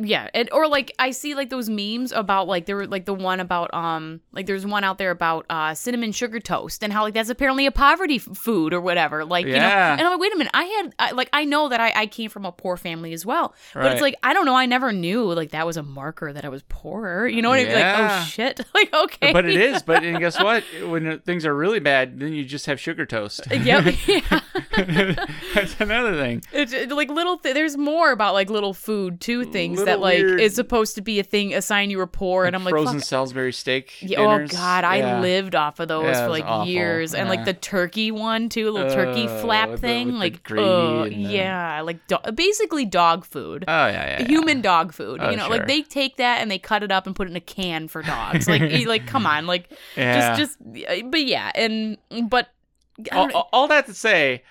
Yeah 0.00 0.28
and 0.34 0.48
or 0.52 0.66
like 0.66 0.92
i 0.98 1.10
see 1.10 1.34
like 1.34 1.50
those 1.50 1.68
memes 1.68 2.10
about 2.12 2.46
like 2.48 2.64
there 2.66 2.76
were 2.76 2.86
like 2.86 3.04
the 3.04 3.12
one 3.14 3.38
about 3.40 3.72
um 3.74 4.20
like 4.32 4.46
there's 4.46 4.64
one 4.64 4.82
out 4.84 4.96
there 4.98 5.10
about 5.10 5.44
uh 5.50 5.74
cinnamon 5.74 6.10
sugar 6.10 6.40
toast 6.40 6.82
and 6.82 6.92
how 6.92 7.02
like 7.02 7.12
that's 7.14 7.28
apparently 7.28 7.66
a 7.66 7.70
poverty 7.72 8.16
f- 8.16 8.22
food 8.36 8.72
or 8.72 8.80
whatever 8.80 9.24
like 9.24 9.44
you 9.46 9.52
know 9.52 9.58
Yeah. 9.58 9.92
and 9.92 10.00
i'm 10.00 10.10
like 10.12 10.20
wait 10.20 10.32
a 10.32 10.36
minute 10.38 10.50
i 10.54 10.64
had 10.64 10.94
I, 10.98 11.10
like 11.12 11.28
i 11.32 11.44
know 11.44 11.68
that 11.68 11.80
I, 11.80 11.92
I 11.94 12.06
came 12.06 12.30
from 12.30 12.44
a 12.46 12.52
poor 12.52 12.76
family 12.78 13.12
as 13.12 13.26
well 13.26 13.54
but 13.74 13.80
Right. 13.80 13.92
it's 13.92 14.00
like 14.00 14.14
i 14.22 14.32
don't 14.32 14.46
know 14.46 14.54
i 14.56 14.64
never 14.66 14.90
knew 14.92 15.24
like 15.34 15.50
that 15.50 15.66
was 15.66 15.76
a 15.76 15.82
marker 15.82 16.32
that 16.32 16.44
i 16.44 16.48
was 16.48 16.62
poorer 16.70 17.28
you 17.28 17.42
know 17.42 17.50
what 17.50 17.58
i 17.60 17.64
mean 17.64 17.74
like 17.74 18.10
oh 18.10 18.24
shit 18.24 18.60
like 18.74 18.92
okay 18.94 19.32
But 19.32 19.44
it 19.44 19.56
is. 19.60 19.82
But 19.82 20.02
and 20.04 20.18
guess 20.18 20.40
what? 20.42 20.64
When 20.94 21.18
things 21.20 21.44
are 21.46 21.54
really 21.54 21.80
bad, 21.80 22.20
then 22.20 22.32
you 22.32 22.44
just 22.44 22.66
have 22.66 22.78
sugar 22.80 23.04
toast. 23.06 23.46
yep 23.50 23.94
yeah 24.06 24.40
That's 25.54 25.76
another 25.80 26.14
thing. 26.16 26.42
It's 26.52 26.72
like 26.92 27.08
little. 27.10 27.38
Th- 27.38 27.54
there's 27.54 27.76
more 27.76 28.12
about 28.12 28.34
like 28.34 28.50
little 28.50 28.74
food 28.74 29.20
too 29.20 29.44
things 29.44 29.73
that 29.84 30.00
like 30.00 30.18
is 30.20 30.54
supposed 30.54 30.94
to 30.96 31.00
be 31.02 31.18
a 31.18 31.22
thing. 31.22 31.54
A 31.54 31.62
sign 31.62 31.90
you 31.90 31.98
were 31.98 32.06
poor, 32.06 32.44
and 32.44 32.54
I'm 32.54 32.62
like, 32.64 32.72
frozen. 32.72 33.00
Salisbury 33.00 33.52
steak. 33.52 33.92
Yeah, 34.00 34.20
oh 34.20 34.46
god, 34.46 34.84
I 34.84 34.96
Yeah. 34.98 35.20
lived 35.20 35.54
off 35.54 35.80
of 35.80 35.88
those 35.88 36.04
Yeah, 36.06 36.24
for 36.26 36.30
like 36.30 36.44
awful. 36.44 36.70
years, 36.70 37.14
and 37.14 37.28
like 37.28 37.44
the 37.44 37.54
turkey 37.54 38.10
one 38.10 38.48
too, 38.48 38.70
little 38.70 38.92
turkey 38.92 39.26
Uh, 39.26 39.40
flap 39.40 39.70
with 39.70 39.80
the- 39.80 39.86
thing, 39.86 40.08
the 40.12 40.18
like 40.18 40.50
oh 40.52 41.02
and 41.04 41.12
yeah, 41.14 41.80
like 41.82 42.06
do- 42.06 42.32
basically 42.34 42.84
dog 42.84 43.24
food. 43.24 43.64
Oh 43.66 43.86
yeah, 43.86 44.20
yeah. 44.20 44.26
Human 44.26 44.60
dog 44.60 44.92
food, 44.92 45.20
Oh, 45.22 45.30
you 45.30 45.36
know, 45.36 45.46
sure. 45.46 45.56
like 45.58 45.66
they 45.66 45.82
take 45.82 46.16
that 46.18 46.40
and 46.40 46.50
they 46.50 46.58
cut 46.58 46.82
it 46.82 46.92
up 46.92 47.06
and 47.06 47.16
put 47.16 47.26
it 47.26 47.30
in 47.30 47.36
a 47.36 47.40
can 47.40 47.88
for 47.88 48.02
dogs. 48.02 48.48
Like, 48.48 48.86
like 48.86 49.06
come 49.06 49.26
on, 49.26 49.46
like 49.46 49.70
just, 49.96 50.38
just, 50.60 51.10
but 51.10 51.24
yeah, 51.24 51.50
and 51.54 51.96
but 52.28 52.48
I 53.10 53.16
all, 53.16 53.24
don't 53.24 53.32
know, 53.32 53.38
all- 53.40 53.48
all 53.52 53.68
that 53.68 53.86
to 53.86 53.94
say, 53.94 54.42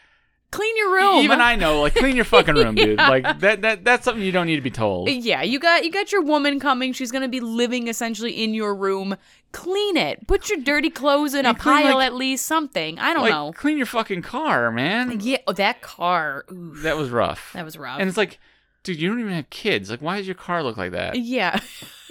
clean 0.53 0.77
your 0.77 0.93
room. 0.93 1.23
even 1.23 1.41
I 1.41 1.55
know, 1.55 1.81
like 1.81 1.95
clean 1.95 2.15
your 2.15 2.25
fucking 2.25 2.55
room, 2.55 2.75
dude. 2.83 2.97
Like 2.97 3.39
that, 3.39 3.61
that 3.63 3.83
that's 3.83 4.05
something 4.05 4.23
you 4.23 4.31
don't 4.31 4.45
need 4.47 4.55
to 4.57 4.61
be 4.61 4.71
told. 4.71 5.09
Yeah, 5.09 5.41
you 5.41 5.59
got 5.59 5.83
you 5.83 5.91
got 5.91 6.11
your 6.11 6.21
woman 6.21 6.59
coming. 6.59 6.93
She's 6.93 7.11
gonna 7.11 7.27
be 7.27 7.39
living 7.39 7.87
essentially 7.87 8.43
in 8.43 8.53
your 8.53 8.73
room. 8.75 9.17
Clean 9.51 9.97
it. 9.97 10.25
Put 10.27 10.49
your 10.49 10.59
dirty 10.59 10.89
clothes 10.89 11.33
in 11.33 11.45
a 11.45 11.53
clean, 11.53 11.83
pile 11.83 11.95
like- 11.97 12.05
at 12.07 12.13
least. 12.15 12.45
Something. 12.45 12.97
I 12.99 13.13
don't 13.13 13.23
like 13.23 13.31
know. 13.31 13.51
clean 13.55 13.77
your 13.77 13.85
fucking 13.85 14.21
car, 14.23 14.71
man. 14.71 15.19
Yeah, 15.21 15.37
oh, 15.47 15.53
that 15.53 15.81
car. 15.81 16.45
Oof, 16.51 16.81
That 16.83 16.97
was 16.97 17.09
rough. 17.09 17.51
that 17.53 17.63
was 17.65 17.77
rough. 17.77 17.99
And 17.99 18.07
it's 18.09 18.17
like, 18.17 18.39
dude, 18.83 18.99
you 18.99 19.09
don't 19.09 19.19
even 19.19 19.33
have 19.33 19.49
kids. 19.49 19.89
Like, 19.91 20.01
why 20.01 20.17
does 20.17 20.27
your 20.27 20.35
car 20.35 20.63
look 20.63 20.77
like 20.77 20.91
that? 20.93 21.15
yeah. 21.19 21.59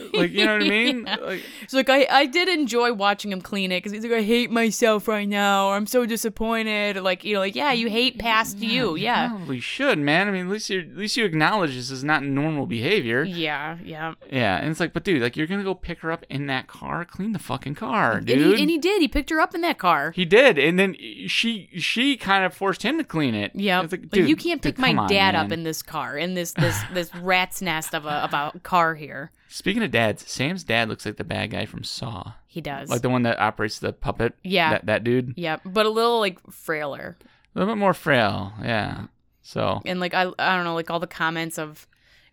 Like, 0.12 0.30
you 0.30 0.44
know 0.44 0.52
what 0.54 0.62
I 0.64 0.68
mean? 0.68 1.04
Yeah. 1.06 1.16
Like, 1.16 1.42
So 1.68 1.76
like 1.78 1.88
I, 1.88 2.06
I 2.10 2.26
did 2.26 2.48
enjoy 2.48 2.92
watching 2.92 3.32
him 3.32 3.40
clean 3.40 3.72
it 3.72 3.78
because 3.78 3.92
he's 3.92 4.02
like 4.02 4.12
I 4.12 4.22
hate 4.22 4.50
myself 4.50 5.08
right 5.08 5.28
now 5.28 5.68
or 5.68 5.74
I'm 5.76 5.86
so 5.86 6.04
disappointed 6.06 6.96
like 7.02 7.24
you 7.24 7.34
know 7.34 7.40
like 7.40 7.54
yeah 7.54 7.72
you 7.72 7.88
hate 7.88 8.18
past 8.18 8.58
you 8.58 8.96
yeah 8.96 9.28
probably 9.28 9.60
should, 9.60 9.98
man. 9.98 10.28
I 10.28 10.30
mean, 10.30 10.46
at 10.46 10.52
least 10.52 10.70
you 10.70 10.80
at 10.80 10.96
least 10.96 11.16
you 11.16 11.24
acknowledge 11.24 11.74
this 11.74 11.90
is 11.90 12.04
not 12.04 12.22
normal 12.22 12.66
behavior. 12.66 13.22
yeah 13.24 13.78
yeah 13.84 14.14
Yeah, 14.30 14.58
and 14.58 14.70
it's 14.70 14.80
like, 14.80 14.92
but 14.92 15.04
dude, 15.04 15.22
like 15.22 15.36
you're 15.36 15.46
gonna 15.46 15.64
go 15.64 15.74
pick 15.74 16.00
her 16.00 16.12
up 16.12 16.24
in 16.28 16.46
that 16.46 16.66
car, 16.66 17.04
clean 17.04 17.32
the 17.32 17.38
fucking 17.38 17.74
car, 17.74 18.18
and 18.18 18.26
dude. 18.26 18.56
he, 18.56 18.62
and 18.62 18.70
he 18.70 18.78
did 18.78 19.00
he 19.00 19.08
picked 19.08 19.30
her 19.30 19.40
up 19.40 19.54
in 19.54 19.60
that 19.62 19.78
car 19.78 20.10
He 20.12 20.24
did, 20.24 20.58
and 20.58 20.78
then 20.78 20.94
she 21.26 21.68
she 21.76 22.16
kind 22.16 22.44
of 22.44 22.54
forced 22.54 22.82
him 22.82 22.98
to 22.98 23.04
clean 23.04 23.34
it. 23.34 23.52
yeah 23.54 23.80
like, 23.80 23.90
like, 23.92 24.14
you 24.14 24.36
can't 24.36 24.60
dude, 24.62 24.76
pick 24.76 24.78
my 24.78 24.94
on, 24.94 25.08
dad 25.08 25.34
up 25.34 25.50
in 25.52 25.62
this 25.64 25.82
car 25.82 26.16
in 26.16 26.34
this 26.34 26.52
this 26.52 26.78
this 26.92 27.14
rat's 27.22 27.62
nest 27.62 27.94
of 27.94 28.04
a 28.06 28.10
of 28.10 28.32
a 28.34 28.58
car 28.60 28.94
here 28.94 29.30
Speaking 29.48 29.82
of 29.82 29.90
dads, 29.92 30.28
Sam's 30.28 30.64
dad 30.64 30.88
looks 30.88 31.06
like 31.06 31.16
the 31.16 31.24
bad 31.24 31.50
guy 31.52 31.66
from 31.66 31.84
Saw, 31.84 32.32
he 32.48 32.60
does 32.60 32.88
like 32.90 33.02
the 33.02 33.08
one 33.10 33.22
that 33.22 33.38
operates 33.38 33.78
the 33.78 33.92
puppet. 33.92 34.34
Yeah. 34.42 34.70
that 34.70 34.86
that 34.86 35.04
dude, 35.04 35.34
yeah 35.36 35.58
but 35.64 35.86
a 35.86 35.90
little 35.90 36.18
like 36.18 36.38
frailer 36.50 37.16
a 37.22 37.58
little 37.58 37.72
bit 37.72 37.78
more 37.78 37.94
frail. 37.94 38.52
Yeah, 38.60 39.06
so 39.42 39.80
and 39.86 40.00
like 40.00 40.14
I 40.14 40.22
I 40.38 40.56
don't 40.56 40.64
know 40.64 40.74
like 40.74 40.90
all 40.90 41.00
the 41.00 41.06
comments 41.06 41.58
of 41.58 41.86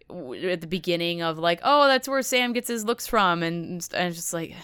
at 0.09 0.61
the 0.61 0.67
beginning 0.67 1.21
of 1.21 1.37
like 1.37 1.59
oh 1.63 1.87
that's 1.87 2.07
where 2.07 2.21
Sam 2.23 2.51
gets 2.53 2.67
his 2.67 2.83
looks 2.83 3.05
from 3.05 3.43
and, 3.43 3.87
and 3.93 4.07
it's 4.07 4.15
just 4.17 4.33
like 4.33 4.55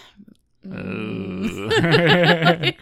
mm. 0.66 1.46
Ooh. 1.46 1.70
and 1.70 2.74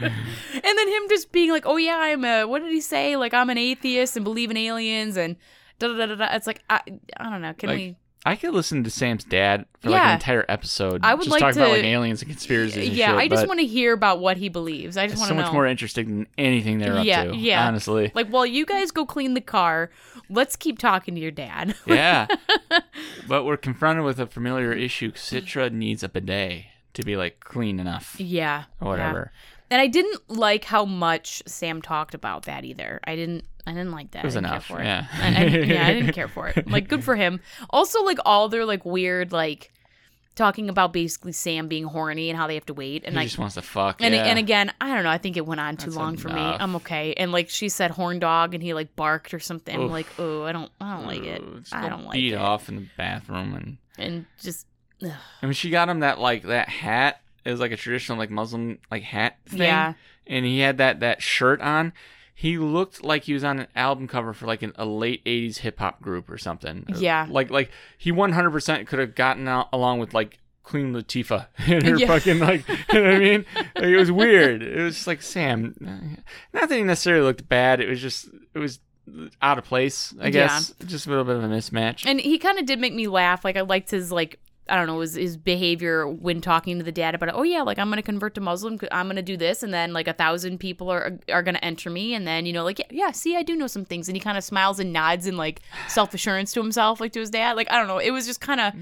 then 0.64 0.88
him 0.88 1.02
just 1.08 1.32
being 1.32 1.50
like, 1.50 1.64
"Oh 1.66 1.76
yeah, 1.76 1.98
I'm 2.00 2.24
a 2.24 2.44
what 2.44 2.60
did 2.62 2.72
he 2.72 2.80
say? 2.80 3.16
Like 3.16 3.34
I'm 3.34 3.50
an 3.50 3.58
atheist 3.58 4.16
and 4.16 4.24
believe 4.24 4.50
in 4.50 4.56
aliens 4.56 5.16
and 5.16 5.36
da 5.78 5.88
da 5.88 5.94
da 5.94 6.06
da." 6.06 6.14
da. 6.14 6.34
It's 6.34 6.46
like 6.46 6.62
I 6.70 6.80
I 7.18 7.30
don't 7.30 7.42
know. 7.42 7.52
Can 7.54 7.68
Like, 7.68 7.78
we? 7.78 7.96
I 8.26 8.36
could 8.36 8.54
listen 8.54 8.82
to 8.84 8.90
Sam's 8.90 9.22
dad 9.22 9.66
for 9.80 9.90
like 9.90 10.00
an 10.00 10.14
entire 10.14 10.46
episode. 10.48 11.00
I 11.04 11.12
would 11.14 11.24
just 11.24 11.30
like 11.30 11.40
talk 11.40 11.54
about 11.56 11.70
like 11.70 11.84
aliens 11.84 12.22
and 12.22 12.30
conspiracies. 12.30 12.88
And 12.88 12.96
Yeah, 12.96 13.08
shit, 13.08 13.16
I 13.16 13.28
just 13.28 13.46
want 13.46 13.60
to 13.60 13.66
hear 13.66 13.92
about 13.92 14.18
what 14.20 14.38
he 14.38 14.48
believes. 14.48 14.96
I 14.96 15.06
just 15.06 15.18
want 15.18 15.28
so 15.28 15.34
to 15.34 15.40
much 15.42 15.48
know. 15.48 15.52
more 15.52 15.66
interesting 15.66 16.06
than 16.08 16.26
anything 16.38 16.78
they're 16.78 16.96
up 16.96 17.04
Yeah, 17.04 17.24
to. 17.24 17.36
yeah. 17.36 17.66
honestly. 17.68 18.12
like, 18.14 18.28
while 18.28 18.46
you 18.46 18.64
guys 18.64 18.90
go 18.90 19.04
clean 19.04 19.34
the 19.34 19.42
car, 19.42 19.90
let's 20.30 20.56
keep 20.56 20.78
talking 20.78 21.14
to 21.14 21.20
your 21.20 21.30
dad. 21.32 21.74
yeah, 21.86 22.26
but 23.28 23.44
we're 23.44 23.58
confronted 23.58 24.04
with 24.04 24.18
a 24.18 24.26
familiar 24.26 24.72
issue. 24.72 25.12
Citra 25.12 25.70
needs 25.70 26.02
a 26.02 26.08
bidet 26.08 26.64
to 26.94 27.02
be 27.02 27.16
like 27.16 27.40
clean 27.40 27.78
enough 27.78 28.16
yeah, 28.18 28.64
or 28.80 28.88
whatever. 28.88 29.32
yeah. 29.34 29.53
And 29.70 29.80
I 29.80 29.86
didn't 29.86 30.20
like 30.28 30.64
how 30.64 30.84
much 30.84 31.42
Sam 31.46 31.82
talked 31.82 32.14
about 32.14 32.44
that 32.44 32.64
either. 32.64 33.00
I 33.04 33.16
didn't. 33.16 33.44
I 33.66 33.72
didn't 33.72 33.92
like 33.92 34.10
that. 34.10 34.24
It 34.24 34.26
was 34.26 34.36
I 34.36 34.40
didn't 34.40 34.50
enough, 34.52 34.68
Care 34.68 34.76
for 34.76 34.82
it. 34.82 34.84
yeah. 34.84 35.06
I, 35.14 35.26
I, 35.26 35.44
yeah, 35.46 35.86
I 35.86 35.94
didn't 35.94 36.12
care 36.14 36.28
for 36.28 36.48
it. 36.48 36.68
Like, 36.70 36.86
good 36.86 37.02
for 37.02 37.16
him. 37.16 37.40
Also, 37.70 38.02
like 38.02 38.18
all 38.26 38.50
their 38.50 38.66
like 38.66 38.84
weird 38.84 39.32
like 39.32 39.72
talking 40.34 40.68
about 40.68 40.92
basically 40.92 41.32
Sam 41.32 41.68
being 41.68 41.84
horny 41.84 42.28
and 42.28 42.36
how 42.38 42.46
they 42.46 42.54
have 42.54 42.66
to 42.66 42.74
wait 42.74 43.04
and 43.04 43.14
He 43.14 43.20
like 43.20 43.28
just 43.28 43.38
wants 43.38 43.54
to 43.54 43.62
fuck. 43.62 44.02
And, 44.02 44.14
yeah. 44.14 44.24
and 44.24 44.38
again, 44.38 44.72
I 44.80 44.92
don't 44.94 45.04
know. 45.04 45.10
I 45.10 45.18
think 45.18 45.36
it 45.36 45.46
went 45.46 45.60
on 45.60 45.76
too 45.76 45.86
That's 45.86 45.96
long 45.96 46.16
for 46.16 46.28
me. 46.28 46.40
I'm 46.40 46.76
okay. 46.76 47.14
And 47.14 47.32
like 47.32 47.48
she 47.50 47.68
said, 47.68 47.92
horn 47.92 48.18
dog, 48.18 48.52
and 48.52 48.62
he 48.62 48.74
like 48.74 48.94
barked 48.96 49.32
or 49.32 49.38
something. 49.40 49.74
I'm 49.74 49.90
like, 49.90 50.06
oh, 50.18 50.42
I 50.42 50.52
don't, 50.52 50.70
I 50.80 50.96
don't 50.96 51.06
like 51.06 51.22
it. 51.22 51.42
I 51.72 51.88
don't 51.88 52.04
like 52.04 52.14
beat 52.14 52.32
it. 52.34 52.36
off 52.36 52.68
in 52.68 52.76
the 52.76 52.86
bathroom 52.98 53.54
and 53.54 53.78
And 53.96 54.26
just, 54.42 54.66
ugh. 55.02 55.10
I 55.40 55.46
mean 55.46 55.54
she 55.54 55.70
got 55.70 55.88
him 55.88 56.00
that 56.00 56.18
like 56.20 56.42
that 56.42 56.68
hat. 56.68 57.20
It 57.44 57.50
was 57.50 57.60
like 57.60 57.72
a 57.72 57.76
traditional 57.76 58.18
like 58.18 58.30
Muslim 58.30 58.78
like 58.90 59.02
hat 59.02 59.36
thing. 59.46 59.60
Yeah. 59.62 59.94
And 60.26 60.44
he 60.44 60.60
had 60.60 60.78
that 60.78 61.00
that 61.00 61.22
shirt 61.22 61.60
on. 61.60 61.92
He 62.36 62.58
looked 62.58 63.04
like 63.04 63.24
he 63.24 63.32
was 63.32 63.44
on 63.44 63.60
an 63.60 63.66
album 63.76 64.08
cover 64.08 64.32
for 64.32 64.46
like 64.46 64.62
an, 64.62 64.72
a 64.76 64.84
late 64.84 65.24
'80s 65.24 65.58
hip 65.58 65.78
hop 65.78 66.00
group 66.02 66.28
or 66.30 66.38
something. 66.38 66.84
Uh, 66.92 66.96
yeah. 66.98 67.26
Like 67.30 67.50
like 67.50 67.70
he 67.96 68.10
100% 68.10 68.86
could 68.86 68.98
have 68.98 69.14
gotten 69.14 69.46
out 69.46 69.68
along 69.72 70.00
with 70.00 70.14
like 70.14 70.38
Queen 70.64 70.92
Latifah 70.94 71.46
and 71.58 71.86
her 71.86 71.96
Yeah. 71.96 72.06
fucking 72.08 72.38
like 72.40 72.66
you 72.92 72.94
know 72.94 73.02
what 73.02 73.14
I 73.14 73.18
mean. 73.18 73.46
Like, 73.54 73.84
it 73.84 73.96
was 73.96 74.10
weird. 74.10 74.62
It 74.62 74.80
was 74.82 74.94
just 74.94 75.06
like 75.06 75.22
Sam. 75.22 75.74
Not 76.52 76.68
that 76.68 76.74
he 76.76 76.82
necessarily 76.82 77.24
looked 77.24 77.48
bad. 77.48 77.80
It 77.80 77.88
was 77.88 78.00
just 78.00 78.28
it 78.54 78.58
was 78.58 78.80
out 79.42 79.58
of 79.58 79.64
place. 79.64 80.14
I 80.18 80.24
Yeah. 80.26 80.30
guess 80.30 80.74
just 80.86 81.06
a 81.06 81.10
little 81.10 81.24
bit 81.24 81.36
of 81.36 81.44
a 81.44 81.48
mismatch. 81.48 82.04
and 82.06 82.18
he 82.20 82.38
kind 82.38 82.58
of 82.58 82.64
did 82.66 82.80
make 82.80 82.94
me 82.94 83.06
laugh. 83.06 83.44
Like 83.44 83.56
I 83.56 83.60
liked 83.60 83.90
his 83.90 84.10
like. 84.10 84.40
I 84.68 84.76
don't 84.76 84.86
know 84.86 85.00
his, 85.00 85.14
his 85.14 85.36
behavior 85.36 86.08
when 86.08 86.40
talking 86.40 86.78
to 86.78 86.84
the 86.84 86.92
dad 86.92 87.14
about 87.14 87.28
it. 87.28 87.34
Oh 87.34 87.42
yeah, 87.42 87.62
like 87.62 87.78
I'm 87.78 87.90
gonna 87.90 88.02
convert 88.02 88.34
to 88.36 88.40
Muslim. 88.40 88.78
I'm 88.90 89.06
gonna 89.06 89.22
do 89.22 89.36
this, 89.36 89.62
and 89.62 89.74
then 89.74 89.92
like 89.92 90.08
a 90.08 90.12
thousand 90.14 90.58
people 90.58 90.90
are 90.90 91.18
are 91.30 91.42
gonna 91.42 91.58
enter 91.62 91.90
me, 91.90 92.14
and 92.14 92.26
then 92.26 92.46
you 92.46 92.52
know 92.52 92.64
like 92.64 92.78
yeah, 92.78 92.86
yeah 92.90 93.10
see 93.10 93.36
I 93.36 93.42
do 93.42 93.56
know 93.56 93.66
some 93.66 93.84
things, 93.84 94.08
and 94.08 94.16
he 94.16 94.20
kind 94.20 94.38
of 94.38 94.44
smiles 94.44 94.80
and 94.80 94.92
nods 94.92 95.26
and 95.26 95.36
like 95.36 95.60
self 95.88 96.14
assurance 96.14 96.52
to 96.52 96.62
himself, 96.62 97.00
like 97.00 97.12
to 97.12 97.20
his 97.20 97.30
dad. 97.30 97.56
Like 97.56 97.70
I 97.70 97.76
don't 97.76 97.88
know, 97.88 97.98
it 97.98 98.10
was 98.10 98.26
just 98.26 98.40
kind 98.40 98.60
of 98.60 98.74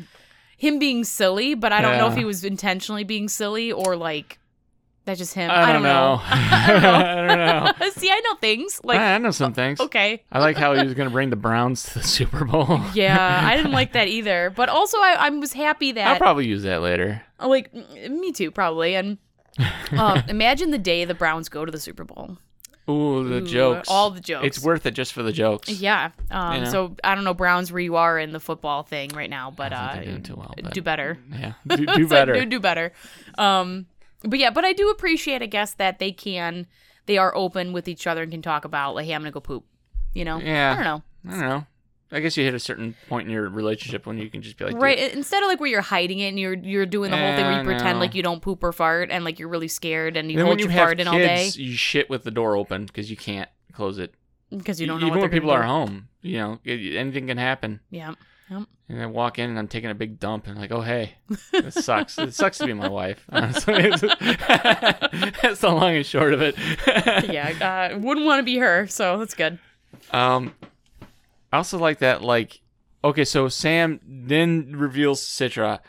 him 0.57 0.79
being 0.79 1.03
silly, 1.03 1.55
but 1.55 1.73
I 1.73 1.81
don't 1.81 1.99
know 1.99 2.07
if 2.07 2.17
he 2.17 2.25
was 2.25 2.45
intentionally 2.45 3.03
being 3.03 3.29
silly 3.29 3.73
or 3.73 3.97
like 3.97 4.39
that's 5.05 5.19
just 5.19 5.35
him. 5.35 5.51
I 5.51 5.73
don't 5.73 5.83
know. 5.83 6.21
I 6.25 6.67
don't 6.69 6.83
know. 6.83 6.95
I 6.95 7.15
don't 7.15 7.79
know. 7.81 7.91
see, 7.97 8.11
I 8.11 8.21
know 8.21 8.35
things 8.37 8.81
like 8.85 8.99
I 9.01 9.19
know 9.19 9.31
some 9.31 9.53
things. 9.53 9.81
okay. 9.81 10.23
I 10.31 10.39
like 10.39 10.57
how 10.57 10.75
he 10.75 10.83
was 10.85 10.95
going 10.95 11.09
to 11.09 11.13
bring 11.13 11.31
the 11.31 11.37
Browns 11.37 11.83
to 11.85 11.99
the 11.99 12.05
Super 12.05 12.45
Bowl. 12.45 12.81
Yeah, 12.95 13.41
I 13.45 13.57
didn't 13.57 13.73
like 13.73 13.93
that 13.95 14.09
either. 14.09 14.51
But 14.55 14.69
also, 14.69 14.99
I, 14.99 15.17
I 15.19 15.29
was 15.31 15.53
happy 15.53 15.93
that 15.93 16.07
I'll 16.07 16.19
probably 16.19 16.47
use 16.47 16.63
that 16.63 16.83
later. 16.83 17.23
like 17.41 17.73
me 17.75 18.33
too 18.33 18.51
probably 18.51 18.95
and 18.95 19.19
um, 19.93 20.23
imagine 20.29 20.71
the 20.71 20.79
day 20.79 21.05
the 21.05 21.15
browns 21.15 21.49
go 21.49 21.65
to 21.65 21.71
the 21.73 21.81
super 21.81 22.05
bowl 22.05 22.39
Ooh, 22.89 23.29
the 23.29 23.37
Ooh, 23.37 23.47
jokes. 23.47 23.89
all 23.91 24.11
the 24.11 24.21
jokes 24.21 24.47
It's 24.47 24.63
worth 24.65 24.87
it 24.87 24.93
just 24.93 25.13
for 25.13 25.23
the 25.23 25.31
jokes. 25.33 25.69
yeah 25.69 26.11
um, 26.31 26.55
You 26.55 26.61
know? 26.63 26.71
so 26.71 26.97
i 27.05 27.15
don't 27.15 27.25
know 27.25 27.35
browns 27.35 27.71
where 27.71 27.81
you 27.81 27.97
are 27.97 28.19
in 28.19 28.33
the 28.33 28.41
football 28.41 28.83
thing 28.83 29.11
right 29.11 29.29
now 29.31 29.51
but 29.51 29.73
I 29.73 29.95
don't 29.97 30.03
uh 30.03 30.05
doing 30.11 30.23
too 30.23 30.37
well. 30.37 30.55
But 30.61 30.73
do 30.75 30.81
better 30.83 31.19
Yeah, 31.31 31.53
do, 31.67 31.85
do 31.87 32.09
better. 32.09 32.33
do, 32.33 32.47
do 32.47 32.61
better 32.61 32.93
um 33.37 33.87
but 34.25 34.39
yeah 34.39 34.51
but 34.51 34.65
i 34.65 34.73
do 34.73 34.89
appreciate 34.91 35.43
i 35.43 35.47
guess 35.47 35.75
that 35.75 35.99
they 35.99 36.13
can 36.13 36.67
they 37.07 37.19
are 37.19 37.35
open 37.37 37.73
with 37.73 37.89
each 37.89 38.07
other 38.07 38.23
and 38.23 38.31
can 38.33 38.43
talk 38.43 38.65
about 38.65 38.95
like 38.95 39.07
hey 39.07 39.15
i'm 39.15 39.21
gonna 39.23 39.31
go 39.31 39.41
poop 39.41 39.65
you 40.15 40.25
know 40.25 40.39
Yeah. 40.39 40.73
i 40.73 40.75
don't 40.75 40.85
know 40.85 41.03
I 41.25 41.31
don't 41.31 41.49
know. 41.49 41.67
I 42.15 42.21
guess 42.21 42.37
you 42.37 42.45
hit 42.45 42.53
a 42.53 42.59
certain 42.59 42.95
point 43.09 43.27
in 43.29 43.33
your 43.33 43.49
relationship 43.49 44.05
when 44.07 44.19
you 44.19 44.29
can 44.29 44.43
just 44.43 44.59
be 44.59 44.65
like, 44.67 44.75
right 44.75 44.99
dude, 44.99 45.13
instead 45.13 45.43
of 45.43 45.49
like 45.49 45.61
where 45.61 45.71
you're 45.71 45.81
hiding 45.81 46.19
it 46.19 46.29
and 46.29 46.39
you're 46.39 46.53
you're 46.55 46.85
doing 46.85 47.11
the 47.11 47.17
whole 47.17 47.35
thing 47.37 47.47
where 47.47 47.59
you 47.59 47.65
pretend 47.65 47.95
know. 47.99 48.01
like 48.01 48.15
you 48.15 48.23
don't 48.23 48.43
poop 48.43 48.63
or 48.65 48.73
fart 48.73 49.11
and 49.11 49.25
like 49.25 49.39
you're 49.39 49.49
really 49.49 49.69
scared 49.69 50.17
and 50.17 50.31
you 50.31 50.37
hold 50.39 50.51
when 50.51 50.59
you 50.59 50.65
your 50.67 50.75
fart 50.75 51.01
in 51.01 51.07
all 51.09 51.17
day 51.17 51.49
you 51.55 51.73
shit 51.73 52.11
with 52.11 52.25
the 52.25 52.31
door 52.33 52.57
open 52.57 52.85
because 52.87 53.09
you 53.09 53.17
can't 53.17 53.49
close 53.73 53.99
it. 53.99 54.13
because 54.55 54.79
you 54.81 54.87
don't 54.87 55.01
know 55.01 55.07
Even 55.07 55.21
when 55.21 55.31
people 55.31 55.49
gonna 55.51 55.63
are 55.63 55.67
home, 55.67 56.09
you 56.21 56.37
know, 56.39 56.59
anything 56.67 57.29
can 57.29 57.39
happen. 57.39 57.81
yeah 57.89 58.15
And 58.89 59.01
I 59.03 59.07
walk 59.07 59.39
in 59.39 59.49
and 59.49 59.59
I'm 59.59 59.69
taking 59.69 59.91
a 59.91 59.95
big 59.95 60.19
dump 60.21 60.47
and 60.47 60.59
like, 60.59 60.71
oh 60.71 60.83
hey, 60.83 61.15
it 61.53 61.73
sucks. 61.73 62.19
it 62.19 62.35
sucks 62.35 62.59
to 62.59 62.67
be 62.67 62.75
my 62.75 62.89
wife. 62.89 63.25
Honestly, 63.33 63.75
that's 63.91 65.61
the 65.61 65.71
long 65.71 65.97
and 65.97 66.05
short 66.07 66.35
of 66.35 66.43
it. 66.43 66.57
yeah, 67.31 67.91
uh, 67.95 67.99
wouldn't 67.99 68.27
want 68.27 68.41
to 68.41 68.43
be 68.43 68.59
her, 68.59 68.87
so 68.87 69.19
that's 69.19 69.35
good. 69.35 69.59
Um, 70.11 70.55
I 71.53 71.57
also 71.59 71.79
like 71.79 71.99
that. 72.01 72.23
Like, 72.23 72.61
okay, 73.05 73.25
so 73.25 73.49
Sam 73.49 74.01
then 74.07 74.75
reveals 74.77 75.23
Citra. 75.23 75.81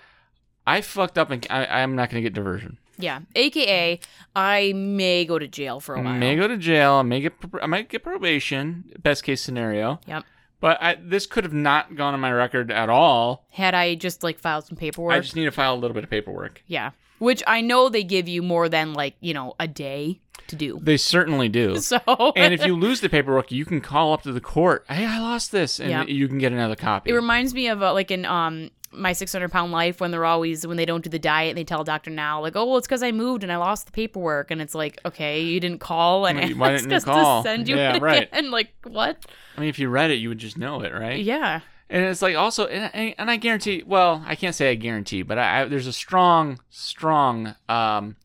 I 0.66 0.82
fucked 0.82 1.18
up 1.18 1.30
and 1.30 1.46
I, 1.50 1.66
I'm 1.82 1.96
not 1.96 2.10
gonna 2.10 2.22
get 2.22 2.34
diversion. 2.34 2.78
Yeah, 2.98 3.20
aka 3.36 4.00
I 4.36 4.72
may 4.74 5.26
go 5.26 5.40
to 5.40 5.48
jail 5.48 5.80
for 5.80 5.96
a 5.96 6.00
I 6.00 6.04
while. 6.04 6.14
may 6.14 6.36
go 6.36 6.48
to 6.48 6.58
jail. 6.58 6.94
I 6.94 7.02
may 7.02 7.22
get. 7.22 7.34
I 7.62 7.66
might 7.66 7.90
get 7.90 8.04
probation. 8.04 8.86
Best 9.02 9.24
case 9.24 9.42
scenario. 9.42 10.00
Yep. 10.06 10.24
But 10.64 10.82
I, 10.82 10.96
this 10.96 11.26
could 11.26 11.44
have 11.44 11.52
not 11.54 11.98
gone 11.98 12.14
on 12.14 12.22
my 12.22 12.32
record 12.32 12.72
at 12.72 12.88
all. 12.88 13.44
Had 13.50 13.74
I 13.76 13.96
just 13.96 14.24
like 14.24 14.40
filed 14.40 14.64
some 14.66 14.78
paperwork, 14.78 15.12
I 15.12 15.20
just 15.20 15.36
need 15.36 15.44
to 15.44 15.52
file 15.52 15.74
a 15.74 15.76
little 15.76 15.94
bit 15.94 16.06
of 16.06 16.10
paperwork. 16.10 16.64
yeah. 16.68 16.92
which 17.20 17.44
I 17.46 17.60
know 17.60 17.90
they 17.90 18.04
give 18.04 18.30
you 18.30 18.42
more 18.42 18.70
than 18.70 18.94
like 18.94 19.16
you 19.20 19.34
know 19.34 19.56
a 19.60 19.68
day 19.68 20.22
to 20.48 20.56
do. 20.56 20.80
They 20.82 20.96
certainly 20.96 21.50
do. 21.50 21.78
So 21.82 22.00
and 22.38 22.54
if 22.54 22.66
you 22.66 22.78
lose 22.78 23.02
the 23.02 23.10
paperwork, 23.10 23.52
you 23.52 23.66
can 23.66 23.82
call 23.82 24.14
up 24.14 24.22
to 24.24 24.32
the 24.32 24.40
court. 24.40 24.86
Hey, 24.88 25.06
I 25.06 25.20
lost 25.20 25.52
this, 25.52 25.82
and 25.82 25.90
Yeah. 25.90 26.06
you 26.06 26.30
can 26.30 26.38
get 26.38 26.54
another 26.54 26.78
copy. 26.78 27.12
It 27.12 27.14
reminds 27.14 27.54
me 27.54 27.68
of 27.68 27.84
uh, 27.84 27.92
like 27.94 28.10
an 28.12 28.24
um 28.26 28.72
my 28.94 29.14
600 29.14 29.52
pound 29.52 29.72
life 29.72 30.00
when 30.00 30.12
they're 30.12 30.26
always 30.26 30.66
when 30.68 30.78
they 30.78 30.86
don't 30.86 31.04
do 31.04 31.10
the 31.10 31.20
diet 31.20 31.50
and 31.50 31.58
they 31.58 31.64
tell 31.64 31.82
a 31.82 31.86
Doctor 31.86 32.10
now 32.12 32.42
like 32.42 32.56
oh 32.56 32.66
well 32.66 32.78
it's 32.78 32.88
because 32.88 33.04
I 33.04 33.12
moved 33.12 33.44
and 33.44 33.52
I 33.52 33.58
lost 33.58 33.86
the 33.88 33.92
paperwork 33.92 34.52
and 34.52 34.62
it's 34.62 34.76
like 34.76 35.00
okay 35.06 35.42
you 35.42 35.60
didn't 35.60 35.80
call 35.80 36.26
and 36.26 36.38
Why- 36.60 36.70
why 36.70 36.72
didn't 36.78 36.92
you 36.92 37.00
call? 37.02 37.44
to 37.44 37.50
send 37.50 37.68
you 37.68 37.76
Yeah, 37.76 37.98
right. 38.02 38.28
again 38.32 38.52
like 38.52 38.70
what 38.86 39.26
I 39.58 39.60
mean, 39.62 39.70
if 39.70 39.80
you 39.80 39.90
read 39.90 40.12
it, 40.12 40.16
you 40.16 40.30
would 40.30 40.38
just 40.40 40.58
know 40.58 40.82
it, 40.82 40.94
right? 40.94 41.20
yeah 41.22 41.62
And 41.90 42.04
it's 42.06 42.22
like 42.22 42.36
also, 42.36 42.66
and, 42.68 42.90
and 42.96 43.14
and 43.20 43.30
I 43.32 43.38
guarantee. 43.38 43.84
Well, 43.86 44.24
I 44.26 44.36
can't 44.36 44.56
say 44.56 44.72
I 44.72 44.76
guarantee, 44.76 45.22
but 45.22 45.38
I, 45.38 45.62
I, 45.62 45.66
there's 45.66 45.86
a 45.86 45.94
strong, 45.94 46.60
strong 46.72 47.56
um, 47.70 48.16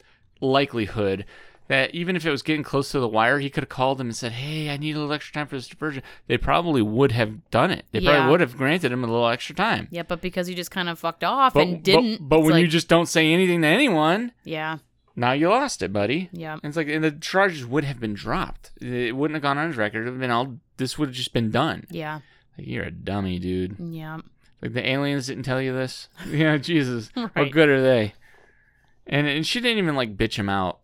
likelihood 0.40 1.24
that 1.68 1.94
even 1.94 2.16
if 2.16 2.24
it 2.26 2.30
was 2.30 2.42
getting 2.42 2.62
close 2.62 2.90
to 2.92 2.98
the 3.00 3.06
wire, 3.08 3.38
he 3.38 3.50
could 3.50 3.62
have 3.62 3.68
called 3.68 3.98
them 3.98 4.08
and 4.08 4.16
said, 4.16 4.32
"Hey, 4.32 4.70
I 4.70 4.76
need 4.76 4.96
a 4.96 4.98
little 4.98 5.12
extra 5.12 5.34
time 5.34 5.46
for 5.46 5.56
this 5.56 5.68
diversion." 5.68 6.02
They 6.26 6.36
probably 6.38 6.82
would 6.82 7.12
have 7.12 7.48
done 7.50 7.70
it. 7.70 7.84
They 7.92 8.00
Yeah. 8.00 8.12
probably 8.16 8.30
would 8.30 8.40
have 8.40 8.56
granted 8.56 8.90
him 8.92 9.04
a 9.04 9.06
little 9.06 9.28
extra 9.28 9.54
time. 9.54 9.88
yeah 9.90 10.02
but 10.02 10.20
because 10.20 10.48
you 10.48 10.54
just 10.56 10.70
kind 10.70 10.88
of 10.88 10.98
fucked 10.98 11.22
off 11.24 11.54
But, 11.54 11.66
and 11.66 11.82
didn't 11.82 12.18
but, 12.28 12.28
but 12.28 12.40
when 12.40 12.56
you 12.58 12.66
just 12.68 12.88
don't 12.88 13.06
say 13.06 13.32
anything 13.32 13.62
to 13.62 13.68
anyone, 13.68 14.32
yeah 14.44 14.78
now 15.14 15.32
you 15.32 15.48
lost 15.48 15.82
it, 15.82 15.92
buddy. 15.92 16.28
yeah 16.32 16.52
And 16.54 16.64
it's 16.64 16.76
like, 16.76 16.88
and 16.88 17.02
the 17.04 17.10
charges 17.10 17.66
would 17.66 17.84
have 17.84 17.98
been 18.00 18.14
dropped. 18.14 18.70
It 18.80 19.16
wouldn't 19.16 19.34
have 19.34 19.42
gone 19.42 19.58
on 19.58 19.66
his 19.68 19.76
record. 19.76 20.02
It 20.02 20.04
would 20.04 20.12
have 20.12 20.20
been 20.20 20.30
all. 20.30 20.58
This 20.76 20.96
would 20.96 21.08
have 21.08 21.16
just 21.16 21.32
been 21.32 21.50
done. 21.50 21.86
yeah 21.90 22.20
Like, 22.56 22.66
you're 22.68 22.84
a 22.84 22.90
dummy, 22.92 23.38
dude. 23.40 23.76
yeah 23.78 24.18
Like 24.62 24.72
the 24.74 24.88
aliens 24.88 25.26
didn't 25.26 25.42
tell 25.44 25.60
you 25.60 25.72
this. 25.72 26.08
yeah, 26.30 26.56
Jesus, 26.56 27.10
how 27.34 27.44
good 27.44 27.68
are 27.68 27.82
they? 27.82 28.14
And 29.06 29.26
and 29.26 29.46
she 29.46 29.60
didn't 29.60 29.78
even 29.78 29.96
like 29.96 30.16
bitch 30.16 30.36
him 30.36 30.48
out. 30.48 30.78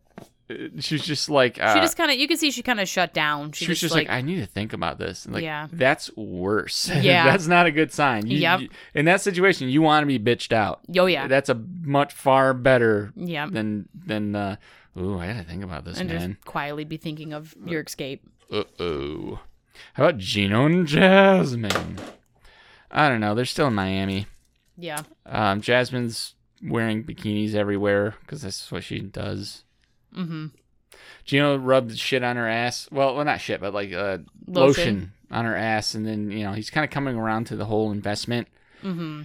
She 0.79 0.95
was 0.97 1.07
just 1.07 1.31
like, 1.31 1.59
uh, 1.59 1.73
she 1.75 1.81
just 1.81 1.97
kind 1.97 2.11
of 2.11 2.19
you 2.19 2.29
can 2.29 2.37
see 2.37 2.51
she 2.51 2.63
kind 2.63 2.79
of 2.79 2.87
shut 2.87 3.15
down 3.15 3.53
she, 3.53 3.65
she 3.65 3.71
was 3.71 3.81
just 3.81 3.95
like, 3.95 4.11
I 4.11 4.21
need 4.21 4.37
to 4.41 4.47
think 4.47 4.75
about 4.75 4.99
this. 4.99 5.25
And, 5.25 5.33
like, 5.33 5.43
Yeah. 5.43 5.69
that's 5.73 6.15
worse. 6.17 6.89
Yeah. 7.01 7.25
that's 7.25 7.47
not 7.47 7.65
a 7.65 7.71
good 7.71 7.91
sign. 7.93 8.27
You, 8.27 8.39
Yep. 8.39 8.61
you- 8.61 8.69
in 8.95 9.07
that 9.07 9.23
situation, 9.23 9.71
you 9.71 9.81
want 9.81 10.03
to 10.03 10.07
be 10.07 10.19
bitched 10.19 10.53
out. 10.53 10.81
oh 10.99 11.07
yeah 11.07 11.27
That's 11.29 11.49
a 11.49 11.55
much 11.83 12.13
far 12.13 12.53
better 12.53 13.13
yeah 13.17 13.47
than 13.47 13.89
than. 13.95 14.37
Uh, 14.37 14.57
Ooh, 14.99 15.19
I 15.19 15.29
gotta 15.33 15.45
think 15.45 15.65
about 15.65 15.85
this, 15.87 15.99
and 15.99 16.09
man. 16.11 16.33
just 16.35 16.45
quietly 16.45 16.85
be 16.85 16.97
thinking 16.99 17.33
of 17.33 17.55
your 17.67 17.81
escape 17.83 18.23
Uh 18.53 18.65
oh. 18.79 19.41
How 19.95 20.05
about 20.05 20.19
Gino 20.19 20.67
and 20.67 20.87
Jasmine? 20.87 21.99
I 22.91 23.09
don't 23.09 23.21
know. 23.21 23.35
They're 23.35 23.45
still 23.45 23.67
in 23.69 23.75
Miami. 23.75 24.27
yeah 24.77 25.03
Um, 25.27 25.61
Jasmine's 25.63 26.35
wearing 26.63 27.03
bikinis 27.03 27.55
everywhere 27.55 28.15
because 28.21 28.43
that's 28.43 28.71
what 28.71 28.85
she 28.85 29.01
does. 29.01 29.64
Mm-hmm 30.15 30.47
Gino 31.25 31.57
rubbed 31.57 31.99
shit 31.99 32.23
on 32.23 32.37
her 32.37 32.47
ass. 32.49 32.87
Well, 32.93 33.15
well, 33.17 33.25
not 33.25 33.41
shit, 33.41 33.61
but 33.61 33.73
like 33.75 33.93
uh, 33.93 34.19
lotion. 34.47 34.95
Lotion. 34.95 35.13
on 35.31 35.45
her 35.47 35.57
ass, 35.57 35.95
and 35.95 36.07
then 36.07 36.31
you 36.31 36.45
know 36.45 36.53
he's 36.53 36.71
kind 36.71 36.85
of 36.85 36.91
coming 36.91 37.17
around 37.17 37.47
to 37.47 37.57
the 37.57 37.65
whole 37.65 37.91
investment. 37.91 38.47
mm-hmm 38.83 39.23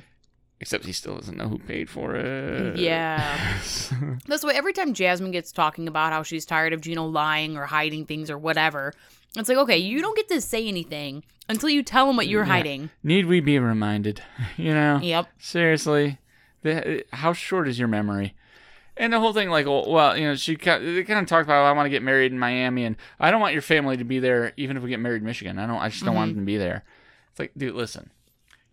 Except 0.61 0.83
he 0.85 0.91
still 0.91 1.15
doesn't 1.15 1.37
know 1.37 1.47
who 1.47 1.57
paid 1.57 1.89
for 1.89 2.15
it. 2.15 2.77
Yeah. 2.77 3.59
That's 4.27 4.43
why 4.43 4.53
every 4.53 4.73
time 4.73 4.93
Jasmine 4.93 5.31
gets 5.31 5.53
talking 5.53 5.87
about 5.87 6.11
how 6.11 6.21
she's 6.23 6.45
tired 6.45 6.73
of 6.73 6.81
Gino 6.81 7.05
lying 7.05 7.55
or 7.55 7.65
hiding 7.65 8.05
things 8.05 8.29
or 8.29 8.37
whatever, 8.37 8.93
it's 9.37 9.47
like, 9.47 9.57
okay, 9.57 9.77
you 9.77 10.01
don't 10.01 10.17
get 10.17 10.27
to 10.27 10.41
say 10.41 10.67
anything 10.67 11.23
until 11.47 11.69
you 11.69 11.81
tell 11.81 12.09
him 12.09 12.17
what 12.17 12.27
you're 12.27 12.41
Yeah. 12.43 12.51
hiding. 12.51 12.89
Need 13.03 13.27
we 13.27 13.39
be 13.39 13.57
reminded? 13.57 14.21
You 14.57 14.73
know. 14.73 14.99
Yep. 15.01 15.27
Seriously, 15.39 16.17
the, 16.63 17.05
how 17.13 17.31
short 17.31 17.69
is 17.69 17.79
your 17.79 17.87
memory? 17.87 18.35
And 18.99 19.13
the 19.13 19.19
whole 19.19 19.31
thing, 19.31 19.49
like, 19.49 19.65
well, 19.65 20.17
you 20.17 20.27
know, 20.27 20.35
she 20.35 20.57
kind 20.57 20.85
they 20.85 21.05
kind 21.05 21.21
of 21.21 21.25
talked 21.25 21.47
about, 21.47 21.63
I 21.63 21.71
want 21.71 21.85
to 21.85 21.89
get 21.89 22.03
married 22.03 22.33
in 22.33 22.37
Miami, 22.37 22.83
and 22.83 22.97
I 23.17 23.31
don't 23.31 23.39
want 23.39 23.53
your 23.53 23.61
family 23.61 23.95
to 23.95 24.03
be 24.03 24.19
there, 24.19 24.51
even 24.57 24.75
if 24.75 24.83
we 24.83 24.89
get 24.89 24.99
married 24.99 25.21
in 25.21 25.25
Michigan. 25.25 25.57
I 25.57 25.65
don't, 25.65 25.77
I 25.77 25.87
just 25.87 26.03
don't 26.03 26.15
want 26.15 26.31
mm-hmm. 26.31 26.39
them 26.39 26.45
to 26.45 26.51
be 26.51 26.57
there. 26.57 26.83
It's 27.31 27.39
like, 27.39 27.53
dude, 27.57 27.75
listen, 27.75 28.11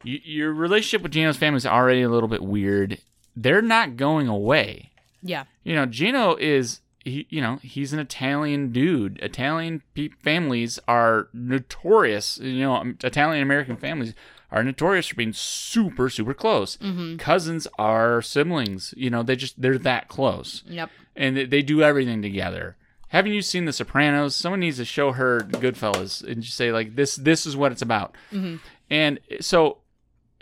you, 0.02 0.18
your 0.24 0.52
relationship 0.52 1.02
with 1.02 1.12
Gino's 1.12 1.36
family 1.36 1.58
is 1.58 1.66
already 1.66 2.02
a 2.02 2.08
little 2.08 2.28
bit 2.28 2.42
weird. 2.42 2.98
They're 3.36 3.62
not 3.62 3.96
going 3.96 4.26
away. 4.26 4.90
Yeah. 5.22 5.44
You 5.62 5.76
know, 5.76 5.86
Gino 5.86 6.34
is, 6.34 6.80
he, 7.04 7.28
you 7.30 7.40
know, 7.40 7.60
he's 7.62 7.92
an 7.92 8.00
Italian 8.00 8.72
dude. 8.72 9.20
Italian 9.22 9.82
pe- 9.94 10.08
families 10.08 10.80
are 10.88 11.28
notorious. 11.32 12.38
You 12.38 12.60
know, 12.60 12.94
Italian 13.04 13.44
American 13.44 13.76
families 13.76 14.12
are 14.50 14.62
notorious 14.62 15.06
for 15.08 15.16
being 15.16 15.32
super, 15.32 16.08
super 16.08 16.34
close. 16.34 16.76
Mm-hmm. 16.78 17.16
Cousins 17.16 17.66
are 17.78 18.22
siblings. 18.22 18.94
You 18.96 19.10
know, 19.10 19.22
they 19.22 19.36
just 19.36 19.60
they're 19.60 19.78
that 19.78 20.08
close, 20.08 20.62
Yep. 20.66 20.90
and 21.16 21.36
they, 21.36 21.44
they 21.46 21.62
do 21.62 21.82
everything 21.82 22.22
together. 22.22 22.76
Haven't 23.08 23.32
you 23.32 23.42
seen 23.42 23.64
The 23.66 23.72
Sopranos? 23.72 24.34
Someone 24.34 24.60
needs 24.60 24.76
to 24.78 24.84
show 24.84 25.12
her 25.12 25.40
Goodfellas 25.40 26.22
and 26.26 26.42
just 26.42 26.56
say 26.56 26.72
like 26.72 26.96
this. 26.96 27.16
This 27.16 27.46
is 27.46 27.56
what 27.56 27.72
it's 27.72 27.82
about. 27.82 28.14
Mhm. 28.32 28.60
And 28.90 29.20
so, 29.40 29.78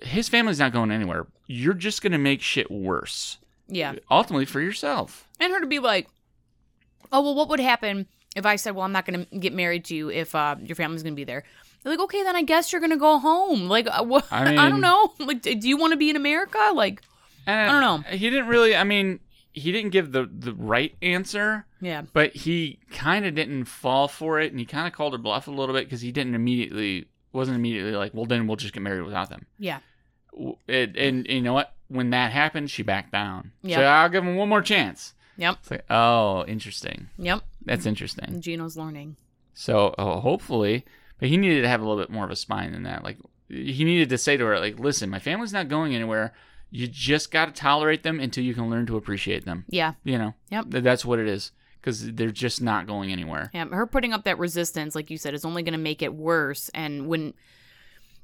his 0.03 0.29
family's 0.29 0.59
not 0.59 0.73
going 0.73 0.91
anywhere. 0.91 1.27
You're 1.47 1.75
just 1.75 2.03
gonna 2.03 2.19
make 2.19 2.41
shit 2.43 2.71
worse. 2.71 3.39
Yeah. 3.69 3.95
Ultimately, 4.11 4.45
for 4.47 4.61
yourself. 4.61 5.27
And 5.41 5.53
her 5.53 5.61
to 5.61 5.67
be 5.67 5.79
like, 5.79 6.09
oh, 7.13 7.23
well, 7.23 7.35
what 7.35 7.49
would 7.49 7.61
happen 7.61 8.07
if 8.37 8.45
I 8.45 8.57
said, 8.57 8.75
well, 8.75 8.85
I'm 8.85 8.93
not 8.93 9.07
going 9.07 9.25
to 9.25 9.39
get 9.39 9.53
married 9.55 9.85
to 9.87 9.95
you 9.97 10.11
if 10.11 10.35
uh, 10.35 10.57
your 10.63 10.75
family's 10.77 11.03
going 11.03 11.15
to 11.15 11.17
be 11.17 11.25
there? 11.25 11.45
Like, 11.85 12.01
okay, 12.01 12.22
then 12.22 12.35
I 12.35 12.43
guess 12.43 12.72
you're 12.72 12.80
to 12.80 12.97
go 12.97 13.18
home. 13.18 13.68
Like, 13.68 13.87
uh, 13.87 14.05
wha- 14.05 14.22
I 14.30 14.57
I, 14.66 14.68
don't 14.68 14.80
know. 14.80 15.12
Like, 15.18 15.43
do 15.43 15.68
you 15.68 15.76
want 15.76 15.93
to 15.93 15.97
be 15.97 16.11
in 16.11 16.16
America? 16.16 16.72
Like, 16.74 17.03
And 17.47 17.70
I 17.70 17.80
don't 17.80 18.05
know. 18.05 18.11
He 18.11 18.30
didn't 18.30 18.49
really. 18.49 18.74
I 18.74 18.85
mean, 18.85 19.20
he 19.53 19.70
didn't 19.70 19.91
give 19.91 20.12
the 20.12 20.28
the 20.30 20.53
right 20.55 20.95
answer, 21.03 21.66
yeah. 21.80 22.03
but 22.12 22.35
he 22.35 22.80
kind 22.91 23.24
of 23.26 23.35
didn't 23.35 23.66
fall 23.66 24.09
for 24.09 24.41
it, 24.41 24.51
and 24.51 24.59
he 24.59 24.66
kind 24.66 24.87
of 24.87 24.93
called 24.93 25.12
her 25.12 25.18
bluff 25.18 25.47
a 25.47 25.51
little 25.51 25.74
bit 25.74 25.85
because 25.85 26.01
he 26.01 26.11
didn't 26.11 26.35
immediately 26.35 27.07
wasn't 27.32 27.57
immediately 27.57 27.93
like, 27.93 28.14
well, 28.14 28.24
then 28.24 28.47
we'll 28.47 28.57
just 28.57 28.72
get 28.72 28.82
married 28.82 29.03
without 29.03 29.28
them. 29.28 29.47
Yeah. 29.59 29.80
It, 30.66 30.97
and 30.97 31.26
you 31.26 31.43
know 31.43 31.53
what? 31.53 31.74
When 31.89 32.11
that 32.11 32.32
happened, 32.32 32.70
she 32.70 32.82
backed 32.82 33.12
down. 33.12 33.53
Yeah. 33.62 33.76
So 33.76 33.82
I'll 33.82 34.09
give 34.09 34.24
him 34.24 34.37
one 34.37 34.49
more 34.49 34.62
chance. 34.62 35.14
Yep. 35.37 35.57
It's 35.61 35.70
like, 35.70 35.85
oh, 35.91 36.45
interesting. 36.47 37.09
Yep. 37.18 37.43
That's 37.64 37.87
interesting. 37.87 38.41
Gino's 38.41 38.76
learning. 38.76 39.16
So 39.53 39.95
hopefully, 39.99 40.85
but 41.19 41.29
he 41.29 41.37
needed 41.37 41.62
to 41.62 41.69
have 41.69 41.81
a 41.81 41.85
little 41.89 42.03
bit 42.03 42.11
more 42.11 42.25
of 42.25 42.31
a 42.31 42.37
spine 42.37 42.73
than 42.73 42.83
that. 42.85 43.05
Like 43.05 43.19
he 43.49 43.85
needed 43.85 44.09
to 44.11 44.19
say 44.19 44.37
to 44.37 44.45
her, 44.47 44.59
like, 44.59 44.79
listen, 44.79 45.11
my 45.11 45.19
family's 45.19 45.53
not 45.53 45.69
going 45.69 45.95
anywhere. 45.95 46.33
You 46.71 46.87
just 46.89 47.31
got 47.31 47.47
to 47.47 47.53
tolerate 47.53 48.03
them 48.03 48.19
until 48.19 48.43
you 48.43 48.55
can 48.55 48.69
learn 48.69 48.87
to 48.87 48.97
appreciate 48.97 49.45
them. 49.45 49.65
Yeah. 49.69 49.95
You 50.03 50.19
know, 50.19 50.35
Yep. 50.51 50.71
Th- 50.71 50.85
that's 50.85 51.05
what 51.05 51.19
it 51.21 51.29
is 51.29 51.53
because 51.81 52.12
they're 52.12 52.31
just 52.31 52.61
not 52.62 52.87
going 52.87 53.12
anywhere. 53.12 53.51
Yeah. 53.55 53.67
Her 53.67 53.87
putting 53.87 54.12
up 54.12 54.25
that 54.25 54.39
resistance, 54.39 54.95
like 54.95 55.11
you 55.11 55.19
said, 55.19 55.35
is 55.35 55.45
only 55.45 55.62
going 55.62 55.75
to 55.75 55.79
make 55.79 56.03
it 56.03 56.15
worse. 56.15 56.69
And 56.75 57.07
when 57.07 57.35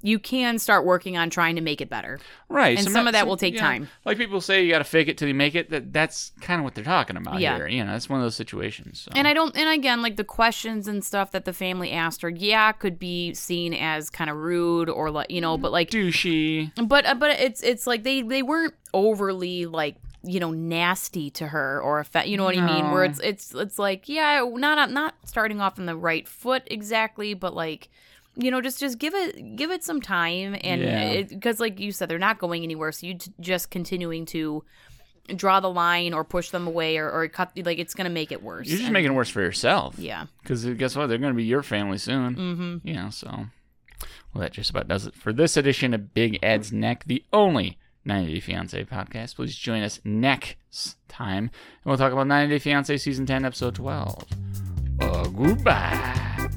you 0.02 0.18
can 0.18 0.58
start 0.58 0.84
working 0.84 1.18
on 1.18 1.28
trying 1.28 1.56
to 1.56 1.60
make 1.60 1.80
it 1.80 1.90
better. 1.90 2.18
Right. 2.48 2.78
And 2.78 2.90
some 2.90 3.06
of 3.06 3.12
that 3.12 3.26
will 3.26 3.36
take 3.36 3.54
yeah, 3.54 3.60
time. 3.60 3.88
Like 4.04 4.16
people 4.16 4.40
say, 4.40 4.64
you 4.64 4.70
got 4.70 4.78
to 4.78 4.84
fake 4.84 5.08
it 5.08 5.18
till 5.18 5.28
you 5.28 5.34
make 5.34 5.54
it. 5.54 5.70
That 5.70 5.92
that's 5.92 6.32
kind 6.40 6.58
of 6.58 6.64
what 6.64 6.74
they're 6.74 6.84
talking 6.84 7.16
about 7.16 7.40
Yeah. 7.40 7.56
here. 7.56 7.68
You 7.68 7.84
know, 7.84 7.92
that's 7.92 8.08
one 8.08 8.18
of 8.18 8.24
those 8.24 8.34
situations. 8.36 9.00
So. 9.00 9.12
And 9.14 9.28
I 9.28 9.34
don't, 9.34 9.54
and 9.56 9.68
again, 9.68 10.00
like 10.02 10.16
the 10.16 10.24
questions 10.24 10.88
and 10.88 11.04
stuff 11.04 11.32
that 11.32 11.44
the 11.44 11.52
family 11.52 11.92
asked 11.92 12.22
her, 12.22 12.30
yeah, 12.30 12.72
could 12.72 12.98
be 12.98 13.34
seen 13.34 13.74
as 13.74 14.08
kind 14.10 14.30
of 14.30 14.36
rude 14.36 14.88
or 14.88 15.10
like, 15.10 15.30
you 15.30 15.40
know, 15.40 15.58
but 15.58 15.70
like, 15.70 15.90
douchey. 15.90 16.72
but, 16.88 17.04
uh, 17.04 17.14
but 17.14 17.38
it's, 17.38 17.62
it's 17.62 17.86
like 17.86 18.02
they, 18.02 18.22
they 18.22 18.42
weren't 18.42 18.74
overly 18.94 19.66
like, 19.66 19.96
you 20.22 20.40
know, 20.40 20.50
nasty 20.50 21.30
to 21.30 21.46
her 21.48 21.80
or 21.80 22.02
affe- 22.02 22.26
you 22.26 22.36
know 22.36 22.44
what 22.44 22.56
I 22.56 22.64
mean? 22.66 22.90
Where 22.90 23.04
it's, 23.04 23.20
it's, 23.20 23.54
it's 23.54 23.78
like, 23.78 24.08
yeah, 24.08 24.46
not, 24.52 24.90
not 24.90 25.14
starting 25.24 25.60
off 25.60 25.78
on 25.78 25.86
the 25.86 25.96
right 25.96 26.26
foot 26.28 26.62
exactly, 26.66 27.32
but 27.34 27.54
like, 27.54 27.88
you 28.36 28.50
know, 28.50 28.60
just, 28.60 28.80
just 28.80 28.98
give 28.98 29.14
it, 29.14 29.56
give 29.56 29.70
it 29.70 29.82
some 29.84 30.00
time. 30.00 30.56
And 30.62 30.80
Yeah. 30.80 31.22
cause 31.40 31.60
like 31.60 31.80
you 31.80 31.92
said, 31.92 32.08
they're 32.08 32.18
not 32.18 32.38
going 32.38 32.62
anywhere. 32.62 32.92
So 32.92 33.06
you 33.06 33.14
t- 33.18 33.32
just 33.40 33.70
continuing 33.70 34.24
to 34.26 34.64
draw 35.36 35.60
the 35.60 35.70
line 35.70 36.12
or 36.14 36.24
push 36.24 36.50
them 36.50 36.66
away 36.66 36.96
or, 36.98 37.10
or 37.10 37.28
cut, 37.28 37.52
like, 37.56 37.78
it's 37.78 37.94
going 37.94 38.04
to 38.06 38.10
make 38.12 38.32
it 38.32 38.42
worse. 38.42 38.66
You're 38.68 38.78
just 38.78 38.86
And- 38.86 38.92
making 38.92 39.12
it 39.12 39.14
worse 39.14 39.28
for 39.30 39.40
yourself. 39.40 39.96
yeah. 39.98 40.26
Because 40.42 40.64
guess 40.64 40.96
what? 40.96 41.06
They're 41.08 41.18
going 41.18 41.32
to 41.32 41.36
be 41.36 41.44
your 41.44 41.62
family 41.62 41.98
soon. 41.98 42.34
Mm-hmm. 42.36 42.88
You 42.88 42.94
know, 42.94 43.10
so. 43.10 43.46
Well, 44.32 44.42
that 44.42 44.52
just 44.52 44.70
about 44.70 44.86
does 44.88 45.06
it 45.06 45.14
for 45.14 45.32
this 45.32 45.56
edition 45.56 45.92
of 45.92 46.14
Big 46.14 46.38
Ed's 46.42 46.72
Neck, 46.72 47.04
the 47.06 47.24
only 47.32 47.78
90 48.04 48.32
Day 48.34 48.40
Fiance 48.40 48.84
podcast. 48.84 49.34
Please 49.36 49.54
join 49.56 49.82
us 49.82 50.00
next 50.04 50.96
time, 51.08 51.44
and 51.44 51.50
we'll 51.84 51.96
talk 51.98 52.12
about 52.12 52.28
90 52.28 52.54
Day 52.54 52.58
Fiance 52.60 52.96
Season 52.98 53.26
10, 53.26 53.44
Episode 53.44 53.74
12. 53.74 54.24
Uh, 55.00 55.24
goodbye. 55.28 56.48